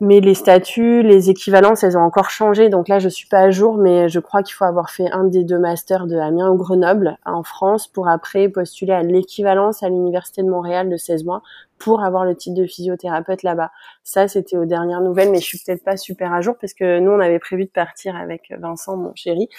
mais 0.02 0.20
les 0.20 0.34
statuts, 0.34 1.04
les 1.04 1.30
équivalences, 1.30 1.84
elles 1.84 1.96
ont 1.96 2.02
encore 2.02 2.32
changé. 2.32 2.70
Donc 2.70 2.88
là, 2.88 2.98
je 2.98 3.08
suis 3.08 3.28
pas 3.28 3.42
à 3.42 3.52
jour, 3.52 3.78
mais 3.78 4.10
je 4.10 4.20
crois 4.20 4.42
qu'il 4.42 4.56
faut 4.56 4.66
avoir 4.66 4.90
fait 4.90 5.10
un 5.12 5.26
des 5.26 5.44
deux 5.44 5.60
masters 5.60 6.08
de 6.08 6.18
Amiens 6.18 6.50
ou 6.50 6.58
Grenoble 6.58 7.20
en 7.24 7.44
France 7.44 7.88
pour 7.88 8.08
après 8.10 8.50
postuler 8.50 8.94
à 8.94 9.04
l'équivalence 9.04 9.84
à 9.84 9.90
l'université 9.90 10.42
de 10.42 10.50
Montréal 10.50 10.90
de 10.90 10.98
16 10.98 11.24
mois 11.24 11.44
pour 11.78 12.04
avoir 12.04 12.26
le 12.26 12.36
titre 12.36 12.60
de 12.60 12.66
physiothérapeute 12.66 13.44
là-bas. 13.44 13.70
Ça, 14.04 14.28
c'était 14.28 14.58
aux 14.58 14.66
dernières 14.66 15.02
nouvelles, 15.02 15.30
mais 15.30 15.40
je 15.40 15.46
suis 15.46 15.60
peut-être 15.64 15.84
pas 15.84 15.98
super 15.98 16.34
à 16.34 16.42
jour 16.42 16.56
parce 16.60 16.74
que 16.74 17.00
nous, 17.00 17.12
on 17.12 17.20
avait 17.20 17.40
prévu 17.40 17.66
de 17.66 17.70
partir 17.70 18.16
avec 18.16 18.52
Vincent, 18.58 18.98
mon 18.98 19.14
chéri, 19.14 19.50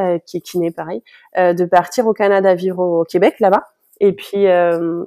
euh, 0.00 0.18
qui 0.26 0.38
est 0.38 0.40
kiné 0.40 0.72
pareil, 0.72 1.04
euh, 1.38 1.54
de 1.54 1.64
partir 1.64 2.08
au 2.08 2.12
Canada 2.12 2.56
vivre 2.56 2.80
au 2.80 3.04
Québec 3.04 3.36
là-bas. 3.38 3.68
Et 4.00 4.12
puis 4.12 4.48
euh, 4.48 5.04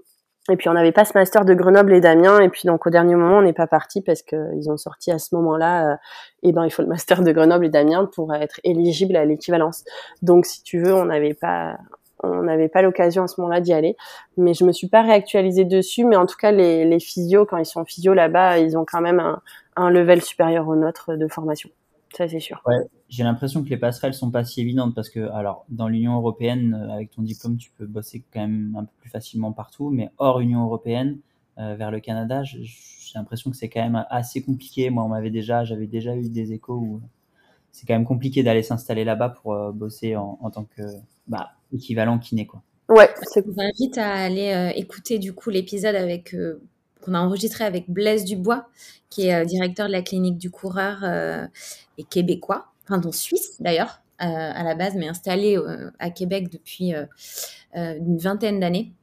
et 0.49 0.58
puis 0.58 0.69
on 0.69 0.73
n'avait 0.73 0.91
pas 0.91 1.05
ce 1.05 1.13
master 1.15 1.43
de 1.43 1.53
Grenoble 1.53 1.93
et 1.93 2.01
d'Amiens. 2.01 2.39
Et 2.39 2.49
puis 2.49 2.63
donc 2.65 2.86
au 2.86 2.89
dernier 2.89 3.15
moment, 3.15 3.39
on 3.39 3.41
n'est 3.41 3.53
pas 3.53 3.67
parti 3.67 4.01
parce 4.01 4.21
qu'ils 4.21 4.69
ont 4.69 4.77
sorti 4.77 5.12
à 5.12 5.19
ce 5.19 5.34
moment-là. 5.36 5.93
Euh, 5.93 5.95
et 6.43 6.51
ben 6.51 6.65
il 6.65 6.69
faut 6.69 6.84
le 6.84 6.88
master 6.88 7.23
de 7.23 7.31
Grenoble 7.31 7.65
et 7.65 7.69
d'Amiens 7.69 8.05
pour 8.05 8.34
être 8.34 8.60
éligible 8.63 9.15
à 9.15 9.25
l'équivalence. 9.25 9.84
Donc 10.21 10.45
si 10.45 10.62
tu 10.62 10.81
veux, 10.81 10.93
on 10.93 11.05
n'avait 11.05 11.34
pas 11.34 11.77
on 12.23 12.43
n'avait 12.43 12.69
pas 12.69 12.81
l'occasion 12.81 13.23
à 13.23 13.27
ce 13.27 13.39
moment-là 13.41 13.62
d'y 13.62 13.73
aller, 13.73 13.95
mais 14.38 14.53
je 14.53 14.63
me 14.63 14.71
suis 14.71 14.88
pas 14.88 15.01
réactualisée 15.01 15.65
dessus. 15.65 16.05
Mais 16.05 16.15
en 16.15 16.25
tout 16.25 16.38
cas, 16.38 16.51
les, 16.51 16.86
les 16.86 16.99
physios, 16.99 17.45
quand 17.45 17.58
ils 17.58 17.65
sont 17.65 17.86
physios 17.86 18.13
là-bas, 18.13 18.58
ils 18.60 18.77
ont 18.77 18.86
quand 18.86 19.01
même 19.01 19.19
un, 19.19 19.41
un 19.75 19.89
level 19.89 20.21
supérieur 20.21 20.67
au 20.67 20.75
nôtre 20.75 21.15
de 21.15 21.27
formation. 21.27 21.69
Ça, 22.15 22.27
c'est 22.27 22.39
sûr. 22.39 22.62
Ouais, 22.65 22.77
j'ai 23.15 23.23
l'impression 23.23 23.63
que 23.63 23.69
les 23.69 23.78
passerelles 23.78 24.13
sont 24.13 24.30
pas 24.30 24.43
si 24.43 24.62
évidentes 24.62 24.93
parce 24.93 25.10
que, 25.10 25.32
alors, 25.32 25.65
dans 25.69 25.88
l'Union 25.88 26.15
européenne, 26.15 26.73
euh, 26.73 26.93
avec 26.93 27.12
ton 27.12 27.21
diplôme, 27.21 27.58
tu 27.58 27.71
peux 27.78 27.86
bosser 27.86 28.23
quand 28.34 28.41
même 28.41 28.75
un 28.78 28.84
peu 28.84 28.91
plus 28.99 29.10
facilement 29.10 29.54
partout, 29.54 29.89
mais 29.89 30.12
hors 30.17 30.41
Union 30.41 30.63
européenne, 30.63 31.19
euh, 31.58 31.75
vers 31.75 31.91
le 31.91 32.01
Canada, 32.01 32.43
j'ai 32.43 32.65
l'impression 33.15 33.49
que 33.49 33.56
c'est 33.56 33.69
quand 33.69 33.82
même 33.82 34.06
assez 34.10 34.41
compliqué. 34.43 34.89
Moi, 34.89 35.04
on 35.06 35.08
m'avait 35.08 35.30
déjà, 35.30 35.63
j'avais 35.63 35.88
déjà 35.88 36.15
eu 36.15 36.28
des 36.28 36.51
échos 36.51 36.75
où 36.75 37.01
c'est 37.71 37.88
quand 37.88 37.93
même 37.93 38.06
compliqué 38.06 38.43
d'aller 38.43 38.63
s'installer 38.63 39.06
là-bas 39.06 39.30
pour 39.30 39.54
euh, 39.54 39.71
bosser 39.71 40.17
en, 40.17 40.38
en, 40.41 40.49
tant 40.49 40.65
que 40.75 40.82
bah, 41.28 41.51
équivalent 41.73 42.19
kiné, 42.19 42.45
quoi. 42.45 42.62
Ouais, 42.89 43.10
je 43.36 43.41
vous 43.41 43.60
invite 43.60 43.97
à 43.97 44.12
aller 44.12 44.73
écouter 44.75 45.17
du 45.17 45.34
coup 45.34 45.49
l'épisode 45.49 45.95
avec 45.95 46.36
qu'on 47.06 47.13
a 47.13 47.19
enregistré 47.19 47.63
avec 47.63 47.89
Blaise 47.89 48.25
Dubois, 48.25 48.67
qui 49.10 49.28
est 49.28 49.34
euh, 49.34 49.45
directeur 49.45 49.88
de 49.88 49.91
la 49.91 50.01
clinique 50.01 50.38
du 50.38 50.49
coureur 50.49 50.99
euh, 51.04 51.45
et 51.97 52.04
québécois, 52.04 52.67
enfin 52.86 53.00
dont 53.00 53.12
suisse 53.12 53.62
d'ailleurs 53.62 54.02
euh, 54.21 54.26
à 54.26 54.63
la 54.63 54.76
base, 54.76 54.95
mais 54.95 55.08
installé 55.08 55.58
à 56.00 56.10
Québec 56.10 56.50
depuis 56.50 56.93
une 57.74 58.17
vingtaine 58.17 58.60
d'années 58.60 58.93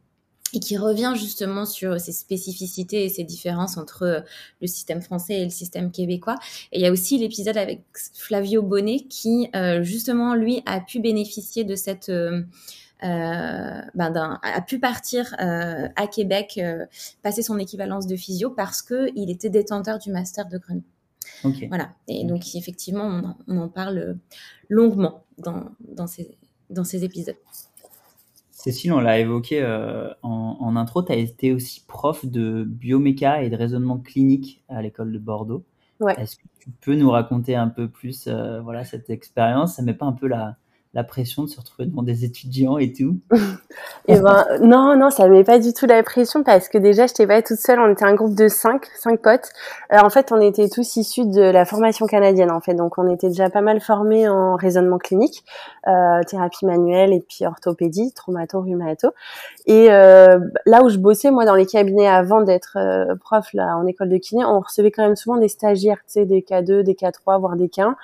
et 0.55 0.61
qui 0.61 0.77
revient 0.77 1.15
justement 1.17 1.65
sur 1.65 1.99
ces 1.99 2.13
spécificités 2.13 3.05
et 3.05 3.09
ces 3.09 3.25
différences 3.25 3.79
entre 3.79 4.25
le 4.61 4.67
système 4.67 5.01
français 5.01 5.41
et 5.41 5.45
le 5.45 5.51
système 5.51 5.91
québécois. 5.91 6.37
Et 6.73 6.79
il 6.79 6.83
y 6.83 6.87
a 6.87 6.93
aussi 6.93 7.19
l'épisode 7.19 7.57
avec 7.57 7.83
Flavio 8.15 8.63
Bonnet 8.63 9.01
qui, 9.09 9.51
justement, 9.81 10.35
lui, 10.35 10.63
a 10.67 10.81
pu 10.81 11.01
bénéficier 11.01 11.65
de 11.65 11.75
cette 11.75 12.11
euh, 13.05 13.83
ben 13.95 14.39
a 14.43 14.61
pu 14.61 14.79
partir 14.79 15.35
euh, 15.41 15.89
à 15.97 16.07
Québec, 16.07 16.55
euh, 16.59 16.87
passer 17.23 17.43
son 17.43 17.59
équivalence 17.59 18.07
de 18.07 18.15
physio 18.15 18.51
parce 18.51 18.81
qu'il 18.81 19.29
était 19.29 19.51
détenteur 19.51 19.99
du 19.99 20.13
master 20.13 20.47
de 20.47 20.59
Grenoble. 20.59 20.92
Voilà. 21.69 21.93
Et 22.09 22.25
donc, 22.25 22.55
effectivement, 22.55 23.37
on, 23.47 23.57
en 23.57 23.69
parle 23.69 24.19
longuement 24.69 25.25
dans, 25.39 25.71
dans, 25.81 26.07
ces, 26.07 26.37
dans 26.71 26.85
ces 26.85 27.05
épisodes. 27.05 27.37
Cécile, 28.51 28.93
on 28.93 29.01
l'a 29.01 29.19
évoqué 29.19 29.65
en, 30.23 30.57
en, 30.61 30.77
intro, 30.77 31.03
tu 31.03 31.13
as 31.13 31.17
été 31.17 31.53
aussi 31.53 31.85
prof 31.87 32.25
de 32.25 32.65
bioméca 32.65 33.43
et 33.43 33.51
de 33.51 33.57
raisonnement 33.57 33.99
clinique 33.99 34.63
à 34.69 34.83
l'école 34.83 35.13
de 35.13 35.19
Bordeaux. 35.19 35.65
Ouais. 35.99 36.15
Est-ce 36.21 36.37
que 36.37 36.43
tu 36.61 36.71
peux 36.81 36.95
nous 36.95 37.11
raconter 37.11 37.57
un 37.57 37.69
peu 37.69 37.89
plus 37.89 38.29
voilà, 38.29 38.85
cette 38.85 39.11
expérience? 39.11 39.77
Ça 39.77 39.83
met 39.83 39.95
pas 39.95 40.07
un 40.07 40.13
peu 40.13 40.29
la, 40.29 40.57
la 40.95 41.05
pression 41.05 41.45
de 41.45 41.49
se 41.49 41.59
retrouver 41.59 41.87
devant 41.87 42.03
des 42.03 42.25
étudiants 42.25 42.77
et 42.77 42.93
tout 42.93 43.19
eh 44.09 44.19
ben 44.21 44.45
non, 44.61 44.95
non, 44.97 45.11
ça 45.11 45.27
met 45.29 45.45
pas 45.45 45.59
du 45.59 45.73
tout 45.73 45.87
la 45.87 46.03
pression 46.03 46.43
parce 46.43 46.69
que 46.69 46.77
déjà, 46.77 47.07
je 47.07 47.13
n'étais 47.13 47.27
pas 47.27 47.41
toute 47.41 47.59
seule. 47.59 47.81
On 47.81 47.91
était 47.91 48.05
un 48.05 48.15
groupe 48.15 48.35
de 48.35 48.49
cinq, 48.49 48.87
cinq 48.99 49.21
potes. 49.21 49.49
Euh, 49.93 49.99
en 49.99 50.11
fait, 50.11 50.33
on 50.33 50.41
était 50.41 50.69
tous 50.69 50.97
issus 50.97 51.27
de 51.27 51.41
la 51.41 51.65
formation 51.65 52.07
canadienne, 52.07 52.51
en 52.51 52.61
fait. 52.61 52.75
Donc, 52.75 52.99
on 52.99 53.09
était 53.11 53.29
déjà 53.29 53.49
pas 53.49 53.63
mal 53.63 53.81
formés 53.81 54.29
en 54.29 54.57
raisonnement 54.57 54.99
clinique, 54.99 55.45
euh, 55.87 56.21
thérapie 56.27 56.67
manuelle 56.67 57.13
et 57.13 57.21
puis 57.21 57.47
orthopédie, 57.47 58.13
traumato, 58.13 58.61
rhumato. 58.61 59.09
Et 59.67 59.91
euh, 59.91 60.41
là 60.67 60.83
où 60.83 60.91
je 60.91 60.99
bossais, 60.99 61.31
moi, 61.31 61.45
dans 61.45 61.55
les 61.55 61.67
cabinets 61.67 62.09
avant 62.09 62.43
d'être 62.43 62.77
euh, 62.77 63.15
prof 63.17 63.53
là 63.55 63.77
en 63.77 63.87
école 63.87 64.09
de 64.09 64.19
kiné, 64.19 64.45
on 64.45 64.61
recevait 64.61 64.91
quand 64.91 65.05
même 65.05 65.17
souvent 65.17 65.39
des 65.39 65.49
stagiaires, 65.49 65.99
tu 66.07 66.13
sais, 66.13 66.27
des 66.27 66.41
K2, 66.41 66.83
des 66.83 66.95
K3, 66.95 67.41
voire 67.41 67.57
des 67.57 67.69
K1. 67.69 67.95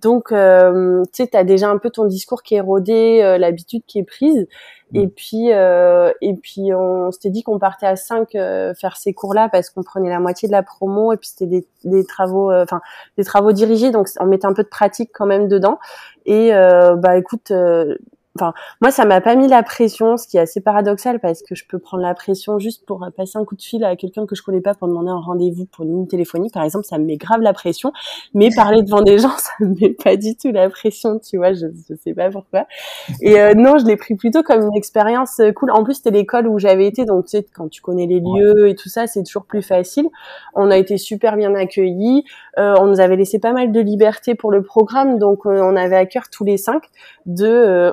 Donc, 0.00 0.30
euh, 0.32 1.02
tu 1.12 1.24
sais, 1.24 1.26
t'as 1.26 1.44
déjà 1.44 1.68
un 1.68 1.78
peu 1.78 1.90
ton 1.90 2.04
discours 2.04 2.42
qui 2.42 2.54
est 2.54 2.60
rodé, 2.60 3.20
euh, 3.22 3.36
l'habitude 3.38 3.82
qui 3.86 3.98
est 3.98 4.04
prise. 4.04 4.46
Et 4.94 5.06
Mm. 5.06 5.10
puis, 5.10 5.52
euh, 5.52 6.12
et 6.22 6.34
puis, 6.34 6.72
on 6.74 7.10
s'était 7.10 7.30
dit 7.30 7.42
qu'on 7.42 7.58
partait 7.58 7.86
à 7.86 7.96
5 7.96 8.30
faire 8.32 8.96
ces 8.96 9.12
cours-là 9.12 9.48
parce 9.50 9.70
qu'on 9.70 9.82
prenait 9.82 10.08
la 10.08 10.20
moitié 10.20 10.48
de 10.48 10.52
la 10.52 10.62
promo 10.62 11.12
et 11.12 11.16
puis 11.16 11.28
c'était 11.28 11.46
des, 11.46 11.66
des 11.84 12.04
travaux, 12.04 12.50
euh, 12.50 12.62
enfin, 12.62 12.80
des 13.18 13.24
travaux 13.24 13.52
dirigés, 13.52 13.90
donc 13.90 14.08
on 14.20 14.26
mettait 14.26 14.46
un 14.46 14.54
peu 14.54 14.62
de 14.62 14.68
pratique 14.68 15.10
quand 15.12 15.26
même 15.26 15.48
dedans. 15.48 15.78
Et 16.26 16.54
euh, 16.54 16.94
bah, 16.96 17.16
écoute. 17.18 17.52
Euh, 18.42 18.44
Enfin, 18.48 18.54
moi, 18.80 18.92
ça 18.92 19.04
m'a 19.04 19.20
pas 19.20 19.34
mis 19.34 19.48
la 19.48 19.64
pression, 19.64 20.16
ce 20.16 20.28
qui 20.28 20.36
est 20.36 20.40
assez 20.40 20.60
paradoxal 20.60 21.18
parce 21.18 21.42
que 21.42 21.56
je 21.56 21.64
peux 21.66 21.80
prendre 21.80 22.04
la 22.04 22.14
pression 22.14 22.60
juste 22.60 22.86
pour 22.86 23.04
passer 23.16 23.36
un 23.36 23.44
coup 23.44 23.56
de 23.56 23.62
fil 23.62 23.82
à 23.84 23.96
quelqu'un 23.96 24.26
que 24.26 24.36
je 24.36 24.42
connais 24.42 24.60
pas 24.60 24.74
pour 24.74 24.86
demander 24.86 25.10
un 25.10 25.18
rendez-vous 25.18 25.66
pour 25.66 25.84
une 25.84 25.92
ligne 25.92 26.06
téléphonique, 26.06 26.54
par 26.54 26.62
exemple, 26.62 26.84
ça 26.84 26.98
me 26.98 27.04
met 27.04 27.16
grave 27.16 27.40
la 27.40 27.52
pression. 27.52 27.92
Mais 28.34 28.50
parler 28.54 28.82
devant 28.82 29.02
des 29.02 29.18
gens, 29.18 29.30
ça 29.38 29.50
me 29.60 29.74
met 29.80 29.90
pas 29.90 30.16
du 30.16 30.36
tout 30.36 30.52
la 30.52 30.70
pression, 30.70 31.18
tu 31.18 31.36
vois, 31.36 31.52
je, 31.52 31.66
je 31.88 31.94
sais 31.96 32.14
pas 32.14 32.30
pourquoi. 32.30 32.66
Et 33.20 33.40
euh, 33.40 33.54
non, 33.54 33.78
je 33.78 33.86
l'ai 33.86 33.96
pris 33.96 34.14
plutôt 34.14 34.42
comme 34.42 34.62
une 34.62 34.76
expérience 34.76 35.40
euh, 35.40 35.50
cool. 35.52 35.72
En 35.72 35.82
plus, 35.82 35.94
c'était 35.94 36.10
l'école 36.10 36.46
où 36.46 36.58
j'avais 36.58 36.86
été, 36.86 37.04
donc 37.04 37.24
tu 37.24 37.30
sais, 37.30 37.46
quand 37.54 37.68
tu 37.68 37.82
connais 37.82 38.06
les 38.06 38.20
lieux 38.20 38.68
et 38.68 38.74
tout 38.74 38.88
ça, 38.88 39.06
c'est 39.06 39.24
toujours 39.24 39.46
plus 39.46 39.62
facile. 39.62 40.06
On 40.54 40.70
a 40.70 40.76
été 40.76 40.96
super 40.96 41.36
bien 41.36 41.54
accueillis. 41.54 42.24
Euh, 42.58 42.74
on 42.78 42.86
nous 42.86 43.00
avait 43.00 43.16
laissé 43.16 43.38
pas 43.38 43.52
mal 43.52 43.72
de 43.72 43.80
liberté 43.80 44.34
pour 44.34 44.50
le 44.50 44.62
programme, 44.62 45.18
donc 45.18 45.46
euh, 45.46 45.60
on 45.62 45.76
avait 45.76 45.96
à 45.96 46.06
cœur 46.06 46.24
tous 46.30 46.44
les 46.44 46.56
cinq 46.56 46.84
de 47.26 47.46
euh, 47.46 47.92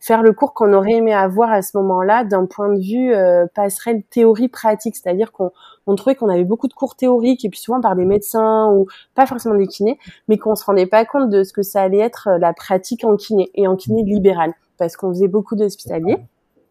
faire 0.00 0.22
le 0.22 0.32
cours 0.32 0.54
qu'on 0.54 0.72
aurait 0.72 0.92
aimé 0.92 1.12
avoir 1.12 1.50
à 1.50 1.62
ce 1.62 1.76
moment-là 1.78 2.24
d'un 2.24 2.46
point 2.46 2.68
de 2.68 2.80
vue 2.80 3.14
euh, 3.14 3.46
passerelle 3.54 4.02
théorie 4.04 4.48
pratique, 4.48 4.96
c'est-à-dire 4.96 5.32
qu'on 5.32 5.50
on 5.86 5.94
trouvait 5.96 6.14
qu'on 6.14 6.28
avait 6.28 6.44
beaucoup 6.44 6.68
de 6.68 6.74
cours 6.74 6.96
théoriques 6.96 7.44
et 7.44 7.48
puis 7.48 7.60
souvent 7.60 7.80
par 7.80 7.96
des 7.96 8.04
médecins 8.04 8.70
ou 8.72 8.86
pas 9.14 9.26
forcément 9.26 9.54
des 9.54 9.66
kinés, 9.66 9.98
mais 10.28 10.38
qu'on 10.38 10.54
se 10.54 10.64
rendait 10.64 10.86
pas 10.86 11.04
compte 11.04 11.30
de 11.30 11.44
ce 11.44 11.52
que 11.52 11.62
ça 11.62 11.82
allait 11.82 11.98
être 11.98 12.28
euh, 12.28 12.38
la 12.38 12.52
pratique 12.52 13.04
en 13.04 13.16
kiné 13.16 13.50
et 13.54 13.66
en 13.66 13.76
kiné 13.76 14.02
libérale 14.02 14.52
parce 14.78 14.96
qu'on 14.96 15.10
faisait 15.10 15.28
beaucoup 15.28 15.54
d'hospitaliers. 15.54 16.18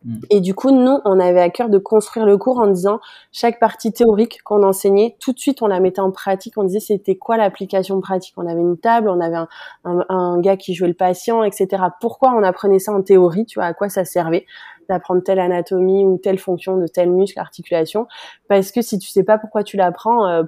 Mm. 0.06 0.20
Et 0.30 0.41
du 0.41 0.54
coup, 0.54 0.72
nous, 0.72 0.99
on 1.06 1.20
avait 1.20 1.41
à 1.41 1.49
cœur 1.49 1.70
de 1.70 1.78
construire 1.78 2.26
le 2.26 2.38
cours 2.38 2.60
en 2.60 2.68
disant 2.68 2.99
chaque 3.32 3.60
partie 3.60 3.91
théorique 3.91 4.41
qu'on 4.43 4.64
enseignait, 4.64 5.16
tout 5.20 5.34
de 5.34 5.39
suite, 5.39 5.62
on 5.62 5.68
la 5.68 5.80
mettait 5.80 6.02
en 6.02 6.12
pratique. 6.12 6.58
On 6.58 6.64
disait 6.64 6.80
c'était 6.80 7.16
quoi 7.16 7.38
l'application 7.38 7.99
pratique? 8.02 8.34
On 8.38 8.47
avait 8.47 8.62
une 8.62 8.78
table, 8.78 9.10
on 9.10 9.20
avait 9.20 9.38
un, 9.84 10.39
gars 10.39 10.58
qui 10.58 10.74
jouait 10.74 10.88
le 10.88 10.93
patient, 10.93 11.43
etc. 11.43 11.84
Pourquoi 11.99 12.34
on 12.34 12.43
apprenait 12.43 12.80
ça 12.80 12.91
en 12.91 13.02
théorie? 13.02 13.45
Tu 13.45 13.60
vois 13.60 13.66
à 13.66 13.74
quoi 13.74 13.89
ça 13.89 14.06
servait 14.06 14.45
d'apprendre 14.89 15.22
telle 15.22 15.39
anatomie 15.39 16.04
ou 16.04 16.18
telle 16.18 16.39
fonction 16.39 16.78
de 16.78 16.88
tel 16.88 17.12
muscle, 17.12 17.39
articulation? 17.39 18.08
Parce 18.47 18.72
que 18.72 18.82
si 18.82 18.97
tu 18.99 19.10
sais 19.10 19.24
pas 19.24 19.38
pourquoi 19.38 19.64
tu 19.64 19.78
l'apprends, 19.78 20.28
euh, 20.28 20.43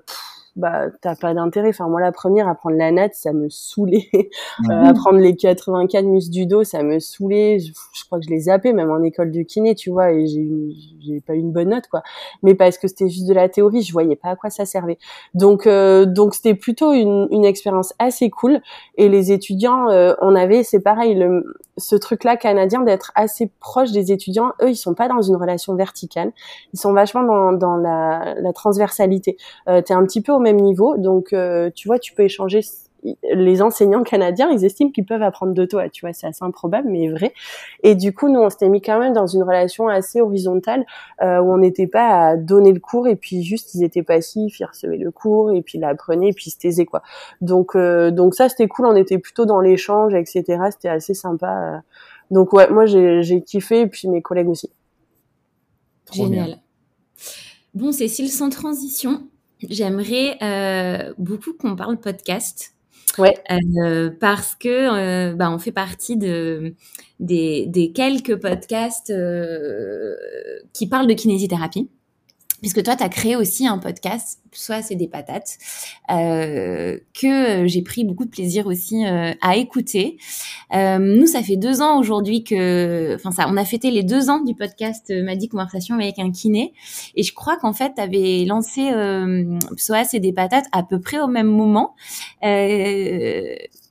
bah 0.56 0.86
t'as 1.01 1.16
pas 1.16 1.34
d'intérêt. 1.34 1.70
Enfin 1.70 1.88
moi 1.88 1.99
la 1.99 2.12
première 2.12 2.47
apprendre 2.47 2.78
la 2.78 2.91
natte 2.91 3.16
ça 3.16 3.34
me 3.34 3.49
saoulait. 3.49 4.10
Euh, 4.70 4.84
apprendre 4.84 5.18
les 5.18 5.36
84 5.36 6.06
muscles 6.06 6.32
du 6.32 6.45
dos 6.45 6.64
ça 6.64 6.84
me 6.84 6.99
saoulait. 6.99 7.60
Je, 7.60 7.74
je 7.93 8.06
crois 8.06 8.20
que 8.20 8.26
je 8.26 8.30
les 8.30 8.41
zappais 8.41 8.72
même 8.72 8.91
en 8.91 9.01
école 9.01 9.32
de 9.32 9.41
kiné 9.41 9.74
tu 9.74 9.89
vois 9.89 10.12
et 10.12 10.28
j'ai 10.28 10.47
j'ai 11.01 11.22
pas 11.22 11.34
eu 11.34 11.39
une 11.39 11.51
bonne 11.51 11.70
note 11.70 11.88
quoi. 11.88 12.04
Mais 12.43 12.54
parce 12.54 12.78
que 12.78 12.88
c'était 12.88 13.10
juste 13.10 13.28
de 13.28 13.34
la 13.34 13.49
théorie 13.49 13.82
je 13.82 13.91
voyais 13.91 14.16
pas 14.16 14.30
à 14.30 14.36
quoi 14.36 14.49
ça 14.49 14.66
servait. 14.66 14.99
Donc 15.34 15.66
euh, 15.66 16.06
donc 16.06 16.36
c'était 16.36 16.54
plutôt 16.54 16.93
une, 16.93 17.28
une 17.32 17.45
expérience 17.45 17.93
assez 17.99 18.30
cool 18.30 18.62
et 18.95 19.10
les 19.10 19.32
étudiants 19.32 19.89
euh, 19.89 20.14
on 20.22 20.36
avait 20.36 20.64
c'est 20.64 20.82
pareil 20.82 21.16
le, 21.16 21.43
ce 21.78 21.95
truc 21.95 22.24
là 22.24 22.38
canadien 22.38 22.82
d'être 22.82 23.11
assez 23.15 23.51
proche 23.59 23.91
des 23.91 24.11
étudiants 24.11 24.53
eux 24.61 24.69
ils 24.69 24.76
sont 24.76 24.93
pas 24.93 25.07
dans 25.07 25.21
une 25.21 25.36
relation 25.36 25.76
verticale 25.76 26.32
ils 26.74 26.80
sont 26.80 26.93
vachement 26.93 27.24
dans, 27.24 27.51
dans 27.51 27.78
la, 27.78 28.36
la 28.39 28.53
transversalité 28.53 29.38
euh, 29.67 29.82
tu 29.82 29.93
es 29.93 29.95
un 29.95 30.03
petit 30.03 30.21
peu 30.21 30.32
au 30.32 30.39
même 30.39 30.57
niveau. 30.57 30.97
Donc, 30.97 31.34
euh, 31.34 31.69
tu 31.74 31.88
vois, 31.88 31.99
tu 31.99 32.13
peux 32.13 32.24
échanger. 32.24 32.61
Les 33.34 33.62
enseignants 33.62 34.04
canadiens, 34.04 34.49
ils 34.51 34.64
estiment 34.64 34.91
qu'ils 34.91 35.06
peuvent 35.06 35.22
apprendre 35.22 35.54
de 35.54 35.66
toi. 35.66 35.89
Tu 35.89 36.06
vois, 36.06 36.14
c'est 36.14 36.28
assez 36.28 36.43
improbable, 36.43 36.88
mais 36.89 37.10
vrai. 37.10 37.34
Et 37.84 37.95
du 37.95 38.14
coup, 38.14 38.30
nous, 38.30 38.39
on 38.39 38.49
s'était 38.49 38.70
mis 38.70 38.82
quand 38.82 38.99
même 38.99 39.14
dans 39.14 39.28
une 39.28 39.43
relation 39.43 39.88
assez 39.88 40.22
horizontale 40.22 40.86
euh, 41.22 41.39
où 41.39 41.51
on 41.51 41.58
n'était 41.58 41.88
pas 41.88 42.28
à 42.30 42.38
donner 42.38 42.72
le 42.72 42.80
cours 42.80 43.08
et 43.08 43.16
puis 43.16 43.43
juste 43.43 43.76
ils 43.76 43.84
étaient 43.84 44.04
passifs, 44.04 44.60
ils 44.60 44.66
recevaient 44.66 44.97
le 44.97 45.12
cours 45.12 45.51
et 45.51 45.62
puis 45.62 45.78
ils 45.78 45.82
l'apprenaient 45.82 46.30
et 46.30 46.34
puis 46.34 46.45
ils 46.47 46.51
se 46.51 46.58
taisaient 46.58 46.86
quoi. 46.86 47.01
Donc, 47.41 47.76
euh, 47.76 48.12
donc 48.12 48.36
ça, 48.36 48.49
c'était 48.49 48.68
cool. 48.68 48.86
On 48.86 48.95
était 48.95 49.18
plutôt 49.20 49.45
dans 49.45 49.60
l'échange, 49.60 50.14
etc. 50.14 50.43
C'était 50.72 50.89
assez 50.89 51.14
sympa. 51.14 51.76
euh. 51.76 51.78
Donc 52.32 52.54
ouais, 52.54 52.70
moi 52.70 52.86
j'ai 52.86 53.22
j'ai 53.22 53.41
kiffé 53.41 53.82
et 53.82 53.88
puis 53.88 54.08
mes 54.08 54.22
collègues 54.22 54.49
aussi. 54.49 54.70
Trop 56.06 56.28
bien. 56.28 56.45
Génial. 56.45 56.60
Bon, 57.74 57.91
Cécile, 57.91 58.30
sans 58.30 58.49
transition, 58.49 59.24
j'aimerais 59.68 60.38
euh, 60.41 61.14
beaucoup 61.18 61.54
qu'on 61.54 61.76
parle 61.76 61.97
podcast. 61.97 62.76
Ouais. 63.18 63.36
Euh, 63.51 64.09
parce 64.20 64.55
que 64.55 64.68
euh, 64.70 65.36
bah, 65.36 65.51
on 65.51 65.59
fait 65.59 65.72
partie 65.72 66.18
de, 66.18 66.74
des, 67.20 67.91
quelques 67.93 68.36
podcasts 68.38 69.11
euh, 69.11 70.16
qui 70.74 70.88
parlent 70.88 71.07
de 71.07 71.14
kinésithérapie. 71.14 71.89
Puisque 72.64 72.82
toi, 72.82 72.95
tu 72.95 73.03
as 73.03 73.09
créé 73.09 73.36
aussi 73.36 73.68
un 73.68 73.78
podcast, 73.78 74.39
soit 74.53 74.82
c'est 74.82 74.95
des 74.95 75.09
patates, 75.09 75.57
euh, 76.09 76.97
que 77.14 77.68
j'ai 77.68 77.82
pris 77.82 78.05
beaucoup 78.05 78.24
de 78.24 78.30
plaisir 78.30 78.68
aussi 78.68 79.05
euh, 79.05 79.34
à 79.41 79.57
écouter. 79.57 80.18
Euh, 80.74 80.97
nous, 80.97 81.28
ça 81.28 81.43
fait 81.43 81.57
deux 81.57 81.82
ans 81.82 81.99
aujourd'hui 81.99 82.45
que, 82.45 83.16
enfin 83.16 83.32
ça, 83.32 83.47
on 83.49 83.57
a 83.57 83.66
fêté 83.66 83.91
les 83.91 84.03
deux 84.03 84.30
ans 84.30 84.39
du 84.39 84.55
podcast 84.55 85.11
euh, 85.11 85.26
M'a 85.26 85.36
dit 85.36 85.49
conversation 85.49 85.95
avec 85.95 86.20
un 86.20 86.32
kiné, 86.32 86.74
et 87.16 87.24
je 87.24 87.34
crois 87.34 87.57
qu'en 87.57 87.74
fait, 87.74 87.95
tu 87.95 88.01
avais 88.01 88.45
lancé 88.45 88.91
euh, 88.93 89.59
Psoas 89.76 90.14
et 90.14 90.22
des 90.22 90.32
patates 90.32 90.68
à 90.72 90.84
peu 90.84 91.01
près 91.01 91.20
au 91.20 91.28
même 91.28 91.47
moment. 91.47 91.95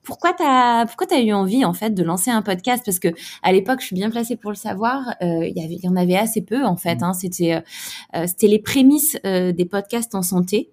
Euh, 0.03 0.05
pourquoi 0.05 0.33
t'as 0.33 0.87
pourquoi 0.87 1.07
t'as 1.07 1.21
eu 1.21 1.33
envie 1.33 1.65
en 1.65 1.73
fait 1.73 1.91
de 1.91 2.03
lancer 2.03 2.31
un 2.31 2.43
podcast? 2.43 2.83
Parce 2.85 2.99
que 2.99 3.09
à 3.43 3.53
l'époque, 3.53 3.81
je 3.81 3.87
suis 3.87 3.95
bien 3.95 4.11
placée 4.11 4.37
pour 4.37 4.51
le 4.51 4.57
savoir. 4.57 5.15
euh, 5.23 5.47
Il 5.47 5.57
y 5.57 5.65
avait, 5.65 5.75
il 5.75 5.85
y 5.85 5.89
en 5.89 5.97
avait 5.97 6.17
assez 6.17 6.43
peu 6.43 6.65
en 6.65 6.77
fait. 6.77 7.03
Hein, 7.03 7.13
c'était 7.13 7.63
euh, 8.15 8.27
c'était 8.27 8.49
les 8.49 8.59
prémices 8.59 9.17
euh, 9.25 9.53
des 9.53 9.65
podcasts 9.65 10.15
en 10.15 10.23
santé. 10.23 10.71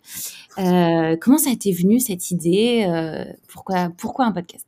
Euh, 0.58 1.16
comment 1.22 1.38
ça 1.38 1.52
t'est 1.60 1.72
venu 1.72 2.00
cette 2.00 2.32
idée 2.32 2.86
euh, 2.90 3.24
Pourquoi 3.48 3.90
pourquoi 3.98 4.26
un 4.26 4.32
podcast? 4.32 4.66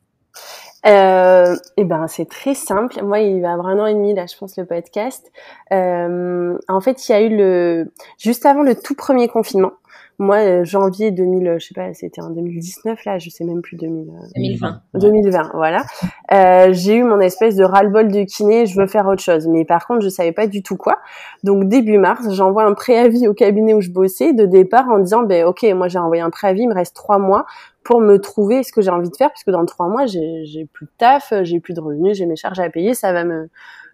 Euh, 0.88 1.55
eh 1.78 1.84
ben, 1.84 2.07
c'est 2.07 2.28
très 2.28 2.55
simple. 2.55 3.03
Moi, 3.03 3.20
il 3.20 3.41
va 3.41 3.49
y 3.49 3.51
avoir 3.51 3.68
un 3.68 3.78
an 3.80 3.86
et 3.86 3.93
demi, 3.93 4.16
là, 4.16 4.26
je 4.26 4.36
pense, 4.36 4.57
le 4.57 4.66
podcast. 4.66 5.32
Euh, 5.72 6.57
en 6.68 6.82
fait, 6.82 7.07
il 7.07 7.12
y 7.12 7.16
a 7.16 7.22
eu 7.22 7.38
le, 7.38 7.91
juste 8.18 8.47
avant 8.47 8.64
le 8.64 8.76
tout 8.76 8.95
premier 8.95 9.28
confinement. 9.28 9.74
Moi, 10.22 10.36
euh, 10.36 10.63
janvier 10.63 11.09
2000, 11.09 11.55
je 11.57 11.65
sais 11.65 11.74
pas, 11.74 11.91
c'était 11.95 12.22
en 12.22 12.30
2019, 12.30 13.05
là, 13.05 13.17
je 13.17 13.32
sais 13.32 13.43
même 13.43 13.63
plus, 13.63 13.76
2000, 13.76 14.07
euh, 14.07 14.13
2020. 14.36 14.82
2020, 14.93 15.51
voilà. 15.55 15.84
Euh, 16.32 16.72
j'ai 16.74 16.97
eu 16.97 17.03
mon 17.03 17.19
espèce 17.19 17.55
de 17.55 17.63
ras-le-bol 17.63 18.07
de 18.07 18.22
kiné, 18.22 18.67
je 18.67 18.80
veux 18.80 18.86
faire 18.86 19.07
autre 19.07 19.24
chose. 19.24 19.47
Mais 19.47 19.65
par 19.65 19.88
contre, 19.88 20.01
je 20.01 20.09
savais 20.09 20.32
pas 20.32 20.45
du 20.45 20.61
tout 20.61 20.78
quoi. 20.78 20.99
Donc 21.43 21.67
début 21.67 21.97
mars, 21.97 22.32
j'envoie 22.36 22.65
un 22.65 22.76
préavis 22.76 23.28
au 23.28 23.34
cabinet 23.34 23.74
où 23.74 23.82
je 23.82 23.89
bossais 23.89 24.34
de 24.34 24.45
départ 24.45 24.88
en 24.89 24.99
disant, 24.99 25.24
ben 25.24 25.43
ok, 25.47 25.65
moi 25.74 25.88
j'ai 25.88 25.97
envoyé 25.97 26.22
un 26.22 26.30
préavis, 26.30 26.61
il 26.61 26.69
me 26.69 26.76
reste 26.76 26.95
trois 26.95 27.17
mois 27.17 27.47
pour 27.84 27.99
me 27.99 28.19
trouver 28.19 28.61
ce 28.61 28.72
que 28.72 28.84
j'ai 28.84 28.91
envie 28.91 29.09
de 29.09 29.15
faire, 29.15 29.32
puisque 29.32 29.49
dans 29.49 29.65
trois 29.65 29.88
mois, 29.88 30.05
j'ai 30.05 30.45
j'ai 30.45 30.65
plus 30.65 30.86
de 30.86 30.91
taf, 30.99 31.34
j'ai 31.41 31.59
plus 31.59 31.74
de 31.74 31.82
revenus, 31.82 32.15
j'ai 32.15 32.28
mes 32.28 32.36
charges 32.36 32.59
à 32.59 32.69
payer, 32.69 32.93
ça 32.93 33.11
va 33.11 33.24
me 33.24 33.49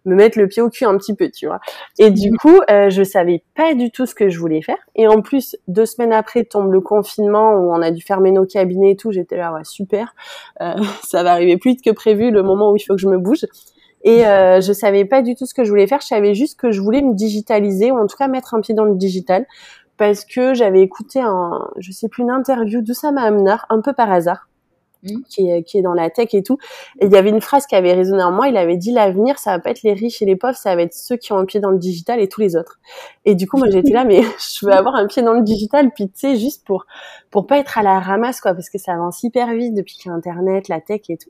me 0.07 0.15
mettre 0.15 0.39
le 0.39 0.47
pied 0.47 0.61
au 0.61 0.69
cul 0.69 0.85
un 0.85 0.97
petit 0.97 1.13
peu, 1.13 1.29
tu 1.29 1.47
vois. 1.47 1.59
Et 1.99 2.09
du 2.09 2.31
coup, 2.31 2.59
euh, 2.69 2.89
je 2.89 3.03
savais 3.03 3.43
pas 3.55 3.73
du 3.73 3.91
tout 3.91 4.05
ce 4.05 4.15
que 4.15 4.29
je 4.29 4.39
voulais 4.39 4.61
faire. 4.61 4.77
Et 4.95 5.07
en 5.07 5.21
plus, 5.21 5.55
deux 5.67 5.85
semaines 5.85 6.13
après 6.13 6.43
tombe 6.43 6.71
le 6.71 6.81
confinement 6.81 7.53
où 7.53 7.71
on 7.71 7.81
a 7.81 7.91
dû 7.91 8.01
fermer 8.01 8.31
nos 8.31 8.45
cabinets 8.45 8.91
et 8.91 8.95
tout. 8.95 9.11
J'étais 9.11 9.37
là, 9.37 9.53
ouais, 9.53 9.63
super. 9.63 10.15
Euh, 10.61 10.73
ça 11.03 11.23
va 11.23 11.31
arriver 11.33 11.57
plus 11.57 11.71
vite 11.71 11.83
que 11.83 11.91
prévu 11.91 12.31
le 12.31 12.43
moment 12.43 12.71
où 12.71 12.75
il 12.75 12.81
faut 12.81 12.95
que 12.95 13.01
je 13.01 13.07
me 13.07 13.17
bouge. 13.17 13.45
Et 14.03 14.25
euh, 14.25 14.61
je 14.61 14.71
savais 14.73 15.05
pas 15.05 15.21
du 15.21 15.35
tout 15.35 15.45
ce 15.45 15.53
que 15.53 15.63
je 15.63 15.69
voulais 15.69 15.87
faire. 15.87 16.01
Je 16.01 16.07
savais 16.07 16.33
juste 16.33 16.59
que 16.59 16.71
je 16.71 16.81
voulais 16.81 17.01
me 17.01 17.13
digitaliser 17.13 17.91
ou 17.91 17.97
en 17.97 18.07
tout 18.07 18.15
cas 18.17 18.27
mettre 18.27 18.53
un 18.53 18.61
pied 18.61 18.73
dans 18.73 18.85
le 18.85 18.95
digital 18.95 19.45
parce 19.97 20.25
que 20.25 20.53
j'avais 20.53 20.81
écouté 20.81 21.19
un, 21.19 21.69
je 21.77 21.91
sais 21.91 22.07
plus, 22.07 22.23
une 22.23 22.29
interview 22.29 22.81
d'Oussama 22.81 23.23
Amnar 23.23 23.65
un 23.69 23.81
peu 23.81 23.93
par 23.93 24.11
hasard. 24.11 24.47
Mhm. 25.03 25.23
Qui 25.29 25.49
est, 25.49 25.63
qui 25.63 25.77
est 25.77 25.81
dans 25.81 25.93
la 25.93 26.09
tech 26.09 26.33
et 26.33 26.43
tout. 26.43 26.57
Et 26.99 27.05
il 27.05 27.11
y 27.11 27.15
avait 27.15 27.29
une 27.29 27.41
phrase 27.41 27.65
qui 27.65 27.75
avait 27.75 27.93
résonné 27.93 28.23
en 28.23 28.31
moi. 28.31 28.47
Il 28.47 28.57
avait 28.57 28.77
dit 28.77 28.91
l'avenir, 28.91 29.37
ça 29.39 29.51
va 29.51 29.59
pas 29.59 29.71
être 29.71 29.83
les 29.83 29.93
riches 29.93 30.21
et 30.21 30.25
les 30.25 30.35
pauvres, 30.35 30.57
ça 30.57 30.75
va 30.75 30.81
être 30.81 30.93
ceux 30.93 31.17
qui 31.17 31.33
ont 31.33 31.37
un 31.37 31.45
pied 31.45 31.59
dans 31.59 31.71
le 31.71 31.77
digital 31.77 32.19
et 32.19 32.27
tous 32.27 32.41
les 32.41 32.55
autres. 32.55 32.79
Et 33.25 33.35
du 33.35 33.47
coup, 33.47 33.57
moi, 33.57 33.67
j'étais 33.69 33.93
là, 33.93 34.03
mais 34.05 34.21
je 34.59 34.65
veux 34.65 34.73
avoir 34.73 34.95
un 34.95 35.07
pied 35.07 35.21
dans 35.21 35.33
le 35.33 35.43
digital, 35.43 35.91
puis 35.93 36.05
tu 36.05 36.13
sais, 36.15 36.35
juste 36.37 36.65
pour 36.65 36.85
pour 37.29 37.45
pas 37.45 37.57
être 37.59 37.77
à 37.77 37.83
la 37.83 37.99
ramasse, 37.99 38.39
quoi, 38.39 38.53
parce 38.53 38.69
que 38.69 38.77
ça 38.77 38.93
avance 38.93 39.21
hyper 39.21 39.53
vite 39.53 39.73
depuis 39.73 39.95
qu'il 39.95 40.09
y 40.09 40.13
a 40.13 40.15
Internet, 40.15 40.69
la 40.69 40.79
tech 40.79 41.01
et 41.09 41.17
tout. 41.17 41.29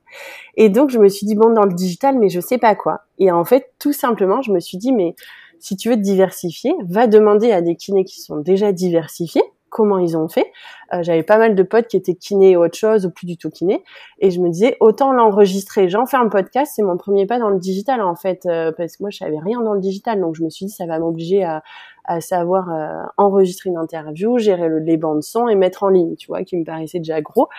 Et 0.55 0.69
donc, 0.69 0.89
je 0.89 0.99
me 0.99 1.09
suis 1.09 1.25
dit 1.25 1.35
bon, 1.35 1.49
dans 1.51 1.65
le 1.65 1.73
digital, 1.73 2.17
mais 2.17 2.29
je 2.29 2.39
sais 2.39 2.57
pas 2.57 2.75
quoi. 2.75 3.01
Et 3.19 3.31
en 3.31 3.43
fait, 3.43 3.73
tout 3.79 3.93
simplement, 3.93 4.41
je 4.41 4.51
me 4.51 4.59
suis 4.59 4.77
dit, 4.77 4.91
mais 4.91 5.15
si 5.59 5.75
tu 5.75 5.89
veux 5.89 5.95
te 5.95 6.01
diversifier, 6.01 6.73
va 6.87 7.07
demander 7.07 7.51
à 7.51 7.61
des 7.61 7.75
kinés 7.75 8.05
qui 8.05 8.21
sont 8.21 8.37
déjà 8.37 8.71
diversifiés 8.71 9.43
comment 9.77 9.99
ils 9.99 10.17
ont 10.17 10.27
fait. 10.27 10.51
Euh, 10.91 11.03
J'avais 11.03 11.21
pas 11.21 11.37
mal 11.37 11.53
de 11.53 11.61
potes 11.61 11.85
qui 11.85 11.97
étaient 11.97 12.15
kinés 12.15 12.51
et 12.51 12.57
autre 12.57 12.75
chose 12.75 13.05
ou 13.05 13.11
plus 13.11 13.27
du 13.27 13.37
tout 13.37 13.51
kinés. 13.51 13.83
Et 14.17 14.31
je 14.31 14.41
me 14.41 14.49
disais, 14.49 14.75
autant 14.79 15.13
l'enregistrer. 15.13 15.87
J'en 15.87 16.07
fais 16.07 16.17
un 16.17 16.29
podcast, 16.29 16.73
c'est 16.75 16.81
mon 16.81 16.97
premier 16.97 17.27
pas 17.27 17.37
dans 17.37 17.49
le 17.49 17.59
digital 17.59 18.01
en 18.01 18.15
fait, 18.15 18.47
euh, 18.47 18.71
parce 18.75 18.97
que 18.97 19.03
moi 19.03 19.11
je 19.11 19.19
savais 19.19 19.37
rien 19.37 19.61
dans 19.61 19.73
le 19.73 19.79
digital. 19.79 20.19
Donc 20.19 20.33
je 20.33 20.43
me 20.43 20.49
suis 20.49 20.65
dit, 20.65 20.71
ça 20.71 20.87
va 20.87 20.97
m'obliger 20.97 21.43
à, 21.43 21.61
à 22.07 22.21
savoir 22.21 22.69
euh, 22.73 23.03
enregistrer 23.17 23.69
une 23.69 23.77
interview, 23.77 24.37
gérer 24.37 24.69
le, 24.69 24.79
les 24.79 24.95
bandes 24.95 25.23
son 25.23 25.49
et 25.49 25.55
mettre 25.55 25.83
en 25.83 25.89
ligne, 25.89 26.15
tu 26.15 26.27
vois, 26.27 26.43
qui 26.43 26.55
me 26.55 26.63
paraissait 26.63 26.99
déjà 26.99 27.21
gros. 27.21 27.49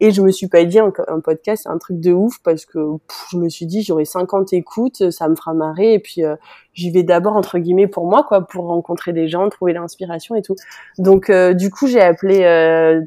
Et 0.00 0.12
je 0.12 0.22
me 0.22 0.30
suis 0.30 0.46
pas 0.46 0.64
dit 0.64 0.78
un, 0.78 0.92
podcast 1.20 1.64
c'est 1.64 1.68
un 1.68 1.78
truc 1.78 1.98
de 1.98 2.12
ouf 2.12 2.38
parce 2.44 2.64
que 2.64 2.78
je 3.32 3.36
me 3.36 3.48
suis 3.48 3.66
dit 3.66 3.82
j'aurai 3.82 4.04
50 4.04 4.52
écoutes, 4.52 5.10
ça 5.10 5.28
me 5.28 5.34
fera 5.34 5.54
marrer 5.54 5.94
et 5.94 5.98
puis 5.98 6.24
euh, 6.24 6.36
j'y 6.72 6.90
vais 6.90 7.02
d'abord 7.02 7.34
entre 7.34 7.58
guillemets 7.58 7.88
pour 7.88 8.06
moi 8.06 8.24
quoi, 8.28 8.46
pour 8.46 8.66
rencontrer 8.66 9.12
des 9.12 9.26
gens, 9.26 9.48
trouver 9.48 9.72
l'inspiration 9.72 10.36
et 10.36 10.42
tout. 10.42 10.54
Donc 10.98 11.28
euh, 11.28 11.52
du 11.52 11.70
coup 11.70 11.88
j'ai 11.88 12.00
appelé 12.00 12.36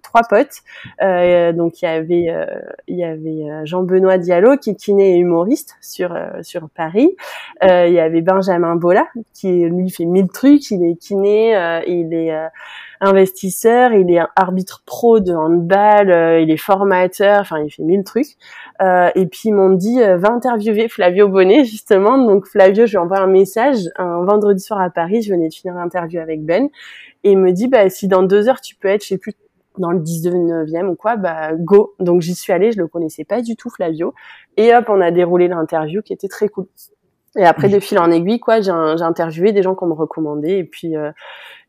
trois 0.04 0.24
potes. 0.30 0.62
donc 1.56 1.82
il 1.82 1.86
y 1.86 1.88
avait 1.88 2.28
il 2.88 2.98
y 2.98 3.06
avait 3.06 3.66
Jean-Benoît 3.66 4.18
Diallo 4.18 4.58
qui 4.58 4.72
est 4.72 4.76
kiné 4.76 5.16
et 5.16 5.18
humoriste 5.18 5.76
sur 5.80 6.14
sur 6.42 6.70
Paris. 6.70 7.16
il 7.62 7.94
y 7.94 8.00
avait 8.00 8.22
Benjamin 8.22 8.76
Bola 8.76 9.08
qui 9.34 9.64
lui 9.64 9.90
fait 9.90 10.06
mille 10.06 10.28
trucs, 10.28 10.72
kiné, 10.96 11.82
il 11.88 12.14
est 12.14 12.32
investisseur, 13.02 13.94
il 13.94 14.12
est 14.12 14.20
arbitre 14.36 14.84
pro 14.86 15.20
de 15.20 15.34
handball, 15.34 16.12
euh, 16.12 16.42
il 16.42 16.52
est 16.52 16.58
formateur, 16.58 17.40
enfin 17.40 17.60
il 17.60 17.70
fait 17.70 17.84
mille 17.84 18.04
trucs. 18.04 18.36
Euh, 18.82 19.10
et 19.16 19.26
puis 19.26 19.44
ils 19.46 19.54
m'ont 19.54 19.72
dit 19.72 20.02
euh, 20.02 20.18
va 20.18 20.32
interviewer 20.32 20.90
Flavio 20.90 21.28
Bonnet 21.30 21.64
justement. 21.66 22.18
Donc 22.18 22.46
Flavio, 22.48 22.86
je 22.86 22.92
lui 22.92 22.98
envoie 22.98 23.20
un 23.20 23.28
message 23.28 23.78
un 23.98 24.24
vendredi 24.26 24.62
soir 24.62 24.82
à 24.82 24.90
Paris. 24.90 25.22
Je 25.22 25.34
venais 25.34 25.48
de 25.48 25.54
finir 25.54 25.76
l'interview 25.76 26.20
avec 26.20 26.44
Ben 26.44 26.70
et 27.24 27.32
il 27.32 27.38
me 27.38 27.52
dit 27.52 27.68
bah 27.68 27.90
si 27.90 28.08
dans 28.08 28.24
deux 28.24 28.50
heures 28.50 28.62
tu 28.62 28.76
peux 28.76 28.90
être, 28.90 29.04
je 29.04 29.10
sais 29.10 29.18
plus 29.18 29.34
dans 29.78 29.92
le 29.92 30.00
19e 30.00 30.88
ou 30.88 30.96
quoi, 30.96 31.16
bah 31.16 31.54
go. 31.56 31.94
Donc 32.00 32.22
j'y 32.22 32.36
suis 32.36 32.52
allée, 32.52 32.74
je 32.74 32.80
le 32.80 32.88
connaissais 32.88 33.24
pas 33.24 33.42
du 33.42 33.56
tout 33.56 33.70
Flavio. 33.70 34.14
Et 34.58 34.76
hop, 34.76 34.86
on 34.90 35.00
a 35.00 35.12
déroulé 35.12 35.48
l'interview 35.48 36.02
qui 36.02 36.12
était 36.12 36.28
très 36.28 36.50
cool. 36.50 36.68
Et 37.40 37.46
après, 37.46 37.70
de 37.70 37.80
fil 37.80 37.98
en 38.00 38.12
aiguille, 38.12 38.40
quoi, 38.40 38.60
j'ai 38.60 38.72
interviewé 38.72 39.54
des 39.54 39.64
gens 39.64 39.74
qu'on 39.74 39.88
me 39.88 39.94
recommandait. 39.94 40.60
Et 40.60 40.64
puis, 40.66 40.98
euh, 40.98 41.12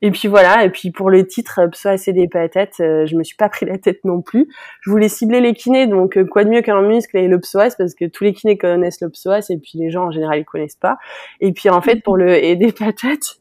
et 0.03 0.11
puis 0.11 0.27
voilà. 0.27 0.65
Et 0.65 0.71
puis 0.71 0.91
pour 0.91 1.11
le 1.11 1.27
titre, 1.27 1.61
psoas 1.71 2.03
et 2.09 2.13
des 2.13 2.27
patates, 2.27 2.81
euh, 2.81 3.07
je 3.07 3.15
me 3.17 3.23
suis 3.23 3.37
pas 3.37 3.49
pris 3.49 3.67
la 3.67 3.79
tête 3.79 4.05
non 4.05 4.21
plus. 4.21 4.49
Je 4.81 4.91
voulais 4.91 5.09
cibler 5.09 5.41
les 5.41 5.55
kinés, 5.55 5.87
donc 5.87 6.17
euh, 6.17 6.25
quoi 6.25 6.45
de 6.45 6.51
mieux 6.51 6.63
qu'un 6.63 6.83
muscle 6.83 7.17
et 7.17 7.29
le 7.29 7.39
psoas, 7.39 7.77
parce 7.77 7.95
que 7.95 8.07
tous 8.07 8.25
les 8.25 8.33
kinés 8.33 8.59
connaissent 8.59 9.01
le 9.01 9.11
psoas, 9.11 9.47
et 9.51 9.59
puis 9.59 9.79
les 9.79 9.91
gens 9.91 10.07
en 10.07 10.11
général 10.11 10.41
ils 10.41 10.45
connaissent 10.45 10.75
pas. 10.75 10.99
Et 11.41 11.53
puis 11.53 11.69
en 11.69 11.81
fait, 11.83 11.97
pour 12.05 12.17
le 12.17 12.43
et 12.43 12.57
des 12.57 12.73
patates, 12.73 13.37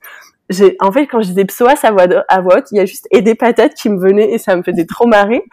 j'ai 0.50 0.76
en 0.80 0.92
fait 0.92 1.06
quand 1.06 1.22
je 1.22 1.28
disais 1.28 1.46
psoas 1.46 1.76
à 1.84 1.92
voix 1.92 2.08
à 2.28 2.42
voix 2.42 2.58
haute, 2.58 2.72
il 2.72 2.78
y 2.78 2.80
a 2.80 2.86
juste 2.86 3.08
et 3.12 3.22
des 3.22 3.36
patates 3.36 3.76
qui 3.76 3.90
me 3.90 4.00
venaient 4.00 4.32
et 4.32 4.38
ça 4.38 4.56
me 4.56 4.64
faisait 4.64 4.86
trop 4.86 5.06
marrer. 5.06 5.44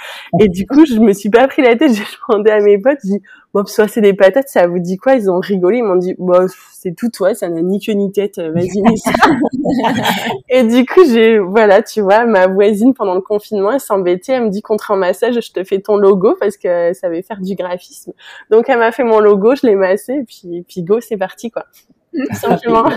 Et 0.41 0.49
du 0.49 0.67
coup 0.67 0.87
je 0.87 0.95
me 0.99 1.13
suis 1.13 1.31
pas 1.31 1.47
pris 1.49 1.63
la 1.63 1.77
tête 1.77 1.93
j'ai 1.95 2.05
demandé 2.29 2.51
à 2.51 2.61
mes 2.61 2.79
potes 2.79 2.99
j'ai 3.05 3.15
dit 3.15 3.23
bon 3.53 3.65
psoas 3.65 3.89
c'est 3.89 4.01
des 4.01 4.15
patates 4.15 4.49
ça 4.49 4.67
vous 4.67 4.79
dit 4.79 4.97
quoi? 4.97 5.15
Ils 5.15 5.31
ont 5.31 5.39
rigolé 5.39 5.79
ils 5.79 5.85
m'ont 5.85 5.97
dit 5.97 6.15
bon 6.19 6.47
c'est 6.73 6.95
tout 6.95 7.11
toi 7.11 7.35
ça 7.35 7.49
n'a 7.49 7.61
ni 7.63 7.79
queue 7.79 7.93
ni 7.93 8.11
tête 8.11 8.39
vas-y 8.39 8.83
et 10.49 10.65
du 10.65 10.87
coup 10.87 11.05
j'ai 11.05 11.39
voilà 11.39 11.83
tu 11.83 12.01
vois 12.01 12.25
ma 12.25 12.47
voisine 12.47 12.95
pendant 12.95 13.15
le 13.15 13.21
confinement 13.21 13.73
elle 13.73 13.81
s'embêtait 13.81 14.33
elle 14.33 14.45
me 14.45 14.51
dit 14.51 14.63
contre 14.63 14.93
un 14.93 14.97
massage 14.97 15.41
je 15.41 15.53
te 15.53 15.63
fais 15.65 15.81
ton 15.81 15.97
logo 15.97 16.37
parce 16.41 16.57
que 16.57 16.93
ça 16.93 17.01
savait 17.07 17.23
faire 17.23 17.41
du 17.41 17.55
graphisme 17.55 18.13
donc 18.51 18.69
elle 18.69 18.79
m'a 18.79 18.93
fait 18.93 19.05
mon 19.05 19.21
logo 19.21 19.55
je 19.55 19.67
l'ai 19.67 19.77
massé 19.77 20.15
et 20.15 20.25
puis 20.25 20.65
puis 20.67 20.83
go 20.83 21.01
c'est 21.01 21.17
parti 21.17 21.51
quoi. 21.51 21.65
Simplement 22.33 22.89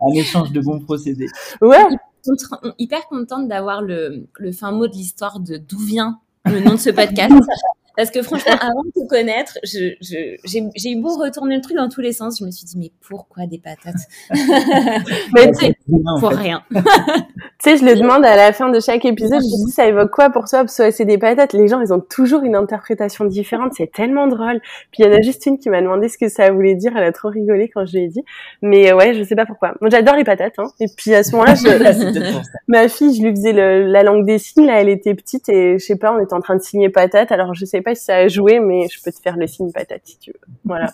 un 0.00 0.12
échange 0.14 0.52
de 0.52 0.60
bons 0.60 0.80
procédés. 0.80 1.28
Ouais. 1.60 1.84
Hyper 2.78 3.06
contente 3.08 3.48
d'avoir 3.48 3.82
le, 3.82 4.26
le 4.38 4.52
fin 4.52 4.72
mot 4.72 4.86
de 4.86 4.94
l'histoire 4.94 5.40
de 5.40 5.56
d'où 5.56 5.78
vient 5.78 6.20
le 6.46 6.60
nom 6.60 6.72
de 6.72 6.78
ce 6.78 6.90
podcast. 6.90 7.34
Parce 7.96 8.10
que 8.10 8.22
franchement, 8.22 8.56
avant 8.60 8.82
de 8.82 8.90
te 8.90 9.06
connaître, 9.06 9.56
j'ai 9.62 9.96
je, 10.02 10.88
eu 10.88 11.00
beau 11.00 11.16
retourner 11.16 11.56
le 11.56 11.62
truc 11.62 11.76
dans 11.76 11.88
tous 11.88 12.00
les 12.00 12.12
sens, 12.12 12.40
je 12.40 12.44
me 12.44 12.50
suis 12.50 12.66
dit, 12.66 12.76
mais 12.76 12.90
pourquoi 13.00 13.46
des 13.46 13.58
patates? 13.58 13.94
Mais 14.30 15.46
tu 15.52 15.66
sais, 15.66 15.73
pour 16.20 16.30
rien. 16.30 16.62
tu 16.70 16.80
sais, 17.58 17.76
je 17.76 17.84
le 17.84 17.94
demande 17.96 18.24
à 18.24 18.36
la 18.36 18.52
fin 18.52 18.70
de 18.70 18.80
chaque 18.80 19.04
épisode, 19.04 19.40
je 19.40 19.66
dis, 19.66 19.72
ça 19.72 19.86
évoque 19.86 20.10
quoi 20.10 20.30
pour 20.30 20.44
toi 20.48 20.64
c'est 20.66 21.04
des 21.04 21.18
patates? 21.18 21.52
Les 21.52 21.68
gens, 21.68 21.80
ils 21.80 21.92
ont 21.92 22.00
toujours 22.00 22.42
une 22.42 22.56
interprétation 22.56 23.24
différente, 23.24 23.72
c'est 23.76 23.90
tellement 23.92 24.26
drôle. 24.26 24.60
Puis 24.90 25.02
il 25.02 25.06
y 25.06 25.08
en 25.08 25.12
a 25.12 25.20
juste 25.20 25.44
une 25.46 25.58
qui 25.58 25.68
m'a 25.68 25.80
demandé 25.80 26.08
ce 26.08 26.18
que 26.18 26.28
ça 26.28 26.50
voulait 26.50 26.74
dire, 26.74 26.92
elle 26.96 27.04
a 27.04 27.12
trop 27.12 27.28
rigolé 27.28 27.68
quand 27.68 27.84
je 27.86 27.96
lui 27.96 28.04
ai 28.04 28.08
dit. 28.08 28.22
Mais 28.62 28.92
ouais, 28.92 29.14
je 29.14 29.22
sais 29.22 29.36
pas 29.36 29.46
pourquoi. 29.46 29.74
Moi, 29.80 29.90
j'adore 29.90 30.16
les 30.16 30.24
patates. 30.24 30.58
Hein. 30.58 30.68
Et 30.80 30.86
puis 30.96 31.14
à 31.14 31.22
ce 31.22 31.32
moment-là, 31.32 31.54
je... 31.54 32.42
ma 32.68 32.88
fille, 32.88 33.14
je 33.16 33.22
lui 33.22 33.30
faisais 33.30 33.52
le, 33.52 33.84
la 33.84 34.02
langue 34.02 34.24
des 34.24 34.38
signes, 34.38 34.66
là, 34.66 34.80
elle 34.80 34.88
était 34.88 35.14
petite 35.14 35.48
et 35.48 35.78
je 35.78 35.84
sais 35.84 35.96
pas, 35.96 36.14
on 36.14 36.20
était 36.20 36.34
en 36.34 36.40
train 36.40 36.56
de 36.56 36.62
signer 36.62 36.88
patate, 36.88 37.32
alors 37.32 37.54
je 37.54 37.64
sais 37.64 37.82
pas 37.82 37.94
si 37.94 38.04
ça 38.04 38.16
a 38.16 38.28
joué, 38.28 38.60
mais 38.60 38.88
je 38.88 39.02
peux 39.02 39.12
te 39.12 39.20
faire 39.20 39.36
le 39.36 39.46
signe 39.46 39.70
patate 39.72 40.02
si 40.04 40.18
tu 40.18 40.30
veux. 40.30 40.54
Voilà. 40.64 40.86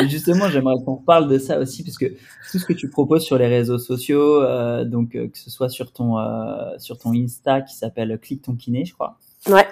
Et 0.00 0.08
justement, 0.08 0.48
j'aimerais 0.48 0.76
qu'on 0.84 0.96
parle 0.96 1.28
de 1.28 1.38
ça 1.38 1.58
aussi, 1.58 1.84
parce 1.84 1.98
que 1.98 2.06
tout 2.06 2.58
ce 2.58 2.64
que 2.64 2.72
tu 2.72 2.88
proposes 2.88 3.24
sur 3.24 3.38
les 3.38 3.46
réseaux 3.46 3.78
sociaux, 3.78 4.42
euh, 4.42 4.84
donc 4.84 5.14
euh, 5.14 5.28
que 5.28 5.38
ce 5.38 5.50
soit 5.50 5.68
sur 5.68 5.92
ton 5.92 6.18
euh, 6.18 6.76
sur 6.78 6.98
ton 6.98 7.12
Insta 7.12 7.60
qui 7.60 7.76
s'appelle 7.76 8.18
Click 8.20 8.42
ton 8.42 8.56
kiné, 8.56 8.84
je 8.84 8.94
crois. 8.94 9.18
Ouais. 9.48 9.66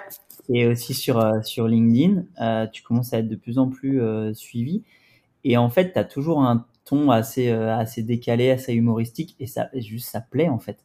Et 0.49 0.67
aussi 0.67 0.93
sur 0.93 1.23
sur 1.43 1.67
LinkedIn, 1.67 2.67
tu 2.71 2.83
commences 2.83 3.13
à 3.13 3.19
être 3.19 3.27
de 3.27 3.35
plus 3.35 3.57
en 3.57 3.69
plus 3.69 4.01
suivi. 4.33 4.83
Et 5.43 5.57
en 5.57 5.69
fait, 5.69 5.93
tu 5.93 5.99
as 5.99 6.03
toujours 6.03 6.41
un 6.41 6.65
ton 6.83 7.11
assez 7.11 7.49
assez 7.49 8.03
décalé, 8.03 8.49
assez 8.49 8.73
humoristique, 8.73 9.35
et 9.39 9.47
ça 9.47 9.69
juste 9.75 10.09
ça 10.09 10.19
plaît 10.19 10.49
en 10.49 10.59
fait. 10.59 10.77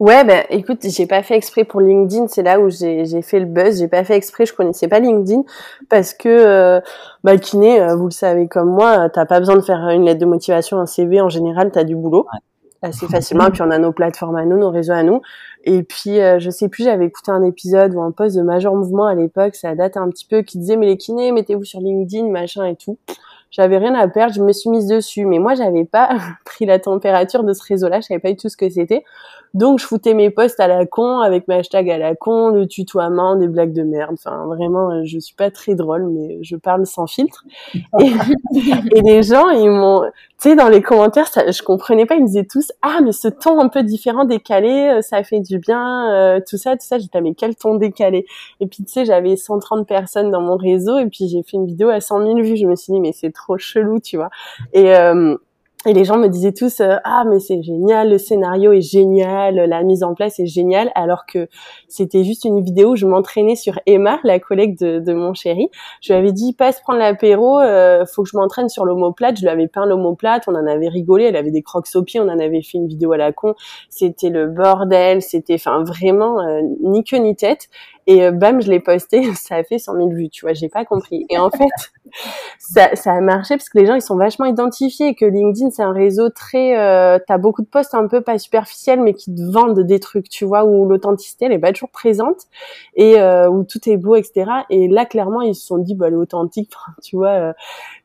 Ouais, 0.00 0.24
ben 0.24 0.46
écoute, 0.48 0.78
j'ai 0.82 1.06
pas 1.06 1.22
fait 1.22 1.36
exprès 1.36 1.64
pour 1.64 1.82
LinkedIn, 1.82 2.26
c'est 2.28 2.42
là 2.42 2.58
où 2.58 2.70
j'ai 2.70 3.20
fait 3.20 3.38
le 3.38 3.44
buzz. 3.44 3.80
J'ai 3.80 3.86
pas 3.86 4.02
fait 4.02 4.16
exprès, 4.16 4.46
je 4.46 4.54
connaissais 4.54 4.88
pas 4.88 4.98
LinkedIn 4.98 5.42
parce 5.90 6.14
que 6.14 6.28
euh, 6.30 6.80
bah 7.22 7.36
kiné, 7.36 7.82
euh, 7.82 7.96
vous 7.96 8.06
le 8.06 8.10
savez 8.10 8.48
comme 8.48 8.70
moi, 8.70 9.10
t'as 9.10 9.26
pas 9.26 9.40
besoin 9.40 9.56
de 9.56 9.60
faire 9.60 9.90
une 9.90 10.06
lettre 10.06 10.18
de 10.18 10.24
motivation, 10.24 10.78
un 10.78 10.86
CV. 10.86 11.20
En 11.20 11.28
général, 11.28 11.70
t'as 11.70 11.84
du 11.84 11.96
boulot 11.96 12.26
assez 12.80 13.06
facilement. 13.08 13.50
puis 13.50 13.60
on 13.60 13.70
a 13.70 13.78
nos 13.78 13.92
plateformes 13.92 14.36
à 14.36 14.46
nous, 14.46 14.56
nos 14.56 14.70
réseaux 14.70 14.94
à 14.94 15.02
nous. 15.02 15.20
Et 15.64 15.82
puis 15.82 16.18
euh, 16.18 16.38
je 16.38 16.48
sais 16.48 16.70
plus, 16.70 16.84
j'avais 16.84 17.04
écouté 17.04 17.30
un 17.30 17.42
épisode 17.42 17.94
ou 17.94 18.00
un 18.00 18.10
post 18.10 18.34
de 18.36 18.42
Major 18.42 18.74
Mouvement 18.74 19.04
à 19.04 19.14
l'époque, 19.14 19.54
ça 19.54 19.74
date 19.74 19.98
un 19.98 20.08
petit 20.08 20.24
peu, 20.24 20.40
qui 20.40 20.56
disait 20.56 20.76
mais 20.76 20.86
les 20.86 20.96
kinés, 20.96 21.30
mettez-vous 21.30 21.64
sur 21.64 21.80
LinkedIn, 21.80 22.30
machin 22.30 22.64
et 22.64 22.76
tout 22.76 22.96
j'avais 23.50 23.78
rien 23.78 23.94
à 23.94 24.08
perdre, 24.08 24.32
je 24.32 24.42
me 24.42 24.52
suis 24.52 24.70
mise 24.70 24.86
dessus. 24.86 25.26
Mais 25.26 25.38
moi, 25.38 25.54
j'avais 25.54 25.84
pas 25.84 26.10
pris 26.44 26.66
la 26.66 26.78
température 26.78 27.44
de 27.44 27.52
ce 27.52 27.62
réseau-là, 27.64 28.00
je 28.00 28.06
savais 28.06 28.20
pas 28.20 28.30
du 28.30 28.36
tout 28.36 28.48
ce 28.48 28.56
que 28.56 28.68
c'était. 28.68 29.04
Donc, 29.54 29.80
je 29.80 29.86
foutais 29.86 30.14
mes 30.14 30.30
posts 30.30 30.60
à 30.60 30.68
la 30.68 30.86
con, 30.86 31.18
avec 31.18 31.48
mes 31.48 31.56
hashtags 31.56 31.90
à 31.90 31.98
la 31.98 32.14
con, 32.14 32.50
le 32.50 32.66
tutoiement, 32.66 33.36
des 33.36 33.48
blagues 33.48 33.72
de 33.72 33.82
merde. 33.82 34.12
Enfin, 34.12 34.46
vraiment, 34.46 35.04
je 35.04 35.18
suis 35.18 35.34
pas 35.34 35.50
très 35.50 35.74
drôle, 35.74 36.08
mais 36.08 36.38
je 36.42 36.56
parle 36.56 36.86
sans 36.86 37.06
filtre. 37.06 37.44
Et, 37.74 37.80
et 38.94 39.00
les 39.02 39.22
gens, 39.22 39.50
ils 39.50 39.70
m'ont, 39.70 40.02
tu 40.40 40.48
sais, 40.48 40.56
dans 40.56 40.68
les 40.68 40.82
commentaires, 40.82 41.26
ça, 41.28 41.50
je 41.50 41.62
comprenais 41.62 42.06
pas, 42.06 42.14
ils 42.14 42.22
me 42.22 42.26
disaient 42.26 42.46
tous, 42.46 42.72
ah, 42.80 43.00
mais 43.02 43.12
ce 43.12 43.28
ton 43.28 43.60
un 43.60 43.68
peu 43.68 43.82
différent, 43.82 44.24
décalé, 44.24 44.98
euh, 44.98 45.02
ça 45.02 45.22
fait 45.24 45.40
du 45.40 45.58
bien, 45.58 46.12
euh, 46.14 46.40
tout 46.48 46.56
ça, 46.56 46.72
tout 46.76 46.86
ça. 46.86 46.98
J'étais, 46.98 47.20
mais 47.20 47.34
quel 47.34 47.56
ton 47.56 47.74
décalé? 47.74 48.26
Et 48.60 48.66
puis, 48.66 48.84
tu 48.84 48.92
sais, 48.92 49.04
j'avais 49.04 49.36
130 49.36 49.86
personnes 49.86 50.30
dans 50.30 50.40
mon 50.40 50.56
réseau, 50.56 50.98
et 50.98 51.06
puis 51.06 51.28
j'ai 51.28 51.42
fait 51.42 51.56
une 51.56 51.66
vidéo 51.66 51.88
à 51.88 52.00
100 52.00 52.22
000 52.24 52.40
vues. 52.40 52.56
Je 52.56 52.66
me 52.66 52.76
suis 52.76 52.92
dit, 52.92 53.00
mais 53.00 53.12
c'est 53.12 53.32
trop 53.32 53.58
chelou, 53.58 54.00
tu 54.00 54.16
vois. 54.16 54.30
Et, 54.72 54.94
euh, 54.96 55.36
et 55.86 55.94
les 55.94 56.04
gens 56.04 56.18
me 56.18 56.28
disaient 56.28 56.52
tous 56.52 56.80
euh, 56.80 56.96
ah 57.04 57.24
mais 57.26 57.40
c'est 57.40 57.62
génial, 57.62 58.10
le 58.10 58.18
scénario 58.18 58.72
est 58.72 58.82
génial, 58.82 59.54
la 59.54 59.82
mise 59.82 60.02
en 60.02 60.14
place 60.14 60.38
est 60.38 60.46
géniale, 60.46 60.92
alors 60.94 61.24
que 61.24 61.48
c'était 61.88 62.22
juste 62.22 62.44
une 62.44 62.62
vidéo 62.62 62.90
où 62.90 62.96
je 62.96 63.06
m'entraînais 63.06 63.56
sur 63.56 63.80
Emma, 63.86 64.20
la 64.22 64.38
collègue 64.38 64.78
de, 64.78 64.98
de, 64.98 65.12
mon 65.14 65.32
chéri. 65.32 65.70
Je 66.02 66.12
lui 66.12 66.18
avais 66.18 66.32
dit 66.32 66.52
passe 66.52 66.80
prendre 66.80 66.98
l'apéro, 66.98 67.60
euh, 67.60 68.04
faut 68.04 68.24
que 68.24 68.28
je 68.28 68.36
m'entraîne 68.36 68.68
sur 68.68 68.84
l'omoplate. 68.84 69.38
Je 69.38 69.42
lui 69.42 69.48
avais 69.48 69.68
peint 69.68 69.86
l'omoplate, 69.86 70.44
on 70.48 70.54
en 70.54 70.66
avait 70.66 70.88
rigolé, 70.88 71.24
elle 71.24 71.36
avait 71.36 71.50
des 71.50 71.62
crocs 71.62 71.86
au 71.94 72.02
pied, 72.02 72.20
on 72.20 72.28
en 72.28 72.38
avait 72.38 72.60
fait 72.60 72.76
une 72.76 72.86
vidéo 72.86 73.12
à 73.12 73.16
la 73.16 73.32
con. 73.32 73.54
C'était 73.88 74.28
le 74.28 74.48
bordel, 74.48 75.22
c'était 75.22 75.54
enfin 75.54 75.82
vraiment 75.82 76.40
euh, 76.40 76.60
ni 76.82 77.04
queue 77.04 77.16
ni 77.16 77.34
tête. 77.36 77.68
Et 78.10 78.24
euh, 78.24 78.32
bam, 78.32 78.60
je 78.60 78.68
l'ai 78.68 78.80
posté, 78.80 79.32
ça 79.34 79.54
a 79.54 79.62
fait 79.62 79.78
100 79.78 79.94
000 79.94 80.08
vues, 80.08 80.30
tu 80.30 80.44
vois, 80.44 80.52
j'ai 80.52 80.68
pas 80.68 80.84
compris. 80.84 81.26
Et 81.30 81.38
en 81.38 81.48
fait, 81.48 81.68
ça, 82.58 83.12
a 83.12 83.20
marché 83.20 83.56
parce 83.56 83.68
que 83.68 83.78
les 83.78 83.86
gens, 83.86 83.94
ils 83.94 84.02
sont 84.02 84.16
vachement 84.16 84.46
identifiés 84.46 85.14
que 85.14 85.24
LinkedIn, 85.24 85.70
c'est 85.70 85.84
un 85.84 85.92
réseau 85.92 86.28
très... 86.28 86.76
Euh, 86.76 87.20
T'as 87.24 87.38
beaucoup 87.38 87.62
de 87.62 87.68
posts 87.68 87.94
un 87.94 88.08
peu 88.08 88.20
pas 88.20 88.38
superficiels, 88.38 89.00
mais 89.00 89.14
qui 89.14 89.32
te 89.32 89.40
vendent 89.40 89.78
des 89.78 90.00
trucs, 90.00 90.28
tu 90.28 90.44
vois, 90.44 90.64
où 90.64 90.88
l'authenticité, 90.88 91.44
elle 91.44 91.52
est 91.52 91.58
pas 91.60 91.72
toujours 91.72 91.90
présente 91.90 92.46
et 92.96 93.20
euh, 93.20 93.48
où 93.48 93.62
tout 93.62 93.88
est 93.88 93.96
beau, 93.96 94.16
etc. 94.16 94.50
Et 94.70 94.88
là, 94.88 95.06
clairement, 95.06 95.42
ils 95.42 95.54
se 95.54 95.64
sont 95.64 95.78
dit, 95.78 95.94
bah, 95.94 96.08
elle 96.08 96.16
tu 97.02 97.16
vois. 97.16 97.28
Euh. 97.28 97.52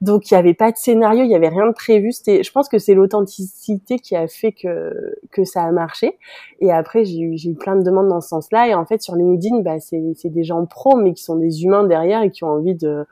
donc, 0.01 0.29
il 0.29 0.35
y 0.35 0.37
avait 0.37 0.53
pas 0.53 0.71
de 0.71 0.77
scénario, 0.77 1.23
il 1.23 1.31
y 1.31 1.35
avait 1.35 1.49
rien 1.49 1.65
de 1.65 1.73
prévu. 1.73 2.11
C'était, 2.11 2.43
je 2.43 2.51
pense 2.51 2.69
que 2.69 2.77
c'est 2.77 2.93
l'authenticité 2.93 3.97
qui 3.97 4.15
a 4.15 4.27
fait 4.27 4.51
que 4.51 5.15
que 5.31 5.45
ça 5.45 5.63
a 5.63 5.71
marché. 5.71 6.19
Et 6.59 6.71
après, 6.71 7.05
j'ai 7.05 7.19
eu, 7.19 7.35
eu 7.35 7.55
plein 7.55 7.75
de 7.75 7.83
demandes 7.83 8.09
dans 8.09 8.21
ce 8.21 8.29
sens-là. 8.29 8.67
Et 8.67 8.75
en 8.75 8.85
fait, 8.85 9.01
sur 9.01 9.15
LinkedIn, 9.15 9.61
bah, 9.61 9.79
c'est 9.79 9.94
des 10.25 10.43
gens 10.43 10.65
pros, 10.65 10.95
mais 10.95 11.13
qui 11.13 11.23
sont 11.23 11.35
des 11.35 11.63
humains 11.63 11.83
derrière 11.83 12.21
et 12.23 12.31
qui 12.31 12.43
ont 12.43 12.49
envie 12.49 12.75
de 12.75 13.05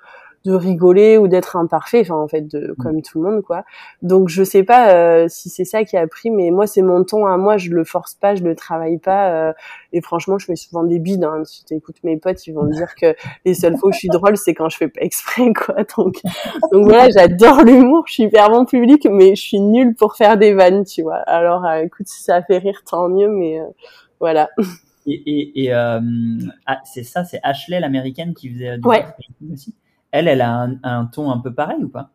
de 0.45 0.53
rigoler 0.53 1.17
ou 1.17 1.27
d'être 1.27 1.55
imparfait, 1.55 2.01
enfin 2.01 2.15
en 2.15 2.27
fait 2.27 2.41
de 2.41 2.75
comme 2.77 3.01
tout 3.01 3.21
le 3.21 3.29
monde 3.29 3.41
quoi. 3.43 3.63
Donc 4.01 4.27
je 4.27 4.43
sais 4.43 4.63
pas 4.63 4.93
euh, 4.93 5.27
si 5.29 5.49
c'est 5.49 5.63
ça 5.63 5.86
qui 5.86 5.95
a 5.95 6.05
pris, 6.05 6.31
mais 6.31 6.51
moi 6.51 6.67
c'est 6.67 6.81
mon 6.81 7.03
ton 7.03 7.25
à 7.25 7.38
moi, 7.38 7.57
je 7.57 7.69
le 7.69 7.86
force 7.86 8.15
pas, 8.15 8.36
je 8.36 8.43
le 8.43 8.55
travaille 8.55 8.97
pas. 8.97 9.29
Euh, 9.31 9.53
et 9.93 10.01
franchement, 10.01 10.38
je 10.38 10.45
fais 10.45 10.55
souvent 10.55 10.84
des 10.84 10.99
bides. 10.99 11.23
Hein. 11.23 11.43
Si 11.45 11.63
t'écoutes 11.63 12.03
mes 12.03 12.17
potes, 12.17 12.45
ils 12.45 12.53
vont 12.53 12.63
me 12.63 12.73
dire 12.73 12.93
que 12.95 13.15
les 13.45 13.53
seules 13.53 13.77
fois 13.77 13.89
où 13.89 13.93
je 13.93 13.99
suis 13.99 14.09
drôle, 14.09 14.36
c'est 14.36 14.53
quand 14.53 14.67
je 14.69 14.77
fais 14.77 14.89
pas 14.89 15.01
exprès 15.01 15.53
quoi. 15.53 15.75
Donc 15.97 16.21
donc 16.71 16.86
voilà, 16.86 17.09
j'adore 17.09 17.63
l'humour, 17.63 18.03
je 18.07 18.13
suis 18.13 18.23
hyper 18.23 18.49
bon 18.49 18.65
public, 18.65 19.07
mais 19.09 19.36
je 19.36 19.41
suis 19.41 19.59
nulle 19.59 19.95
pour 19.95 20.15
faire 20.15 20.38
des 20.38 20.53
vannes, 20.53 20.84
tu 20.84 21.03
vois. 21.03 21.17
Alors 21.17 21.65
écoute, 21.75 22.07
si 22.07 22.21
ça 22.21 22.41
fait 22.41 22.57
rire, 22.57 22.81
tant 22.89 23.07
mieux, 23.07 23.29
mais 23.29 23.61
voilà. 24.19 24.49
Et, 25.06 25.14
et, 25.14 25.64
et 25.64 25.74
euh, 25.74 25.99
ah, 26.66 26.80
c'est 26.86 27.04
ça, 27.04 27.24
c'est 27.24 27.39
Ashley 27.43 27.80
l'américaine 27.80 28.34
qui 28.34 28.49
faisait 28.49 28.78
du 28.78 28.88
ouais. 28.88 29.06
aussi. 29.51 29.76
Elle, 30.12 30.28
elle 30.28 30.41
a 30.41 30.51
un, 30.51 30.78
un, 30.84 31.06
ton 31.06 31.32
un 31.32 31.39
peu 31.39 31.54
pareil 31.54 31.84
ou 31.84 31.89
pas? 31.89 32.10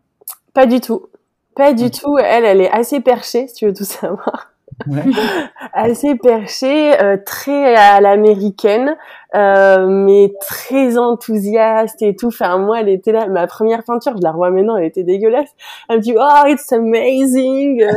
Pas 0.55 0.66
du 0.66 0.80
tout. 0.80 1.07
Pas 1.55 1.72
du 1.74 1.91
tout. 1.91 2.16
Elle, 2.18 2.45
elle 2.45 2.61
est 2.61 2.70
assez 2.70 3.01
perchée, 3.01 3.49
si 3.49 3.55
tu 3.55 3.66
veux 3.66 3.74
tout 3.74 3.84
savoir. 3.84 4.53
Ouais. 4.86 5.02
assez 5.72 6.14
perchée, 6.16 7.00
euh, 7.00 7.16
très 7.24 7.74
à 7.74 8.00
l'américaine, 8.00 8.96
euh, 9.34 9.86
mais 9.86 10.32
très 10.40 10.96
enthousiaste 10.98 12.02
et 12.02 12.16
tout. 12.16 12.28
Enfin, 12.28 12.58
moi, 12.58 12.80
elle 12.80 12.88
était 12.88 13.12
là. 13.12 13.26
Ma 13.26 13.46
première 13.46 13.84
peinture, 13.84 14.16
je 14.16 14.22
la 14.22 14.32
revois 14.32 14.50
maintenant, 14.50 14.76
elle 14.76 14.86
était 14.86 15.02
dégueulasse. 15.02 15.50
Elle 15.88 15.98
me 15.98 16.02
dit, 16.02 16.14
oh, 16.16 16.46
it's 16.46 16.72
amazing. 16.72 17.84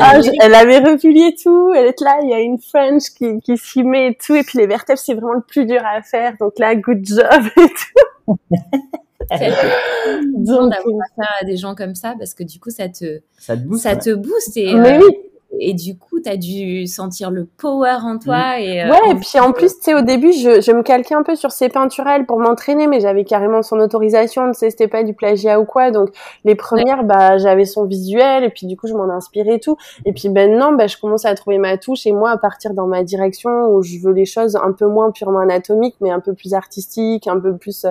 ah, 0.00 0.20
je, 0.20 0.30
elle 0.40 0.54
avait 0.54 0.78
republié 0.78 1.34
tout. 1.40 1.72
Elle 1.74 1.86
est 1.86 2.00
là. 2.00 2.18
Il 2.22 2.30
y 2.30 2.34
a 2.34 2.40
une 2.40 2.58
French 2.58 3.10
qui, 3.16 3.40
qui 3.40 3.56
s'y 3.56 3.82
met 3.82 4.08
et 4.08 4.14
tout. 4.14 4.34
Et 4.34 4.42
puis 4.42 4.58
les 4.58 4.66
vertèbres, 4.66 4.98
c'est 4.98 5.14
vraiment 5.14 5.34
le 5.34 5.42
plus 5.42 5.66
dur 5.66 5.82
à 5.84 6.02
faire. 6.02 6.34
Donc 6.38 6.58
là, 6.58 6.74
good 6.74 7.04
job 7.04 7.44
et 7.56 7.68
tout. 7.68 8.38
Donc, 9.30 10.70
d'avoir 10.70 11.06
affaire 11.10 11.34
à 11.40 11.44
des 11.44 11.56
gens 11.56 11.74
comme 11.74 11.94
ça 11.94 12.14
parce 12.18 12.34
que 12.34 12.44
du 12.44 12.60
coup 12.60 12.70
ça 12.70 12.88
te 12.88 13.20
ça 13.36 13.56
te 13.56 13.62
booste, 13.62 13.82
ça 13.82 13.96
te 13.96 14.14
booste 14.14 14.56
et 14.56 14.72
euh, 14.72 15.00
oui. 15.00 15.16
Et 15.60 15.74
du 15.74 15.96
coup 15.96 16.20
tu 16.20 16.28
as 16.28 16.36
dû 16.36 16.86
sentir 16.86 17.30
le 17.30 17.44
power 17.44 17.98
en 18.02 18.18
toi 18.18 18.58
et 18.58 18.82
euh, 18.82 18.90
ouais 18.90 19.10
et 19.10 19.14
puis 19.14 19.38
en 19.40 19.52
plus 19.52 19.74
tu 19.74 19.82
sais 19.82 19.94
au 19.94 20.02
début 20.02 20.32
je, 20.32 20.60
je 20.60 20.72
me 20.72 20.82
calquais 20.82 21.14
un 21.14 21.22
peu 21.22 21.36
sur 21.36 21.52
ses 21.52 21.68
peintures 21.68 21.98
pour 22.26 22.38
m'entraîner 22.38 22.86
mais 22.86 23.00
j'avais 23.00 23.24
carrément 23.24 23.62
son 23.62 23.78
autorisation 23.78 24.50
tu 24.52 24.58
sais 24.58 24.70
c'était 24.70 24.88
pas 24.88 25.02
du 25.02 25.14
plagiat 25.14 25.60
ou 25.60 25.64
quoi. 25.64 25.90
Donc 25.90 26.10
les 26.44 26.54
premières 26.54 27.04
bah 27.04 27.38
j'avais 27.38 27.64
son 27.64 27.84
visuel 27.84 28.44
et 28.44 28.50
puis 28.50 28.66
du 28.66 28.76
coup 28.76 28.86
je 28.86 28.94
m'en 28.94 29.08
inspirais 29.10 29.56
et 29.56 29.60
tout. 29.60 29.76
Et 30.04 30.12
puis 30.12 30.28
maintenant 30.28 30.72
bah 30.72 30.86
je 30.86 30.96
commence 30.96 31.24
à 31.24 31.34
trouver 31.34 31.58
ma 31.58 31.76
touche 31.76 32.06
et 32.06 32.12
moi 32.12 32.30
à 32.30 32.38
partir 32.38 32.74
dans 32.74 32.86
ma 32.86 33.02
direction 33.02 33.50
où 33.70 33.82
je 33.82 33.98
veux 33.98 34.12
les 34.12 34.24
choses 34.24 34.56
un 34.56 34.72
peu 34.72 34.86
moins 34.86 35.10
purement 35.10 35.40
anatomiques 35.40 35.96
mais 36.00 36.10
un 36.10 36.20
peu 36.20 36.34
plus 36.34 36.54
artistiques 36.54 37.26
un 37.26 37.38
peu 37.38 37.56
plus 37.56 37.86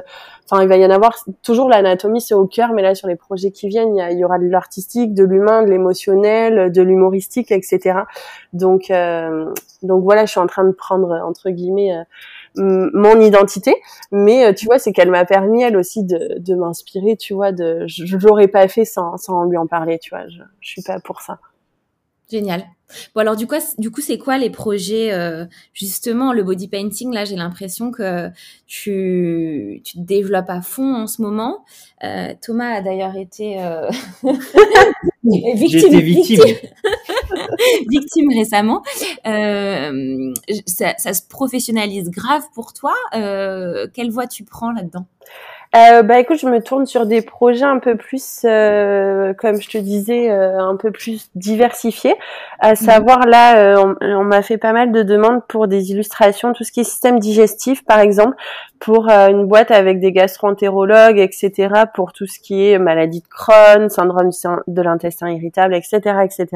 enfin 0.46 0.64
il 0.64 0.70
va 0.70 0.78
y 0.78 0.86
en 0.86 0.90
avoir 0.90 1.16
toujours 1.44 1.70
l'anatomie 1.70 2.22
c'est 2.22 2.34
au 2.34 2.48
cœur 2.48 2.74
mais 2.74 2.82
là 2.82 2.96
sur 2.96 3.08
les 3.08 3.16
projets 3.16 3.52
qui 3.52 3.68
viennent 3.68 3.96
il 3.96 4.00
y, 4.00 4.02
a, 4.02 4.12
il 4.12 4.20
y 4.20 4.26
aura 4.26 4.40
de 4.40 4.48
l'artistique 4.48 5.14
de 5.14 5.24
l'humain 5.24 5.64
de 5.64 5.70
l'émotionnel 5.70 6.72
de 6.72 6.82
l'humoristique 6.82 7.52
etc. 7.58 8.00
Donc 8.54 8.90
euh, 8.92 9.54
donc 9.84 10.04
voilà 10.04 10.26
je 10.26 10.32
suis 10.32 10.40
en 10.40 10.48
train 10.48 10.64
de 10.64 10.72
prendre 10.72 11.12
entre 11.26 11.50
guillemets 11.50 11.98
euh, 11.98 12.90
mon 12.94 13.20
identité. 13.20 13.76
Mais 14.12 14.46
euh, 14.46 14.54
tu 14.54 14.66
vois 14.66 14.80
c'est 14.80 14.94
qu'elle 14.94 15.12
m'a 15.12 15.26
permis 15.26 15.64
elle 15.64 15.78
aussi 15.78 16.04
de, 16.04 16.40
de 16.40 16.56
m'inspirer 16.56 17.18
tu 17.18 17.34
vois 17.34 17.52
de 17.52 17.86
je, 17.88 18.06
je 18.06 18.18
l'aurais 18.18 18.48
pas 18.48 18.68
fait 18.68 18.86
sans 18.86 19.18
sans 19.18 19.44
lui 19.46 19.58
en 19.58 19.68
parler 19.68 20.00
tu 20.00 20.12
vois. 20.12 20.28
Je, 20.30 20.42
je 20.62 20.70
suis 20.70 20.82
pas 20.82 21.00
pour 21.00 21.22
ça 21.22 21.40
Génial. 22.30 22.66
Bon 23.14 23.22
alors 23.22 23.36
du 23.36 23.48
coup, 23.48 23.56
du 23.78 23.92
coup, 23.92 24.02
c'est 24.02 24.18
quoi 24.18 24.38
les 24.38 24.50
projets 24.50 25.12
euh, 25.14 25.46
justement 25.74 26.32
le 26.34 26.44
body 26.44 26.68
painting 26.68 27.14
Là, 27.14 27.26
j'ai 27.26 27.36
l'impression 27.36 27.92
que 27.92 28.30
tu, 28.66 29.82
tu 29.84 29.98
te 29.98 30.02
développes 30.02 30.50
à 30.50 30.62
fond 30.62 30.96
en 30.96 31.08
ce 31.08 31.22
moment. 31.22 31.66
Euh, 32.04 32.34
Thomas 32.42 32.76
a 32.76 32.82
d'ailleurs 32.82 33.16
été 33.18 33.62
euh, 33.62 33.90
victime, 35.24 36.00
victime. 36.00 36.44
victime 37.90 38.30
récemment. 38.38 38.84
Euh, 39.26 40.34
ça, 40.66 40.94
ça, 40.98 41.14
se 41.14 41.22
professionnalise 41.28 42.10
grave 42.10 42.44
pour 42.54 42.74
toi. 42.74 42.94
Euh, 43.16 43.88
quelle 43.94 44.12
voie 44.12 44.28
tu 44.28 44.44
prends 44.44 44.72
là-dedans? 44.72 45.08
Euh, 45.76 46.02
bah 46.02 46.20
écoute, 46.20 46.38
je 46.40 46.48
me 46.48 46.62
tourne 46.62 46.86
sur 46.86 47.06
des 47.06 47.22
projets 47.22 47.66
un 47.66 47.80
peu 47.80 47.96
plus, 47.96 48.42
euh, 48.46 49.34
comme 49.34 49.62
je 49.62 49.70
te 49.70 49.78
disais, 49.78 50.32
euh, 50.32 50.60
un 50.60 50.76
peu 50.76 50.92
plus 50.92 51.30
diversifiés. 51.36 52.16
À 52.60 52.76
savoir 52.76 53.26
là, 53.28 53.58
euh, 53.58 53.96
on, 54.02 54.06
on 54.06 54.24
m'a 54.24 54.42
fait 54.42 54.58
pas 54.58 54.74
mal 54.74 54.92
de 54.92 55.04
demandes 55.04 55.42
pour 55.48 55.68
des 55.68 55.92
illustrations, 55.92 56.54
tout 56.54 56.64
ce 56.64 56.72
qui 56.72 56.80
est 56.80 56.84
système 56.86 57.20
digestif, 57.20 57.84
par 57.84 58.00
exemple, 58.00 58.36
pour 58.80 59.10
euh, 59.10 59.30
une 59.30 59.46
boîte 59.46 59.72
avec 59.72 60.00
des 60.00 60.12
gastro-entérologues, 60.12 61.20
etc., 61.20 61.70
pour 61.94 62.14
tout 62.14 62.28
ce 62.28 62.40
qui 62.40 62.70
est 62.70 62.80
maladie 62.80 63.22
de 63.22 63.28
Crohn, 63.28 63.90
syndrome 63.90 64.30
de 64.68 64.82
l'intestin 64.82 65.30
irritable, 65.30 65.76
etc., 65.76 66.00
etc., 66.24 66.48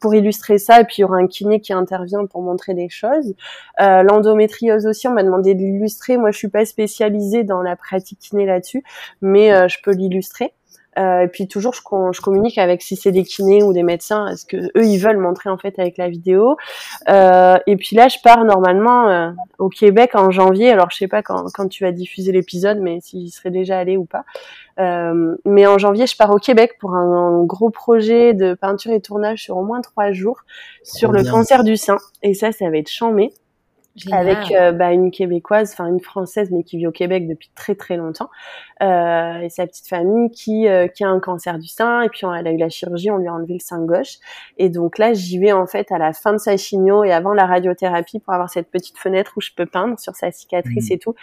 pour 0.00 0.14
illustrer 0.14 0.58
ça. 0.58 0.80
Et 0.80 0.84
puis 0.84 0.96
il 0.98 1.00
y 1.02 1.04
aura 1.04 1.16
un 1.16 1.26
kiné 1.26 1.60
qui 1.60 1.72
intervient 1.72 2.26
pour 2.26 2.42
montrer 2.42 2.74
des 2.74 2.88
choses. 2.88 3.34
Euh, 3.80 4.02
L'endométriose 4.02 4.86
aussi, 4.86 5.08
on 5.08 5.12
m'a 5.12 5.22
demandé 5.22 5.54
de 5.54 5.60
l'illustrer. 5.60 6.16
Moi, 6.16 6.30
je 6.30 6.38
suis 6.38 6.48
pas 6.48 6.64
spécialisée 6.64 7.44
dans 7.44 7.62
la 7.62 7.76
pratique 7.76 8.18
kiné 8.18 8.46
là-dessus, 8.46 8.82
mais 9.22 9.52
euh, 9.52 9.68
je 9.68 9.78
peux 9.82 9.92
l'illustrer. 9.92 10.52
Euh, 10.98 11.22
et 11.22 11.28
puis 11.28 11.48
toujours, 11.48 11.74
je, 11.74 11.80
je, 12.12 12.20
communique 12.20 12.58
avec 12.58 12.82
si 12.82 12.96
c'est 12.96 13.12
des 13.12 13.24
kinés 13.24 13.62
ou 13.62 13.72
des 13.72 13.82
médecins, 13.82 14.26
est-ce 14.28 14.44
que 14.44 14.56
eux 14.56 14.84
ils 14.84 14.98
veulent 14.98 15.18
montrer 15.18 15.50
en 15.50 15.58
fait 15.58 15.78
avec 15.78 15.96
la 15.98 16.08
vidéo. 16.08 16.56
Euh, 17.08 17.56
et 17.66 17.76
puis 17.76 17.96
là, 17.96 18.08
je 18.08 18.18
pars 18.22 18.44
normalement 18.44 19.08
euh, 19.08 19.30
au 19.58 19.68
Québec 19.68 20.12
en 20.14 20.30
janvier. 20.30 20.70
Alors 20.70 20.90
je 20.90 20.96
sais 20.98 21.08
pas 21.08 21.22
quand, 21.22 21.46
quand 21.52 21.68
tu 21.68 21.84
vas 21.84 21.92
diffuser 21.92 22.32
l'épisode, 22.32 22.78
mais 22.80 23.00
s'il 23.00 23.30
serait 23.30 23.50
déjà 23.50 23.78
allé 23.78 23.96
ou 23.96 24.04
pas. 24.04 24.24
Euh, 24.80 25.36
mais 25.44 25.66
en 25.66 25.78
janvier, 25.78 26.06
je 26.06 26.16
pars 26.16 26.30
au 26.30 26.38
Québec 26.38 26.76
pour 26.80 26.94
un, 26.94 27.40
un, 27.40 27.44
gros 27.44 27.70
projet 27.70 28.34
de 28.34 28.54
peinture 28.54 28.92
et 28.92 29.00
tournage 29.00 29.44
sur 29.44 29.56
au 29.56 29.64
moins 29.64 29.80
trois 29.80 30.12
jours 30.12 30.40
sur 30.82 31.12
le 31.12 31.22
bien. 31.22 31.30
cancer 31.30 31.64
du 31.64 31.76
sein. 31.76 31.98
Et 32.22 32.34
ça, 32.34 32.52
ça 32.52 32.68
va 32.70 32.78
être 32.78 32.90
chambé. 32.90 33.32
Génial. 33.96 34.28
avec 34.28 34.50
euh, 34.50 34.72
bah, 34.72 34.92
une 34.92 35.12
québécoise, 35.12 35.72
enfin 35.72 35.86
une 35.86 36.00
française, 36.00 36.50
mais 36.50 36.64
qui 36.64 36.78
vit 36.78 36.86
au 36.88 36.92
Québec 36.92 37.28
depuis 37.28 37.48
très 37.54 37.76
très 37.76 37.96
longtemps, 37.96 38.28
euh, 38.82 39.38
et 39.38 39.48
sa 39.50 39.68
petite 39.68 39.86
famille 39.86 40.32
qui 40.32 40.66
euh, 40.66 40.88
qui 40.88 41.04
a 41.04 41.08
un 41.08 41.20
cancer 41.20 41.60
du 41.60 41.68
sein, 41.68 42.02
et 42.02 42.08
puis 42.08 42.24
on, 42.24 42.34
elle 42.34 42.48
a 42.48 42.50
eu 42.50 42.56
la 42.56 42.68
chirurgie, 42.68 43.12
on 43.12 43.18
lui 43.18 43.28
a 43.28 43.32
enlevé 43.32 43.54
le 43.54 43.60
sein 43.60 43.84
gauche, 43.84 44.16
et 44.58 44.68
donc 44.68 44.98
là 44.98 45.12
j'y 45.12 45.38
vais 45.38 45.52
en 45.52 45.66
fait 45.68 45.92
à 45.92 45.98
la 45.98 46.12
fin 46.12 46.32
de 46.32 46.38
sa 46.38 46.56
chimio 46.56 47.04
et 47.04 47.12
avant 47.12 47.34
la 47.34 47.46
radiothérapie 47.46 48.18
pour 48.18 48.34
avoir 48.34 48.50
cette 48.50 48.68
petite 48.68 48.98
fenêtre 48.98 49.34
où 49.36 49.40
je 49.40 49.50
peux 49.56 49.66
peindre 49.66 49.96
sur 50.00 50.16
sa 50.16 50.32
cicatrice 50.32 50.90
mmh. 50.90 50.92
et 50.92 50.98
tout, 50.98 51.14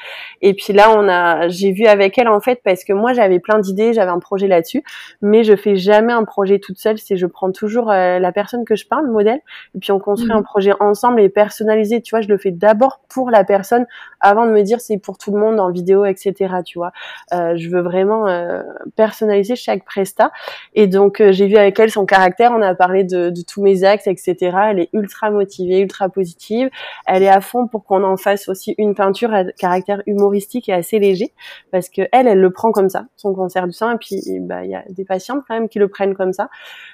et 0.41 0.53
puis 0.53 0.71
là 0.71 0.95
on 0.97 1.09
a, 1.09 1.49
j'ai 1.49 1.73
vu 1.73 1.87
avec 1.87 2.17
elle 2.17 2.29
en 2.29 2.39
fait 2.39 2.61
parce 2.63 2.85
que 2.85 2.93
moi 2.93 3.11
j'avais 3.11 3.39
plein 3.39 3.59
d'idées, 3.59 3.91
j'avais 3.91 4.11
un 4.11 4.19
projet 4.19 4.47
là-dessus, 4.47 4.81
mais 5.21 5.43
je 5.43 5.57
fais 5.57 5.75
jamais 5.75 6.13
un 6.13 6.23
projet 6.23 6.59
toute 6.59 6.77
seule, 6.77 6.97
c'est 6.97 7.17
je 7.17 7.25
prends 7.25 7.51
toujours 7.51 7.91
euh, 7.91 8.17
la 8.17 8.31
personne 8.31 8.63
que 8.63 8.77
je 8.77 8.87
peins, 8.87 9.01
le 9.01 9.11
modèle, 9.11 9.41
et 9.75 9.79
puis 9.79 9.91
on 9.91 9.99
construit 9.99 10.31
mmh. 10.31 10.37
un 10.37 10.43
projet 10.43 10.71
ensemble 10.79 11.19
et 11.19 11.27
personnalisé, 11.27 12.01
tu 12.01 12.11
vois, 12.11 12.21
je 12.21 12.29
le 12.29 12.37
fais 12.37 12.60
d'abord 12.61 13.01
pour 13.09 13.29
la 13.29 13.43
personne 13.43 13.85
avant 14.21 14.45
de 14.45 14.51
me 14.51 14.61
dire 14.61 14.79
c'est 14.79 14.97
pour 14.97 15.17
tout 15.17 15.31
le 15.31 15.39
monde 15.39 15.59
en 15.59 15.71
vidéo, 15.71 16.05
etc. 16.05 16.33
Tu 16.63 16.77
vois, 16.77 16.91
euh, 17.33 17.55
je 17.57 17.69
veux 17.69 17.81
vraiment 17.81 18.27
euh, 18.27 18.61
personnaliser 18.95 19.55
chaque 19.55 19.83
presta. 19.83 20.31
Et 20.75 20.87
donc 20.87 21.19
euh, 21.19 21.31
j'ai 21.31 21.47
vu 21.47 21.57
avec 21.57 21.77
elle 21.79 21.91
son 21.91 22.05
caractère, 22.05 22.51
on 22.55 22.61
a 22.61 22.75
parlé 22.75 23.03
de, 23.03 23.29
de, 23.29 23.41
tous 23.41 23.61
mes 23.61 23.83
axes, 23.83 24.07
etc. 24.07 24.57
Elle 24.69 24.79
est 24.79 24.89
ultra 24.93 25.31
motivée, 25.31 25.79
ultra 25.79 26.07
positive. 26.09 26.69
Elle 27.05 27.23
est 27.23 27.29
à 27.29 27.41
fond 27.41 27.67
pour 27.67 27.83
qu'on 27.83 28.03
en 28.03 28.17
fasse 28.17 28.47
aussi 28.47 28.75
une 28.77 28.95
peinture 28.95 29.33
à 29.33 29.43
caractère 29.45 30.01
humoristique 30.05 30.69
et 30.69 30.73
assez 30.73 30.99
léger, 30.99 31.33
parce 31.71 31.89
que 31.89 32.03
elle, 32.11 32.27
elle 32.27 32.39
le 32.39 32.51
prend 32.51 32.71
comme 32.71 32.89
ça, 32.89 33.05
son 33.17 33.33
cancer 33.33 33.65
du 33.67 33.73
sein. 33.73 33.93
Et 33.93 33.97
puis 33.97 34.39
bah 34.39 34.63
il 34.63 34.71
y 34.71 34.75
a 34.75 34.83
des 34.89 35.05
patientes 35.05 35.43
quand 35.47 35.55
même 35.55 35.67
qui 35.67 35.79
le 35.79 35.87
prennent 35.87 36.15
comme 36.15 36.33
ça. 36.33 36.49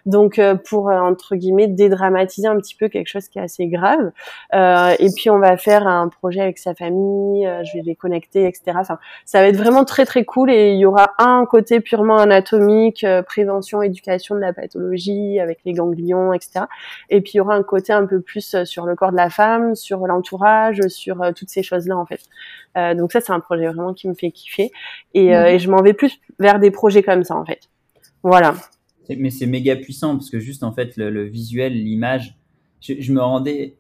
Donc 0.06 0.40
pour 0.70 0.88
entre 0.88 1.36
guillemets 1.36 1.68
dédramatiser 1.68 2.48
un 2.48 2.56
petit 2.58 2.76
peu 2.76 2.88
quelque 2.88 3.08
chose 3.08 3.28
qui 3.28 3.40
est 3.40 3.42
assez 3.42 3.68
grave. 3.68 4.12
et 4.54 5.10
puis 5.16 5.30
on 5.30 5.40
va 5.40 5.57
faire 5.58 5.88
un 5.88 6.08
projet 6.08 6.42
avec 6.42 6.58
sa 6.58 6.74
famille, 6.74 7.46
euh, 7.46 7.64
je 7.64 7.78
vais 7.78 7.84
les 7.84 7.96
connecter, 7.96 8.46
etc. 8.48 8.74
Enfin, 8.76 9.00
ça 9.26 9.42
va 9.42 9.48
être 9.48 9.58
vraiment 9.58 9.86
très 9.86 10.06
très 10.06 10.26
cool 10.26 10.52
et 10.52 10.74
il 10.74 10.80
y 10.80 10.86
aura 10.86 11.14
un 11.18 11.46
côté 11.46 11.80
purement 11.80 12.18
anatomique, 12.18 13.04
euh, 13.04 13.22
prévention, 13.22 13.82
éducation 13.82 14.36
de 14.36 14.40
la 14.40 14.54
pathologie 14.54 15.40
avec 15.40 15.60
les 15.66 15.74
ganglions, 15.74 16.34
etc. 16.34 16.66
Et 17.10 17.22
puis 17.22 17.34
il 17.36 17.38
y 17.38 17.40
aura 17.40 17.56
un 17.56 17.64
côté 17.64 17.94
un 17.94 18.06
peu 18.06 18.22
plus 18.22 18.54
euh, 18.54 18.66
sur 18.66 18.86
le 18.86 18.96
corps 18.96 19.12
de 19.12 19.18
la 19.18 19.30
femme, 19.30 19.76
sur 19.76 20.08
l'entourage, 20.08 20.82
sur 20.88 21.18
toutes 21.36 21.50
ces 21.50 21.64
choses-là 21.64 21.98
en 21.98 22.06
fait. 22.06 22.22
Euh, 22.78 22.94
donc 22.94 23.12
ça 23.12 23.22
c'est 23.22 23.34
un 23.34 23.40
projet 23.40 23.68
vraiment 23.68 23.94
qui 23.94 24.08
me 24.08 24.14
fait 24.14 24.32
kiffer 24.32 24.72
et, 25.14 25.30
mmh. 25.30 25.46
et 25.48 25.60
je 25.60 25.70
m'en 25.70 25.82
vais 25.82 25.94
plus 25.94 26.20
vers 26.40 26.60
des 26.60 26.72
projets 26.72 27.04
comme 27.04 27.24
ça 27.24 27.36
en 27.36 27.46
fait. 27.46 27.70
Voilà. 28.24 28.56
Mais 29.10 29.30
c'est 29.30 29.46
méga 29.46 29.76
puissant 29.76 30.18
parce 30.18 30.30
que 30.30 30.40
juste 30.40 30.64
en 30.64 30.72
fait 30.72 30.98
le, 30.98 31.10
le 31.10 31.24
visuel, 31.24 31.74
l'image, 31.74 32.38
je, 32.82 32.94
je 33.00 33.14
me 33.14 33.22
rendais 33.22 33.78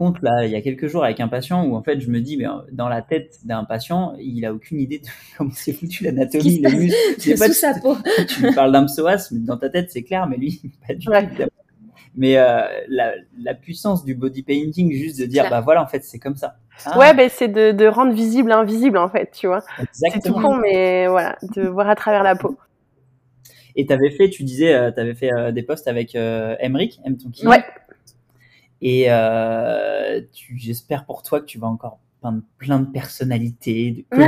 compte 0.00 0.22
là 0.22 0.46
il 0.46 0.50
y 0.50 0.56
a 0.56 0.62
quelques 0.62 0.86
jours 0.86 1.04
avec 1.04 1.20
un 1.20 1.28
patient 1.28 1.62
où 1.66 1.76
en 1.76 1.82
fait 1.82 2.00
je 2.00 2.08
me 2.08 2.20
dis 2.20 2.38
mais 2.38 2.46
dans 2.72 2.88
la 2.88 3.02
tête 3.02 3.38
d'un 3.44 3.64
patient 3.64 4.14
il 4.18 4.46
a 4.46 4.54
aucune 4.54 4.80
idée 4.80 4.98
de 5.00 5.06
comment 5.36 5.50
c'est 5.52 5.74
foutu 5.74 6.04
l'anatomie 6.04 6.60
les 6.60 6.74
muscles 6.74 6.96
c'est 7.18 7.38
pas 7.38 7.48
sous 7.48 7.52
sa 7.52 7.74
peau 7.82 7.96
tu 8.26 8.46
lui 8.46 8.54
parles 8.54 8.72
d'un 8.72 8.86
psoas 8.86 9.28
mais 9.30 9.40
dans 9.40 9.58
ta 9.58 9.68
tête 9.68 9.90
c'est 9.90 10.02
clair 10.02 10.26
mais 10.26 10.38
lui 10.38 10.62
pas 10.88 10.94
du 10.94 11.08
ouais. 11.08 11.28
tout 11.28 11.42
mais 12.16 12.38
euh, 12.38 12.62
la, 12.88 13.12
la, 13.40 13.54
puissance 13.54 14.04
du 14.04 14.14
body 14.14 14.42
painting 14.42 14.90
juste 14.90 15.20
de 15.20 15.26
dire 15.26 15.48
bah 15.50 15.60
voilà 15.60 15.82
en 15.82 15.86
fait 15.86 16.02
c'est 16.02 16.18
comme 16.18 16.36
ça 16.36 16.56
Ah. 16.86 16.98
Ouais, 16.98 17.14
ben 17.14 17.28
c'est 17.30 17.48
de, 17.48 17.72
de, 17.72 17.86
rendre 17.86 18.12
visible 18.12 18.48
l'invisible 18.48 18.98
en 18.98 19.08
fait, 19.08 19.30
tu 19.32 19.46
vois. 19.46 19.62
C'est 19.92 20.20
tout 20.24 20.32
con, 20.32 20.56
mais 20.56 21.06
voilà, 21.06 21.36
de 21.54 21.68
voir 21.68 21.88
à 21.88 21.94
travers 21.94 22.22
la 22.22 22.34
peau. 22.34 22.58
Et 23.76 23.86
tu 23.86 23.92
avais 23.92 24.10
fait, 24.10 24.28
tu 24.28 24.44
disais, 24.44 24.74
euh, 24.74 24.90
tu 24.90 25.00
avais 25.00 25.14
fait 25.14 25.32
euh, 25.32 25.52
des 25.52 25.62
posts 25.62 25.88
avec 25.88 26.14
euh, 26.14 26.56
Emric, 26.60 27.00
M. 27.04 27.16
Ouais. 27.44 27.64
Et 28.82 29.10
euh, 29.10 30.20
j'espère 30.56 31.04
pour 31.04 31.22
toi 31.22 31.40
que 31.40 31.46
tu 31.46 31.58
vas 31.58 31.66
encore 31.66 31.98
peindre 32.20 32.42
plein 32.58 32.80
de 32.80 32.86
personnalités. 32.86 34.06
De 34.12 34.20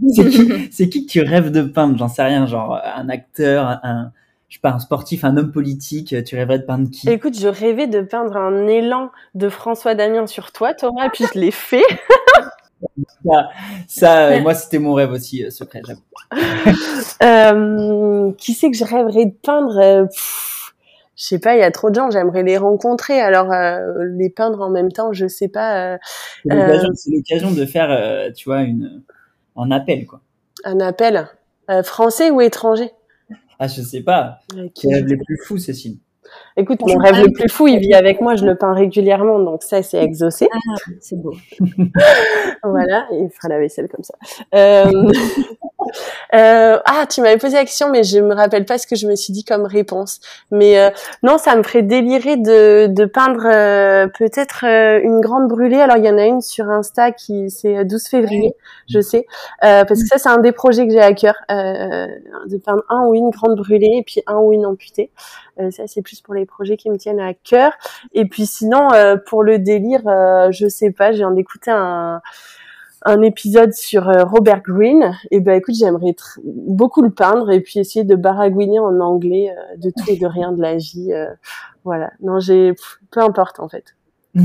c'est 0.70 0.88
qui, 0.88 1.06
que 1.06 1.10
tu 1.10 1.20
rêves 1.22 1.50
de 1.50 1.62
peindre? 1.62 1.96
J'en 1.98 2.08
sais 2.08 2.22
rien, 2.22 2.46
genre 2.46 2.80
un 2.82 3.08
acteur, 3.08 3.80
un, 3.82 4.12
je 4.48 4.56
sais 4.56 4.60
pas, 4.60 4.72
un 4.72 4.78
sportif, 4.78 5.24
un 5.24 5.36
homme 5.36 5.52
politique. 5.52 6.14
Tu 6.24 6.36
rêverais 6.36 6.60
de 6.60 6.64
peindre 6.64 6.88
qui? 6.90 7.08
Écoute, 7.10 7.38
je 7.38 7.48
rêvais 7.48 7.86
de 7.86 8.00
peindre 8.00 8.36
un 8.36 8.66
élan 8.66 9.10
de 9.34 9.48
François 9.48 9.94
Damien 9.94 10.26
sur 10.26 10.52
toi, 10.52 10.74
Thomas, 10.74 11.06
et 11.06 11.10
puis 11.10 11.24
je 11.32 11.38
l'ai 11.38 11.50
fait. 11.50 11.84
ça, 13.88 14.40
moi, 14.40 14.54
c'était 14.54 14.78
mon 14.78 14.94
rêve 14.94 15.10
aussi, 15.10 15.44
euh, 15.44 15.50
secret, 15.50 15.82
j'avoue. 15.86 16.00
euh, 17.22 18.32
qui 18.38 18.54
c'est 18.54 18.70
que 18.70 18.76
je 18.76 18.84
rêverais 18.84 19.26
de 19.26 19.34
peindre 19.42 20.08
Je 21.20 21.26
sais 21.26 21.38
pas, 21.38 21.54
il 21.54 21.60
y 21.60 21.62
a 21.62 21.70
trop 21.70 21.90
de 21.90 21.96
gens, 21.96 22.10
j'aimerais 22.10 22.42
les 22.42 22.56
rencontrer. 22.56 23.20
Alors, 23.20 23.52
euh, 23.52 24.06
les 24.16 24.30
peindre 24.30 24.62
en 24.62 24.70
même 24.70 24.90
temps, 24.90 25.12
je 25.12 25.26
sais 25.26 25.48
pas. 25.48 25.98
c'est 26.44 27.10
l'occasion 27.10 27.50
de 27.50 27.66
faire, 27.66 28.32
tu 28.32 28.48
vois, 28.48 28.62
une, 28.62 29.02
un 29.54 29.70
appel, 29.70 30.06
quoi. 30.06 30.22
Un 30.64 30.80
appel 30.80 31.28
Français 31.84 32.30
ou 32.30 32.40
étranger 32.40 32.90
Ah, 33.58 33.68
je 33.68 33.82
sais 33.82 34.00
pas. 34.00 34.38
Qui 34.74 34.92
rêve 34.92 35.04
les 35.04 35.18
plus 35.18 35.38
fous, 35.44 35.58
Cécile 35.58 35.98
Écoute, 36.56 36.80
mon 36.86 36.96
rêve 36.96 37.24
le 37.24 37.32
plus 37.32 37.48
fou, 37.48 37.68
il 37.68 37.78
vit 37.78 37.94
avec 37.94 38.20
moi, 38.20 38.36
je 38.36 38.44
le 38.44 38.54
peins 38.54 38.72
régulièrement, 38.72 39.38
donc 39.40 39.62
ça, 39.62 39.82
c'est 39.82 40.02
exaucé. 40.02 40.48
Ah, 40.52 40.74
c'est 41.00 41.20
beau. 41.20 41.34
voilà, 42.62 43.06
il 43.12 43.28
fera 43.30 43.48
la 43.48 43.58
vaisselle 43.58 43.88
comme 43.88 44.04
ça. 44.04 44.14
Euh... 44.54 45.12
Euh, 46.34 46.78
ah, 46.84 47.06
tu 47.08 47.20
m'avais 47.20 47.38
posé 47.38 47.56
la 47.56 47.64
question, 47.64 47.90
mais 47.90 48.02
je 48.02 48.18
me 48.18 48.34
rappelle 48.34 48.64
pas 48.64 48.78
ce 48.78 48.86
que 48.86 48.96
je 48.96 49.06
me 49.06 49.16
suis 49.16 49.32
dit 49.32 49.44
comme 49.44 49.64
réponse. 49.64 50.20
Mais 50.50 50.78
euh, 50.78 50.90
non, 51.22 51.38
ça 51.38 51.56
me 51.56 51.62
ferait 51.62 51.82
délirer 51.82 52.36
de, 52.36 52.86
de 52.86 53.04
peindre 53.04 53.42
euh, 53.46 54.06
peut-être 54.06 54.64
euh, 54.64 55.00
une 55.02 55.20
grande 55.20 55.48
brûlée. 55.48 55.80
Alors 55.80 55.96
il 55.96 56.04
y 56.04 56.10
en 56.10 56.18
a 56.18 56.24
une 56.24 56.40
sur 56.40 56.68
Insta 56.68 57.12
qui 57.12 57.50
c'est 57.50 57.84
12 57.84 58.08
février, 58.08 58.54
je 58.88 59.00
sais, 59.00 59.26
parce 59.60 60.02
que 60.02 60.06
ça 60.06 60.18
c'est 60.18 60.28
un 60.28 60.38
des 60.38 60.52
projets 60.52 60.86
que 60.86 60.92
j'ai 60.92 61.00
à 61.00 61.12
cœur, 61.12 61.34
de 61.48 62.56
peindre 62.58 62.82
un 62.88 63.04
ou 63.06 63.14
une 63.14 63.30
grande 63.30 63.56
brûlée 63.56 63.98
et 63.98 64.02
puis 64.02 64.22
un 64.26 64.36
ou 64.36 64.52
une 64.52 64.66
amputée. 64.66 65.10
ça 65.70 65.84
c'est 65.86 66.02
plus 66.02 66.20
pour 66.20 66.34
les 66.34 66.46
projets 66.46 66.76
qui 66.76 66.90
me 66.90 66.96
tiennent 66.96 67.20
à 67.20 67.34
cœur. 67.34 67.72
Et 68.12 68.26
puis 68.26 68.46
sinon 68.46 68.88
pour 69.26 69.42
le 69.42 69.58
délire, 69.58 70.02
je 70.50 70.68
sais 70.68 70.90
pas, 70.90 71.12
j'ai 71.12 71.18
viens 71.18 71.30
d'écouter 71.30 71.70
un 71.70 72.20
un 73.02 73.22
épisode 73.22 73.72
sur 73.72 74.08
euh, 74.08 74.24
Robert 74.24 74.62
Greene, 74.62 75.16
et 75.30 75.40
ben 75.40 75.54
écoute, 75.58 75.74
j'aimerais 75.78 76.14
beaucoup 76.44 77.02
le 77.02 77.10
peindre 77.10 77.50
et 77.50 77.60
puis 77.60 77.78
essayer 77.78 78.04
de 78.04 78.14
baragouiner 78.14 78.78
en 78.78 79.00
anglais 79.00 79.50
euh, 79.50 79.76
de 79.78 79.90
tout 79.90 80.10
et 80.10 80.16
de 80.16 80.26
rien 80.26 80.52
de 80.52 80.60
la 80.60 80.76
vie. 80.76 81.12
Euh, 81.12 81.32
voilà. 81.84 82.12
Non, 82.20 82.40
j'ai 82.40 82.74
peu 83.10 83.20
importe 83.20 83.58
en 83.60 83.68
fait. 83.68 83.96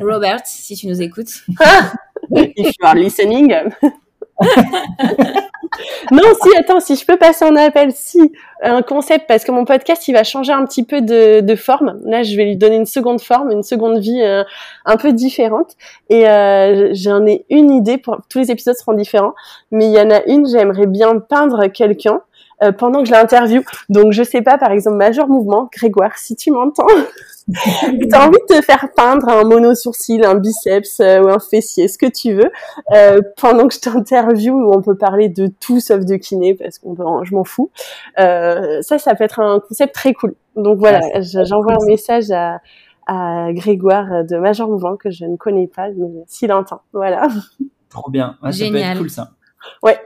Robert, 0.00 0.40
si 0.44 0.76
tu 0.76 0.86
nous 0.86 1.02
écoutes. 1.02 1.44
If 2.30 2.74
you 2.78 2.86
are 2.86 2.94
listening. 2.94 3.52
non, 6.10 6.22
si, 6.42 6.56
attends, 6.56 6.80
si 6.80 6.96
je 6.96 7.04
peux 7.06 7.16
passer 7.16 7.44
en 7.44 7.56
appel, 7.56 7.92
si, 7.92 8.32
un 8.62 8.82
concept, 8.82 9.26
parce 9.26 9.44
que 9.44 9.52
mon 9.52 9.64
podcast, 9.64 10.06
il 10.08 10.12
va 10.12 10.24
changer 10.24 10.52
un 10.52 10.64
petit 10.64 10.84
peu 10.84 11.00
de, 11.00 11.40
de 11.40 11.56
forme. 11.56 12.00
Là, 12.04 12.22
je 12.22 12.36
vais 12.36 12.44
lui 12.44 12.56
donner 12.56 12.76
une 12.76 12.86
seconde 12.86 13.20
forme, 13.20 13.50
une 13.50 13.62
seconde 13.62 13.98
vie 13.98 14.22
euh, 14.22 14.44
un 14.84 14.96
peu 14.96 15.12
différente. 15.12 15.76
Et 16.08 16.28
euh, 16.28 16.90
j'en 16.92 17.26
ai 17.26 17.44
une 17.50 17.70
idée, 17.70 17.98
pour, 17.98 18.18
tous 18.28 18.38
les 18.38 18.50
épisodes 18.50 18.76
seront 18.76 18.94
différents, 18.94 19.34
mais 19.70 19.86
il 19.86 19.92
y 19.92 20.00
en 20.00 20.10
a 20.10 20.22
une, 20.26 20.46
j'aimerais 20.46 20.86
bien 20.86 21.18
peindre 21.18 21.66
quelqu'un 21.68 22.20
euh, 22.62 22.72
pendant 22.72 23.00
que 23.02 23.06
je 23.08 23.12
l'interview. 23.12 23.62
Donc, 23.88 24.12
je 24.12 24.22
sais 24.22 24.42
pas, 24.42 24.58
par 24.58 24.70
exemple, 24.70 24.96
Major 24.96 25.28
Mouvement, 25.28 25.68
Grégoire, 25.72 26.16
si 26.16 26.36
tu 26.36 26.50
m'entends. 26.50 26.86
T'as 28.10 28.26
envie 28.26 28.38
de 28.48 28.56
te 28.56 28.60
faire 28.60 28.88
peindre 28.96 29.28
un 29.28 29.44
mono 29.44 29.74
sourcil, 29.74 30.24
un 30.24 30.34
biceps 30.34 30.98
euh, 30.98 31.22
ou 31.22 31.28
un 31.28 31.38
fessier, 31.38 31.86
ce 31.86 31.96
que 31.96 32.06
tu 32.06 32.34
veux, 32.34 32.50
euh, 32.92 33.20
pendant 33.36 33.68
que 33.68 33.74
je 33.74 33.80
t'interview 33.80 34.52
où 34.52 34.74
on 34.74 34.82
peut 34.82 34.96
parler 34.96 35.28
de 35.28 35.46
tout 35.46 35.78
sauf 35.78 36.04
de 36.04 36.16
kiné 36.16 36.54
parce 36.54 36.78
qu'on 36.78 37.22
je 37.22 37.34
m'en 37.34 37.44
fous. 37.44 37.70
Euh, 38.18 38.82
ça, 38.82 38.98
ça 38.98 39.14
peut 39.14 39.22
être 39.22 39.38
un 39.38 39.60
concept 39.60 39.94
très 39.94 40.12
cool. 40.12 40.34
Donc 40.56 40.78
voilà, 40.78 41.00
ah, 41.14 41.20
j'envoie 41.20 41.74
un 41.74 41.86
message 41.86 42.32
à, 42.32 42.60
à 43.06 43.52
Grégoire 43.52 44.24
de 44.24 44.36
Major 44.38 44.68
Mouvement 44.68 44.96
que 44.96 45.10
je 45.10 45.24
ne 45.24 45.36
connais 45.36 45.68
pas, 45.68 45.90
mais 45.90 46.24
s'il 46.26 46.52
entend, 46.52 46.80
voilà. 46.92 47.28
Trop 47.90 48.10
bien, 48.10 48.36
ça 48.42 48.50
peut 48.50 48.76
être 48.76 48.98
cool 48.98 49.10
ça. 49.10 49.30
Ouais. 49.84 49.98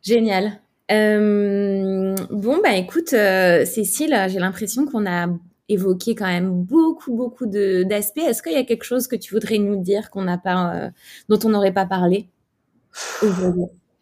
Génial. 0.00 0.61
Euh, 0.92 2.14
bon 2.30 2.60
bah 2.62 2.76
écoute, 2.76 3.08
Cécile, 3.08 4.16
j'ai 4.28 4.38
l'impression 4.38 4.86
qu'on 4.86 5.06
a 5.06 5.28
évoqué 5.72 6.14
quand 6.14 6.26
même 6.26 6.50
beaucoup, 6.50 7.14
beaucoup 7.14 7.46
d'aspects. 7.46 8.18
Est-ce 8.18 8.42
qu'il 8.42 8.52
y 8.52 8.56
a 8.56 8.64
quelque 8.64 8.84
chose 8.84 9.06
que 9.06 9.16
tu 9.16 9.34
voudrais 9.34 9.58
nous 9.58 9.76
dire 9.76 10.10
qu'on 10.10 10.22
n'a 10.22 10.38
pas, 10.38 10.74
euh, 10.74 10.90
dont 11.28 11.38
on 11.44 11.50
n'aurait 11.50 11.72
pas 11.72 11.86
parlé 11.86 12.28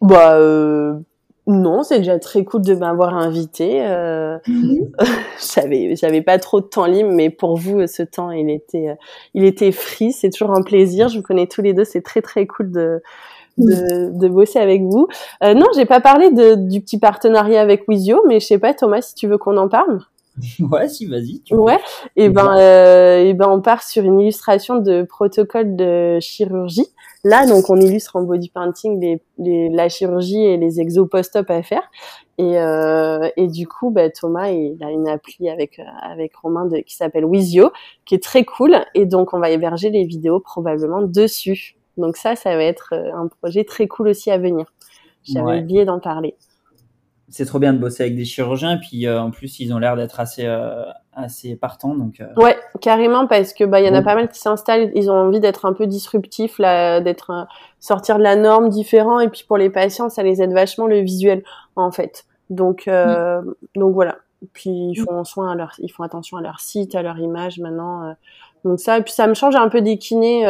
Bah 0.00 0.36
euh, 0.36 0.94
non, 1.46 1.82
c'est 1.82 1.98
déjà 1.98 2.18
très 2.18 2.44
cool 2.44 2.62
de 2.62 2.74
m'avoir 2.74 3.14
invité. 3.14 3.86
Euh, 3.86 4.38
mhm. 4.46 4.90
j'avais, 5.54 5.94
j'avais 5.96 6.22
pas 6.22 6.38
trop 6.38 6.60
de 6.60 6.66
temps 6.66 6.86
libre, 6.86 7.10
mais 7.12 7.30
pour 7.30 7.56
vous, 7.56 7.86
ce 7.86 8.02
temps, 8.02 8.30
il 8.30 8.50
était, 8.50 8.96
il 9.34 9.44
était 9.44 9.72
free. 9.72 10.12
C'est 10.12 10.30
toujours 10.30 10.52
un 10.52 10.62
plaisir. 10.62 11.08
Je 11.08 11.18
vous 11.18 11.22
connais 11.22 11.46
tous 11.46 11.62
les 11.62 11.74
deux. 11.74 11.84
C'est 11.84 12.02
très, 12.02 12.22
très 12.22 12.46
cool 12.46 12.70
de, 12.70 13.02
de, 13.60 14.18
de, 14.18 14.28
bosser 14.28 14.58
avec 14.58 14.82
vous. 14.82 15.08
Euh, 15.42 15.54
non, 15.54 15.66
j'ai 15.74 15.84
pas 15.84 16.00
parlé 16.00 16.30
de, 16.30 16.54
du 16.54 16.80
petit 16.80 16.98
partenariat 16.98 17.60
avec 17.60 17.86
Wizio, 17.88 18.22
mais 18.26 18.40
je 18.40 18.46
sais 18.46 18.58
pas, 18.58 18.74
Thomas, 18.74 19.02
si 19.02 19.14
tu 19.14 19.26
veux 19.26 19.38
qu'on 19.38 19.56
en 19.56 19.68
parle. 19.68 20.00
ouais, 20.60 20.88
si, 20.88 21.06
vas-y. 21.06 21.42
Ouais. 21.50 21.78
Et 22.16 22.28
ben, 22.28 22.56
euh, 22.56 23.24
et 23.24 23.34
ben, 23.34 23.48
on 23.48 23.60
part 23.60 23.82
sur 23.82 24.04
une 24.04 24.20
illustration 24.20 24.76
de 24.76 25.02
protocole 25.02 25.76
de 25.76 26.18
chirurgie. 26.20 26.86
Là, 27.22 27.46
donc, 27.46 27.68
on 27.68 27.76
illustre 27.76 28.16
en 28.16 28.22
body 28.22 28.48
painting 28.48 28.98
les, 28.98 29.22
les, 29.38 29.68
la 29.68 29.88
chirurgie 29.88 30.42
et 30.42 30.56
les 30.56 30.80
exos 30.80 31.08
post-op 31.08 31.50
à 31.50 31.62
faire. 31.62 31.82
Et, 32.38 32.58
euh, 32.58 33.28
et 33.36 33.48
du 33.48 33.68
coup, 33.68 33.90
bah, 33.90 34.08
Thomas, 34.08 34.48
il 34.48 34.82
a 34.82 34.90
une 34.90 35.06
appli 35.06 35.50
avec 35.50 35.78
euh, 35.78 35.84
avec 36.02 36.34
Romain 36.36 36.64
de, 36.64 36.78
qui 36.78 36.96
s'appelle 36.96 37.26
Wizio, 37.26 37.70
qui 38.06 38.14
est 38.14 38.22
très 38.22 38.44
cool. 38.44 38.76
Et 38.94 39.04
donc, 39.04 39.34
on 39.34 39.38
va 39.38 39.50
héberger 39.50 39.90
les 39.90 40.04
vidéos 40.04 40.40
probablement 40.40 41.02
dessus. 41.02 41.76
Donc 42.00 42.16
ça, 42.16 42.36
ça 42.36 42.56
va 42.56 42.64
être 42.64 42.94
euh, 42.94 43.14
un 43.14 43.28
projet 43.28 43.64
très 43.64 43.86
cool 43.86 44.08
aussi 44.08 44.30
à 44.30 44.38
venir. 44.38 44.66
J'avais 45.22 45.60
oublié 45.60 45.84
d'en 45.84 46.00
parler 46.00 46.34
c'est 47.30 47.44
trop 47.44 47.60
bien 47.60 47.72
de 47.72 47.78
bosser 47.78 48.02
avec 48.02 48.16
des 48.16 48.24
chirurgiens. 48.24 48.76
Et 48.76 48.80
puis 48.80 49.06
euh, 49.06 49.20
en 49.20 49.30
plus, 49.30 49.60
ils 49.60 49.72
ont 49.72 49.78
l'air 49.78 49.96
d'être 49.96 50.20
assez 50.20 50.44
euh, 50.46 50.84
assez 51.12 51.56
partants. 51.56 51.94
Donc 51.94 52.20
euh. 52.20 52.26
ouais, 52.36 52.56
carrément 52.80 53.26
parce 53.26 53.54
que 53.54 53.64
bah 53.64 53.80
il 53.80 53.86
y 53.86 53.88
en 53.88 53.94
a 53.94 54.02
pas 54.02 54.14
mal 54.14 54.28
qui 54.28 54.38
s'installent. 54.38 54.90
Ils 54.94 55.10
ont 55.10 55.14
envie 55.14 55.40
d'être 55.40 55.64
un 55.64 55.72
peu 55.72 55.86
disruptifs, 55.86 56.58
là, 56.58 57.00
d'être 57.00 57.46
sortir 57.78 58.18
de 58.18 58.22
la 58.22 58.36
norme, 58.36 58.68
différent. 58.68 59.20
Et 59.20 59.28
puis 59.28 59.44
pour 59.46 59.56
les 59.56 59.70
patients, 59.70 60.10
ça 60.10 60.22
les 60.22 60.42
aide 60.42 60.52
vachement 60.52 60.86
le 60.86 60.98
visuel 60.98 61.42
en 61.76 61.90
fait. 61.92 62.26
Donc 62.50 62.86
mm. 62.86 63.54
donc 63.76 63.94
voilà. 63.94 64.16
Puis 64.52 64.70
ils 64.70 65.00
mm. 65.00 65.04
font 65.04 65.24
soin 65.24 65.52
à 65.52 65.54
leur, 65.54 65.72
ils 65.78 65.90
font 65.90 66.02
attention 66.02 66.36
à 66.36 66.42
leur 66.42 66.60
site, 66.60 66.94
à 66.94 67.02
leur 67.02 67.18
image 67.18 67.60
maintenant. 67.60 68.14
Donc 68.64 68.80
ça, 68.80 68.98
et 68.98 69.02
puis 69.02 69.12
ça 69.12 69.26
me 69.26 69.34
change 69.34 69.56
un 69.56 69.68
peu 69.68 69.80
des 69.82 69.98
kinés. 69.98 70.46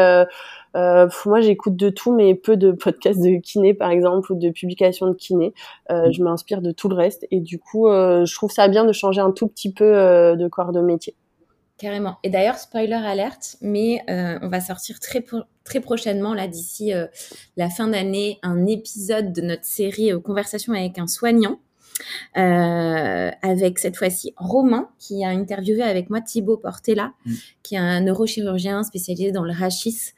Euh, 0.77 1.09
moi, 1.27 1.41
j'écoute 1.41 1.77
de 1.77 1.91
tout, 1.91 2.15
mais 2.15 2.35
peu 2.35 2.57
de 2.57 2.73
podcasts 2.73 3.21
de 3.21 3.41
kiné, 3.41 3.75
par 3.75 3.91
exemple, 3.91 4.33
ou 4.33 4.37
de 4.37 4.51
publications 4.51 5.07
de 5.07 5.15
kiné. 5.15 5.53
Euh, 5.91 6.09
mm. 6.09 6.13
je 6.13 6.23
m'inspire 6.23 6.63
de 6.63 6.73
tout 6.73 6.89
le 6.89 6.97
reste, 6.97 7.27
et 7.31 7.41
du 7.41 7.59
coup, 7.59 7.89
euh, 7.89 8.25
je 8.25 8.35
trouve 8.35 8.51
ça 8.51 8.69
bien 8.69 8.85
de 8.85 8.93
changer 8.93 9.21
un 9.21 9.33
tout 9.33 9.49
petit 9.49 9.73
peu 9.73 9.85
euh, 9.85 10.37
de 10.37 10.49
corps 10.49 10.73
de 10.73 10.81
métier. 10.81 11.15
Carrément. 11.79 12.19
Et 12.23 12.29
d'ailleurs, 12.29 12.57
spoiler 12.57 12.93
alerte, 12.93 13.57
mais 13.63 14.03
euh, 14.11 14.39
on 14.43 14.49
va 14.49 14.61
sortir 14.61 15.01
très 15.01 15.25
très 15.65 15.81
prochainement, 15.81 16.35
là, 16.35 16.47
d'ici 16.47 16.93
la 17.57 17.71
fin 17.71 17.89
d'année, 17.89 18.39
un 18.43 18.67
épisode 18.67 19.33
de 19.33 19.41
notre 19.41 19.65
série 19.65 20.11
Conversation 20.23 20.75
avec 20.75 20.99
un 20.99 21.07
soignant 21.07 21.59
euh, 22.37 23.31
avec 23.43 23.79
cette 23.79 23.97
fois-ci 23.97 24.35
Romain 24.37 24.89
qui 24.99 25.25
a 25.25 25.29
interviewé 25.29 25.83
avec 25.83 26.11
moi 26.11 26.21
Thibaut 26.21 26.57
Portela, 26.57 27.13
mm. 27.25 27.35
qui 27.63 27.75
est 27.75 27.79
un 27.79 28.01
neurochirurgien 28.01 28.83
spécialisé 28.83 29.33
dans 29.33 29.45
le 29.45 29.53
rachis. 29.53 30.13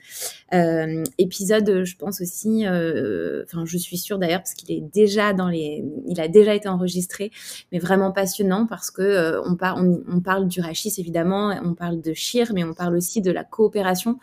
Euh, 0.55 1.03
épisode, 1.19 1.85
je 1.85 1.97
pense 1.97 2.21
aussi, 2.21 2.67
euh, 2.67 3.43
enfin 3.47 3.65
je 3.65 3.79
suis 3.79 3.97
sûre 3.97 4.19
d'ailleurs 4.19 4.41
parce 4.41 4.55
qu'il 4.55 4.71
est 4.71 4.83
déjà 4.93 5.33
dans 5.33 5.49
les, 5.49 5.85
il 6.07 6.21
a 6.21 6.29
déjà 6.29 6.55
été 6.55 6.69
enregistré, 6.69 7.31
mais 7.73 7.79
vraiment 7.79 8.13
passionnant 8.13 8.67
parce 8.67 8.91
que 8.91 9.03
euh, 9.03 9.41
on, 9.43 9.57
on, 9.61 10.03
on, 10.09 10.21
parle 10.21 10.49
du 10.49 10.61
rachis 10.61 10.93
évidemment, 10.99 11.55
on 11.65 11.75
parle 11.75 12.01
de 12.01 12.13
chir, 12.13 12.53
mais 12.55 12.65
on 12.65 12.75
parle 12.75 12.97
aussi 12.97 13.23
de 13.23 13.31
la 13.31 13.45
coopération 13.45 14.19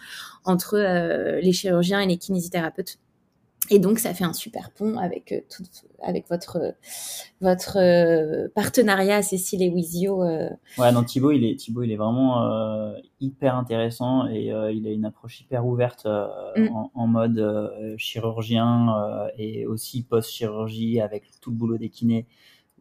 entre 0.45 0.78
les 1.41 1.51
chirurgiens 1.51 1.99
et 1.99 2.07
les 2.07 2.18
kinésithérapeutes. 2.18 2.99
Et 3.72 3.80
donc, 3.80 3.99
ça 3.99 4.13
fait 4.13 4.24
un 4.24 4.34
super 4.34 4.72
pont 4.72 4.97
avec, 4.97 5.32
euh, 5.32 5.39
tout, 5.49 5.63
avec 6.01 6.28
votre, 6.30 6.74
votre 7.41 7.78
euh, 7.78 8.47
partenariat, 8.55 9.22
Cécile 9.22 9.61
et 9.61 9.70
Wizio. 9.70 10.24
Euh. 10.24 10.49
Ouais, 10.78 10.91
non, 10.91 11.03
Thibaut, 11.03 11.32
il 11.32 11.45
est, 11.45 11.55
Thibaut, 11.55 11.84
il 11.84 11.91
est 11.91 11.97
vraiment 11.97 12.93
hyper 13.20 13.55
intéressant 13.55 14.28
et 14.28 14.51
il 14.74 14.88
a 14.88 14.91
une 14.91 15.05
approche 15.05 15.41
hyper 15.41 15.65
ouverte 15.65 16.05
mm. 16.05 16.67
en, 16.93 17.07
mode 17.07 17.95
chirurgien 17.97 18.88
et 19.38 19.65
aussi 19.65 20.03
post-chirurgie 20.03 21.01
avec 21.01 21.24
tout 21.41 21.51
le 21.51 21.55
boulot 21.55 21.78
des 21.78 21.89
kinés 21.89 22.26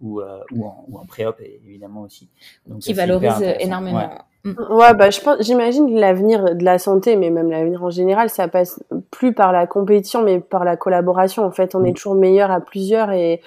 ou, 0.01 0.21
ou, 0.21 0.65
en, 0.65 0.85
ou 0.89 0.99
en 0.99 1.05
pré-op 1.07 1.37
évidemment 1.41 2.03
aussi. 2.03 2.29
Donc, 2.67 2.81
qui 2.81 2.93
valorise 2.93 3.43
énormément. 3.61 4.11
Mm. 4.45 4.53
Ouais, 4.71 4.95
bah, 4.95 5.11
je 5.11 5.21
pense, 5.21 5.41
j'imagine 5.41 5.89
que 5.89 5.99
l'avenir 5.99 6.55
de 6.55 6.65
la 6.65 6.79
santé, 6.79 7.17
mais 7.17 7.31
même 7.31 7.51
l'avenir 7.51 7.83
en 7.83 7.91
général, 7.91 8.31
ça 8.31 8.49
passe 8.49 8.83
plus 9.11 9.33
par 9.33 9.53
la 9.53 9.67
compétition, 9.67 10.23
mais 10.23 10.41
par 10.41 10.65
la 10.65 10.77
collaboration. 10.77 11.45
En 11.45 11.51
fait, 11.51 11.75
on 11.75 11.85
est 11.85 11.91
mm. 11.91 11.95
toujours 11.95 12.15
meilleur 12.15 12.51
à 12.51 12.61
plusieurs 12.61 13.11
et, 13.11 13.41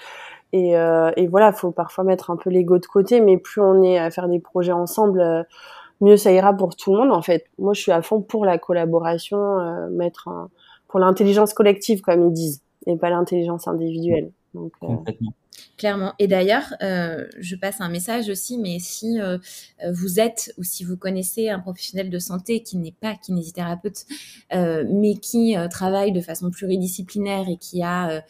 et, 0.54 0.78
euh, 0.78 1.12
et 1.16 1.28
voilà, 1.28 1.54
faut 1.54 1.72
parfois 1.72 2.04
mettre 2.04 2.30
un 2.30 2.36
peu 2.36 2.50
l'ego 2.50 2.78
de 2.78 2.86
côté, 2.86 3.22
mais 3.22 3.38
plus 3.38 3.62
on 3.62 3.82
est 3.82 3.98
à 3.98 4.12
faire 4.12 4.28
des 4.28 4.40
projets 4.40 4.74
ensemble, 4.74 5.22
euh, 5.22 5.44
mieux 6.02 6.18
ça 6.18 6.32
ira 6.32 6.54
pour 6.54 6.76
tout 6.76 6.94
le 6.94 7.00
monde. 7.00 7.12
En 7.12 7.22
fait, 7.22 7.46
moi, 7.58 7.74
je 7.74 7.82
suis 7.82 7.92
à 7.92 8.02
fond 8.02 8.22
pour 8.22 8.46
la 8.46 8.58
collaboration, 8.58 9.60
euh, 9.60 9.90
mettre 9.90 10.30
pour 10.88 11.00
l'intelligence 11.00 11.54
collective, 11.54 12.02
comme 12.02 12.28
ils 12.28 12.34
disent, 12.34 12.62
et 12.86 12.98
pas 12.98 13.10
l'intelligence 13.10 13.68
individuelle. 13.68 14.32
Donc, 14.54 14.74
euh, 14.84 14.88
Complètement. 14.88 15.32
Clairement. 15.82 16.14
Et 16.20 16.28
d'ailleurs, 16.28 16.76
euh, 16.84 17.26
je 17.40 17.56
passe 17.56 17.82
un 17.82 17.90
message 17.90 18.30
aussi, 18.30 18.60
mais 18.60 18.78
si 18.78 19.20
euh, 19.20 19.40
vous 19.92 20.20
êtes 20.20 20.54
ou 20.60 20.64
si 20.64 20.84
vous 20.84 20.96
connaissez 20.96 21.50
un 21.50 21.58
professionnel 21.58 22.12
de 22.12 22.20
santé 22.20 22.62
qui 22.62 22.78
n'est 22.78 22.92
pas 22.92 23.16
kinésithérapeute, 23.16 24.06
euh, 24.54 24.86
mais 24.88 25.16
qui 25.16 25.58
euh, 25.58 25.68
travaille 25.70 26.12
de 26.12 26.22
façon 26.22 26.52
pluridisciplinaire 26.52 27.50
et 27.50 27.58
qui 27.58 27.82
a 27.82 28.22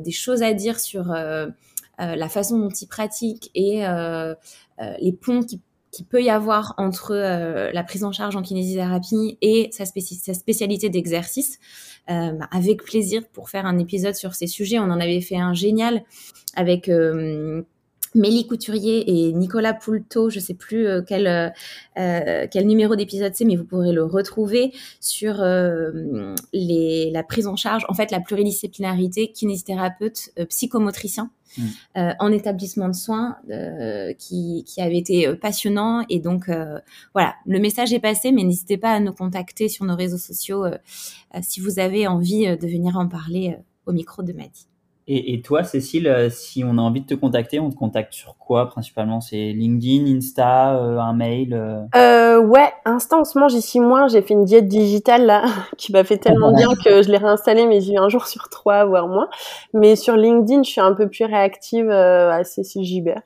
des 0.00 0.10
choses 0.10 0.42
à 0.42 0.52
dire 0.52 0.80
sur 0.80 1.14
la 1.98 2.28
façon 2.28 2.58
dont 2.58 2.70
il 2.70 2.88
pratique 2.88 3.52
et 3.54 3.84
les 4.98 5.12
ponts 5.12 5.44
qui 5.44 5.60
qu'il 5.96 6.06
peut 6.06 6.22
y 6.22 6.30
avoir 6.30 6.74
entre 6.76 7.12
euh, 7.12 7.70
la 7.72 7.82
prise 7.82 8.04
en 8.04 8.12
charge 8.12 8.36
en 8.36 8.42
kinésithérapie 8.42 9.38
et 9.40 9.70
sa 9.72 9.86
spécialité 9.86 10.90
d'exercice, 10.90 11.58
euh, 12.10 12.32
bah, 12.32 12.48
avec 12.52 12.82
plaisir 12.84 13.22
pour 13.32 13.50
faire 13.50 13.66
un 13.66 13.78
épisode 13.78 14.14
sur 14.14 14.34
ces 14.34 14.46
sujets. 14.46 14.78
On 14.78 14.84
en 14.84 15.00
avait 15.00 15.20
fait 15.20 15.38
un 15.38 15.54
génial 15.54 16.02
avec 16.54 16.88
euh, 16.88 17.62
Mélie 18.16 18.46
Couturier 18.46 19.28
et 19.28 19.32
Nicolas 19.32 19.74
Poulto, 19.74 20.30
je 20.30 20.40
sais 20.40 20.54
plus 20.54 20.86
euh, 20.86 21.02
quel, 21.06 21.26
euh, 21.26 21.48
euh, 21.98 22.46
quel 22.50 22.66
numéro 22.66 22.96
d'épisode 22.96 23.32
c'est, 23.34 23.44
mais 23.44 23.56
vous 23.56 23.64
pourrez 23.64 23.92
le 23.92 24.04
retrouver 24.04 24.72
sur 25.00 25.44
les, 26.52 27.10
la 27.12 27.22
prise 27.22 27.46
en 27.46 27.56
charge, 27.56 27.84
en 27.88 27.94
fait 27.94 28.10
la 28.10 28.20
pluridisciplinarité, 28.20 29.30
kinésithérapeute, 29.32 30.30
psychomotricien. 30.48 31.30
Mm. 31.58 32.12
en 32.18 32.32
établissement 32.32 32.88
de 32.88 32.94
soins 32.94 33.38
qui, 34.18 34.62
qui, 34.66 34.80
avait 34.82 34.98
été 34.98 35.34
passionnant 35.36 36.04
et 36.10 36.18
donc 36.18 36.50
voilà 37.14 37.34
le 37.46 37.58
message 37.60 37.94
est 37.94 38.00
passé 38.00 38.30
mais 38.30 38.42
n'hésitez 38.42 38.76
pas 38.76 38.90
à 38.90 39.00
nous 39.00 39.14
contacter 39.14 39.70
sur 39.70 39.86
nos 39.86 39.96
réseaux 39.96 40.18
sociaux 40.18 40.66
si 41.40 41.60
vous 41.60 41.78
avez 41.78 42.06
envie 42.08 42.44
de 42.44 42.66
venir 42.66 42.98
en 42.98 43.08
parler 43.08 43.56
au 43.86 43.92
micro 43.92 44.22
de 44.22 44.34
Maddy. 44.34 44.66
Et, 45.08 45.40
toi, 45.40 45.62
Cécile, 45.62 46.08
euh, 46.08 46.30
si 46.30 46.64
on 46.64 46.78
a 46.78 46.80
envie 46.80 47.00
de 47.00 47.06
te 47.06 47.14
contacter, 47.14 47.60
on 47.60 47.70
te 47.70 47.76
contacte 47.76 48.12
sur 48.12 48.36
quoi 48.38 48.68
principalement? 48.68 49.20
C'est 49.20 49.52
LinkedIn, 49.52 50.16
Insta, 50.16 50.78
euh, 50.78 50.98
un 50.98 51.12
mail 51.12 51.54
euh... 51.54 51.82
euh 51.94 52.40
Ouais, 52.40 52.72
Insta 52.84 53.16
en 53.16 53.24
ce 53.24 53.38
moment 53.38 53.46
j'y 53.46 53.62
suis 53.62 53.78
moins. 53.78 54.08
J'ai 54.08 54.20
fait 54.20 54.34
une 54.34 54.44
diète 54.44 54.66
digitale 54.66 55.26
là 55.26 55.44
qui 55.78 55.92
m'a 55.92 56.02
fait 56.02 56.18
tellement 56.18 56.52
bien 56.52 56.66
que 56.84 57.02
je 57.02 57.08
l'ai 57.08 57.18
réinstallée, 57.18 57.66
mais 57.66 57.80
j'ai 57.80 57.92
eu 57.92 57.98
un 57.98 58.08
jour 58.10 58.26
sur 58.26 58.48
trois, 58.48 58.84
voire 58.84 59.06
moins. 59.06 59.28
Mais 59.72 59.94
sur 59.94 60.16
LinkedIn, 60.16 60.64
je 60.64 60.70
suis 60.70 60.80
un 60.80 60.92
peu 60.92 61.08
plus 61.08 61.24
réactive 61.24 61.88
à 61.88 62.42
Cécile 62.42 62.82
Gibert. 62.82 63.22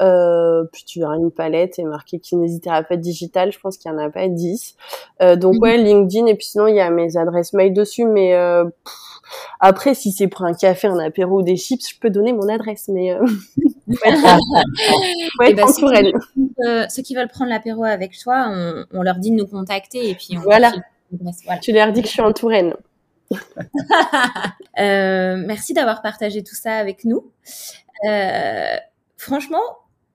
Euh, 0.00 0.64
puis 0.72 0.84
tu 0.84 1.04
as 1.04 1.10
une 1.16 1.30
palette 1.30 1.78
et 1.78 1.84
marqué 1.84 2.18
kinésithérapeute 2.20 3.00
digital, 3.00 3.52
je 3.52 3.58
pense 3.58 3.76
qu'il 3.76 3.90
y 3.90 3.94
en 3.94 3.98
a 3.98 4.10
pas 4.10 4.28
10. 4.28 4.76
Euh, 5.22 5.36
donc 5.36 5.54
mhm. 5.54 5.62
ouais, 5.62 5.76
LinkedIn 5.78 6.26
et 6.26 6.34
puis 6.34 6.46
sinon 6.46 6.66
il 6.66 6.76
y 6.76 6.80
a 6.80 6.90
mes 6.90 7.16
adresses 7.16 7.52
mail 7.52 7.72
dessus, 7.72 8.04
mais 8.04 8.34
euh, 8.34 8.64
après, 9.60 9.94
si 9.94 10.12
c'est 10.12 10.28
pour 10.28 10.44
un 10.44 10.54
café, 10.54 10.88
un 10.88 10.98
apéro 10.98 11.40
ou 11.40 11.42
des 11.42 11.56
chips, 11.56 11.88
je 11.88 11.98
peux 11.98 12.10
donner 12.10 12.32
mon 12.32 12.48
adresse, 12.48 12.88
mais 12.88 13.14
ouais, 13.18 13.26
eh 15.46 15.54
ben, 15.54 15.66
ceux, 16.88 17.02
qui 17.02 17.14
veulent 17.14 17.28
prendre 17.28 17.50
l'apéro 17.50 17.84
avec 17.84 18.16
toi, 18.18 18.50
on, 18.92 19.02
leur 19.02 19.16
dit 19.16 19.30
de 19.30 19.36
nous 19.36 19.46
contacter 19.46 20.10
et 20.10 20.14
puis 20.14 20.38
on 20.38 20.40
voilà. 20.40 20.72
voilà. 21.10 21.58
Tu 21.60 21.72
leur 21.72 21.92
dis 21.92 22.02
que 22.02 22.08
je 22.08 22.12
suis 22.12 22.22
en 22.22 22.32
Touraine. 22.32 22.74
merci 24.78 25.74
d'avoir 25.74 26.00
partagé 26.00 26.42
tout 26.42 26.54
ça 26.54 26.74
avec 26.76 27.04
nous. 27.04 27.30
Euh, 28.06 28.76
franchement, 29.16 29.62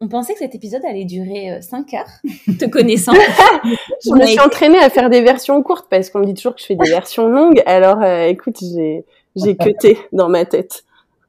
on 0.04 0.10
pensait 0.10 0.34
que 0.34 0.40
cet 0.40 0.54
épisode 0.54 0.84
allait 0.86 1.06
durer 1.06 1.62
5 1.62 1.94
euh, 1.94 1.98
heures, 1.98 2.10
te 2.60 2.66
connaissant. 2.66 3.14
je 3.14 4.12
me 4.12 4.26
suis 4.26 4.40
entraînée 4.40 4.80
à 4.80 4.90
faire 4.90 5.10
des 5.10 5.22
versions 5.22 5.62
courtes 5.64 5.88
parce 5.90 6.10
qu'on 6.10 6.20
me 6.20 6.26
dit 6.26 6.34
toujours 6.34 6.56
que 6.56 6.62
je 6.62 6.66
fais 6.66 6.76
des 6.76 6.90
versions 6.90 7.28
longues. 7.30 7.64
Alors, 7.66 8.02
euh, 8.02 8.26
écoute, 8.26 8.58
j'ai 8.60 9.06
j'ai 9.36 9.56
cuté 9.58 9.98
dans 10.12 10.28
ma 10.28 10.46
tête. 10.46 10.84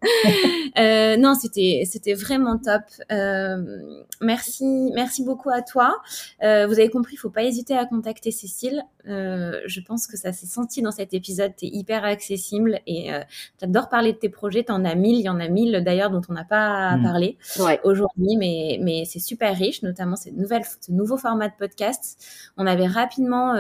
euh, 0.78 1.16
non, 1.16 1.34
c'était 1.34 1.82
c'était 1.86 2.14
vraiment 2.14 2.59
top. 2.59 2.82
Euh, 3.12 4.02
merci 4.20 4.90
merci 4.94 5.24
beaucoup 5.24 5.50
à 5.50 5.62
toi. 5.62 5.96
Euh, 6.42 6.66
vous 6.66 6.74
avez 6.74 6.90
compris, 6.90 7.14
il 7.14 7.18
faut 7.18 7.30
pas 7.30 7.44
hésiter 7.44 7.76
à 7.76 7.86
contacter 7.86 8.30
Cécile. 8.30 8.82
Je 9.07 9.80
pense 9.80 10.07
que 10.07 10.16
ça 10.16 10.32
s'est 10.32 10.46
senti 10.46 10.82
dans 10.82 10.90
cet 10.90 11.14
épisode. 11.14 11.52
Tu 11.57 11.66
es 11.66 11.68
hyper 11.68 12.05
accessible 12.05 12.80
et 12.86 13.11
tu 13.59 13.64
adores 13.64 13.88
parler 13.88 14.12
de 14.12 14.18
tes 14.18 14.28
projets. 14.28 14.64
Tu 14.64 14.72
en 14.72 14.84
as 14.84 14.94
mille, 14.94 15.18
il 15.18 15.24
y 15.24 15.28
en 15.28 15.40
a 15.40 15.48
mille 15.48 15.82
d'ailleurs 15.84 16.11
dont 16.11 16.22
on 16.28 16.32
n'a 16.32 16.44
pas 16.44 16.96
mm. 16.96 17.02
parlé 17.02 17.38
aujourd'hui, 17.84 18.36
mais 18.36 18.78
mais 18.80 19.05
c'est 19.05 19.18
super 19.18 19.57
riche, 19.57 19.82
notamment 19.82 20.16
cette 20.16 20.36
nouvelle 20.36 20.62
ce 20.80 20.92
nouveau 20.92 21.16
format 21.16 21.48
de 21.48 21.55
podcast. 21.59 22.18
On 22.57 22.66
avait 22.66 22.86
rapidement 22.86 23.55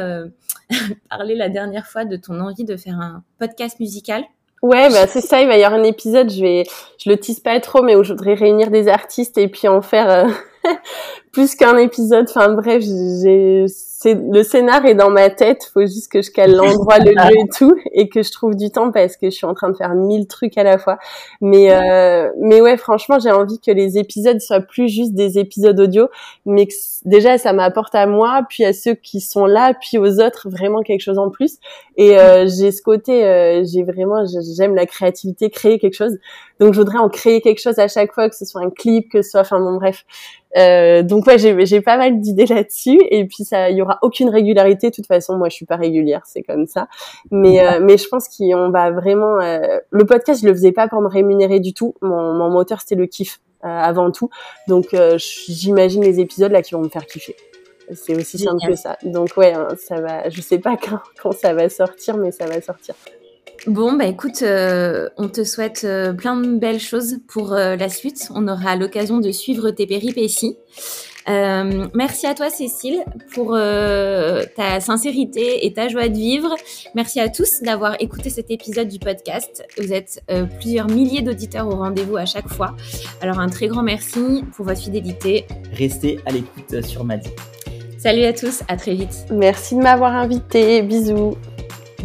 parlé 1.10 1.34
la 1.34 1.48
dernière 1.48 1.86
fois 1.86 2.04
de 2.04 2.16
ton 2.16 2.40
envie 2.40 2.64
de 2.64 2.76
faire 2.76 3.00
un 3.00 3.22
podcast 3.38 3.80
musical. 3.80 4.24
Ouais, 4.64 4.88
bah 4.88 5.06
c'est 5.06 5.20
ça. 5.20 5.42
Il 5.42 5.46
va 5.46 5.58
y 5.58 5.62
avoir 5.62 5.78
un 5.78 5.84
épisode. 5.84 6.30
Je 6.32 6.40
vais, 6.40 6.64
je 6.96 7.10
le 7.10 7.18
tease 7.18 7.38
pas 7.38 7.60
trop, 7.60 7.82
mais 7.82 7.96
où 7.96 8.02
je 8.02 8.14
voudrais 8.14 8.32
réunir 8.32 8.70
des 8.70 8.88
artistes 8.88 9.36
et 9.36 9.46
puis 9.46 9.68
en 9.68 9.82
faire 9.82 10.08
euh, 10.10 10.30
plus 11.32 11.54
qu'un 11.54 11.76
épisode. 11.76 12.24
Enfin 12.30 12.48
bref, 12.54 12.82
j'ai 12.82 13.66
le 14.04 14.42
scénar 14.42 14.84
est 14.84 14.94
dans 14.94 15.10
ma 15.10 15.30
tête. 15.30 15.70
Faut 15.72 15.80
juste 15.80 16.12
que 16.12 16.20
je 16.20 16.30
cale 16.30 16.52
l'endroit, 16.52 16.98
le 16.98 17.10
lieu 17.12 17.40
et 17.40 17.48
tout, 17.56 17.74
et 17.92 18.08
que 18.08 18.22
je 18.22 18.30
trouve 18.30 18.54
du 18.54 18.70
temps 18.70 18.92
parce 18.92 19.16
que 19.16 19.26
je 19.26 19.34
suis 19.34 19.46
en 19.46 19.54
train 19.54 19.70
de 19.70 19.76
faire 19.76 19.94
mille 19.94 20.26
trucs 20.26 20.58
à 20.58 20.62
la 20.62 20.76
fois. 20.76 20.98
Mais 21.40 21.72
euh, 21.72 22.30
mais 22.40 22.60
ouais, 22.60 22.76
franchement, 22.76 23.18
j'ai 23.18 23.30
envie 23.30 23.58
que 23.60 23.70
les 23.70 23.96
épisodes 23.98 24.40
soient 24.40 24.60
plus 24.60 24.88
juste 24.88 25.14
des 25.14 25.38
épisodes 25.38 25.78
audio, 25.80 26.08
mais 26.44 26.66
que 26.66 26.74
déjà 27.04 27.38
ça 27.38 27.52
m'apporte 27.52 27.94
à 27.94 28.06
moi, 28.06 28.42
puis 28.48 28.64
à 28.64 28.72
ceux 28.72 28.94
qui 28.94 29.20
sont 29.20 29.46
là, 29.46 29.72
puis 29.80 29.98
aux 29.98 30.20
autres 30.20 30.48
vraiment 30.50 30.82
quelque 30.82 31.02
chose 31.02 31.18
en 31.18 31.30
plus. 31.30 31.58
Et 31.96 32.18
euh, 32.18 32.46
j'ai 32.46 32.72
ce 32.72 32.82
côté, 32.82 33.24
euh, 33.24 33.64
j'ai 33.64 33.82
vraiment, 33.84 34.24
j'aime 34.56 34.74
la 34.74 34.86
créativité, 34.86 35.48
créer 35.50 35.78
quelque 35.78 35.94
chose. 35.94 36.18
Donc 36.60 36.74
je 36.74 36.78
voudrais 36.78 36.98
en 36.98 37.08
créer 37.08 37.40
quelque 37.40 37.60
chose 37.60 37.78
à 37.78 37.88
chaque 37.88 38.12
fois, 38.12 38.28
que 38.28 38.36
ce 38.36 38.44
soit 38.44 38.62
un 38.62 38.70
clip, 38.70 39.10
que 39.10 39.22
ce 39.22 39.30
soit, 39.30 39.40
enfin 39.40 39.58
bon 39.60 39.74
bref. 39.74 40.04
Euh, 40.56 41.02
donc 41.02 41.26
ouais, 41.26 41.38
j'ai 41.38 41.80
pas 41.80 41.96
mal 41.96 42.20
d'idées 42.20 42.46
là-dessus. 42.46 43.00
Et 43.10 43.26
puis 43.26 43.44
ça, 43.44 43.70
il 43.70 43.76
y 43.76 43.82
aura 43.82 43.98
aucune 44.02 44.28
régularité. 44.28 44.90
De 44.90 44.94
toute 44.94 45.06
façon, 45.06 45.36
moi 45.36 45.48
je 45.48 45.54
suis 45.54 45.66
pas 45.66 45.76
régulière, 45.76 46.22
c'est 46.26 46.42
comme 46.42 46.66
ça. 46.66 46.88
Mais 47.30 47.64
euh, 47.64 47.80
mais 47.82 47.98
je 47.98 48.08
pense 48.08 48.28
qu'on 48.28 48.70
va 48.70 48.90
vraiment. 48.90 49.40
Euh, 49.40 49.78
le 49.90 50.04
podcast, 50.04 50.42
je 50.42 50.46
le 50.46 50.54
faisais 50.54 50.72
pas 50.72 50.88
pour 50.88 51.00
me 51.00 51.08
rémunérer 51.08 51.60
du 51.60 51.74
tout. 51.74 51.94
Mon, 52.02 52.34
mon 52.34 52.50
moteur 52.50 52.80
c'était 52.80 52.94
le 52.96 53.06
kiff 53.06 53.40
avant 53.62 54.10
tout. 54.10 54.28
Donc 54.68 54.94
j'imagine 55.16 56.02
les 56.02 56.20
épisodes 56.20 56.52
là 56.52 56.60
qui 56.60 56.74
vont 56.74 56.82
me 56.82 56.88
faire 56.90 57.06
kiffer. 57.06 57.34
C'est 57.92 58.14
aussi 58.16 58.38
simple 58.38 58.66
que 58.66 58.76
ça. 58.76 58.96
Donc 59.02 59.36
ouais, 59.36 59.52
hein, 59.52 59.68
ça 59.78 60.00
va. 60.00 60.28
Je 60.28 60.40
sais 60.40 60.58
pas 60.58 60.76
quand, 60.82 61.00
quand 61.22 61.32
ça 61.32 61.54
va 61.54 61.68
sortir, 61.68 62.16
mais 62.16 62.30
ça 62.30 62.46
va 62.46 62.60
sortir. 62.60 62.94
Bon, 63.66 63.94
bah 63.94 64.06
écoute, 64.06 64.42
euh, 64.42 65.08
on 65.16 65.28
te 65.28 65.42
souhaite 65.42 65.84
euh, 65.84 66.12
plein 66.12 66.36
de 66.36 66.58
belles 66.58 66.80
choses 66.80 67.18
pour 67.28 67.54
euh, 67.54 67.76
la 67.76 67.88
suite. 67.88 68.28
On 68.34 68.46
aura 68.46 68.76
l'occasion 68.76 69.18
de 69.18 69.30
suivre 69.30 69.70
tes 69.70 69.86
péripéties. 69.86 70.58
merci 71.26 72.26
à 72.26 72.34
toi, 72.34 72.50
Cécile, 72.50 73.02
pour 73.32 73.52
ta 73.52 74.80
sincérité 74.80 75.64
et 75.64 75.72
ta 75.72 75.88
joie 75.88 76.08
de 76.08 76.16
vivre. 76.16 76.54
Merci 76.94 77.20
à 77.20 77.30
tous 77.30 77.62
d'avoir 77.62 77.96
écouté 78.00 78.28
cet 78.28 78.50
épisode 78.50 78.88
du 78.88 78.98
podcast. 78.98 79.64
Vous 79.78 79.94
êtes 79.94 80.22
plusieurs 80.60 80.88
milliers 80.88 81.22
d'auditeurs 81.22 81.66
au 81.66 81.76
rendez-vous 81.76 82.18
à 82.18 82.26
chaque 82.26 82.48
fois. 82.48 82.76
Alors 83.22 83.40
un 83.40 83.48
très 83.48 83.68
grand 83.68 83.82
merci 83.82 84.44
pour 84.54 84.66
votre 84.66 84.80
fidélité. 84.80 85.46
Restez 85.72 86.20
à 86.26 86.32
l'écoute 86.32 86.82
sur 86.84 87.04
Madi. 87.04 87.30
Salut 87.96 88.24
à 88.24 88.34
tous, 88.34 88.62
à 88.68 88.76
très 88.76 88.94
vite. 88.94 89.24
Merci 89.30 89.76
de 89.76 89.80
m'avoir 89.80 90.12
invité. 90.12 90.82
Bisous. 90.82 91.38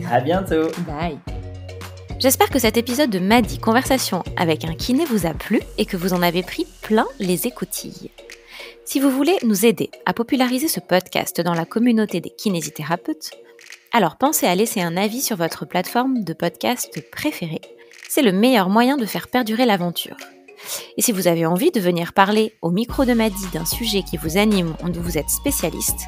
À 0.07 0.19
bientôt. 0.21 0.67
Bye. 0.87 1.17
J'espère 2.19 2.49
que 2.49 2.59
cet 2.59 2.77
épisode 2.77 3.09
de 3.09 3.19
Madi 3.19 3.59
Conversation 3.59 4.23
avec 4.37 4.65
un 4.65 4.73
kiné 4.73 5.05
vous 5.05 5.25
a 5.25 5.33
plu 5.33 5.61
et 5.77 5.85
que 5.85 5.97
vous 5.97 6.13
en 6.13 6.21
avez 6.21 6.43
pris 6.43 6.67
plein 6.81 7.07
les 7.19 7.47
écoutilles. 7.47 8.11
Si 8.85 8.99
vous 8.99 9.09
voulez 9.09 9.37
nous 9.43 9.65
aider 9.65 9.89
à 10.05 10.13
populariser 10.13 10.67
ce 10.67 10.79
podcast 10.79 11.41
dans 11.41 11.53
la 11.53 11.65
communauté 11.65 12.21
des 12.21 12.31
kinésithérapeutes, 12.31 13.31
Alors 13.91 14.17
pensez 14.17 14.45
à 14.45 14.53
laisser 14.55 14.81
un 14.81 14.97
avis 14.97 15.21
sur 15.21 15.35
votre 15.35 15.65
plateforme 15.65 16.23
de 16.23 16.33
podcast 16.33 16.91
préférée. 17.11 17.61
C'est 18.07 18.21
le 18.21 18.31
meilleur 18.31 18.69
moyen 18.69 18.97
de 18.97 19.05
faire 19.05 19.27
perdurer 19.27 19.65
l'aventure. 19.65 20.17
Et 20.97 21.01
si 21.01 21.11
vous 21.11 21.27
avez 21.27 21.45
envie 21.45 21.69
de 21.71 21.79
venir 21.79 22.13
parler 22.13 22.55
au 22.61 22.71
micro 22.71 23.05
de 23.05 23.13
Maddy 23.13 23.47
d'un 23.53 23.65
sujet 23.65 24.01
qui 24.03 24.17
vous 24.17 24.37
anime 24.37 24.75
ou 24.83 24.89
dont 24.89 25.01
vous 25.01 25.17
êtes 25.17 25.29
spécialiste, 25.29 26.01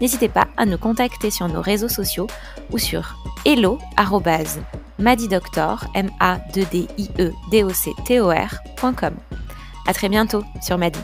n'hésitez 0.00 0.28
pas 0.28 0.46
à 0.56 0.66
nous 0.66 0.78
contacter 0.78 1.30
sur 1.30 1.48
nos 1.48 1.60
réseaux 1.60 1.88
sociaux 1.88 2.28
ou 2.70 2.78
sur 2.78 3.16
hello@madidoctor 3.44 5.84
m 5.94 6.10
a 6.20 6.38
e 6.56 7.32
À 9.86 9.92
très 9.92 10.08
bientôt 10.08 10.42
sur 10.62 10.78
Maddy. 10.78 11.00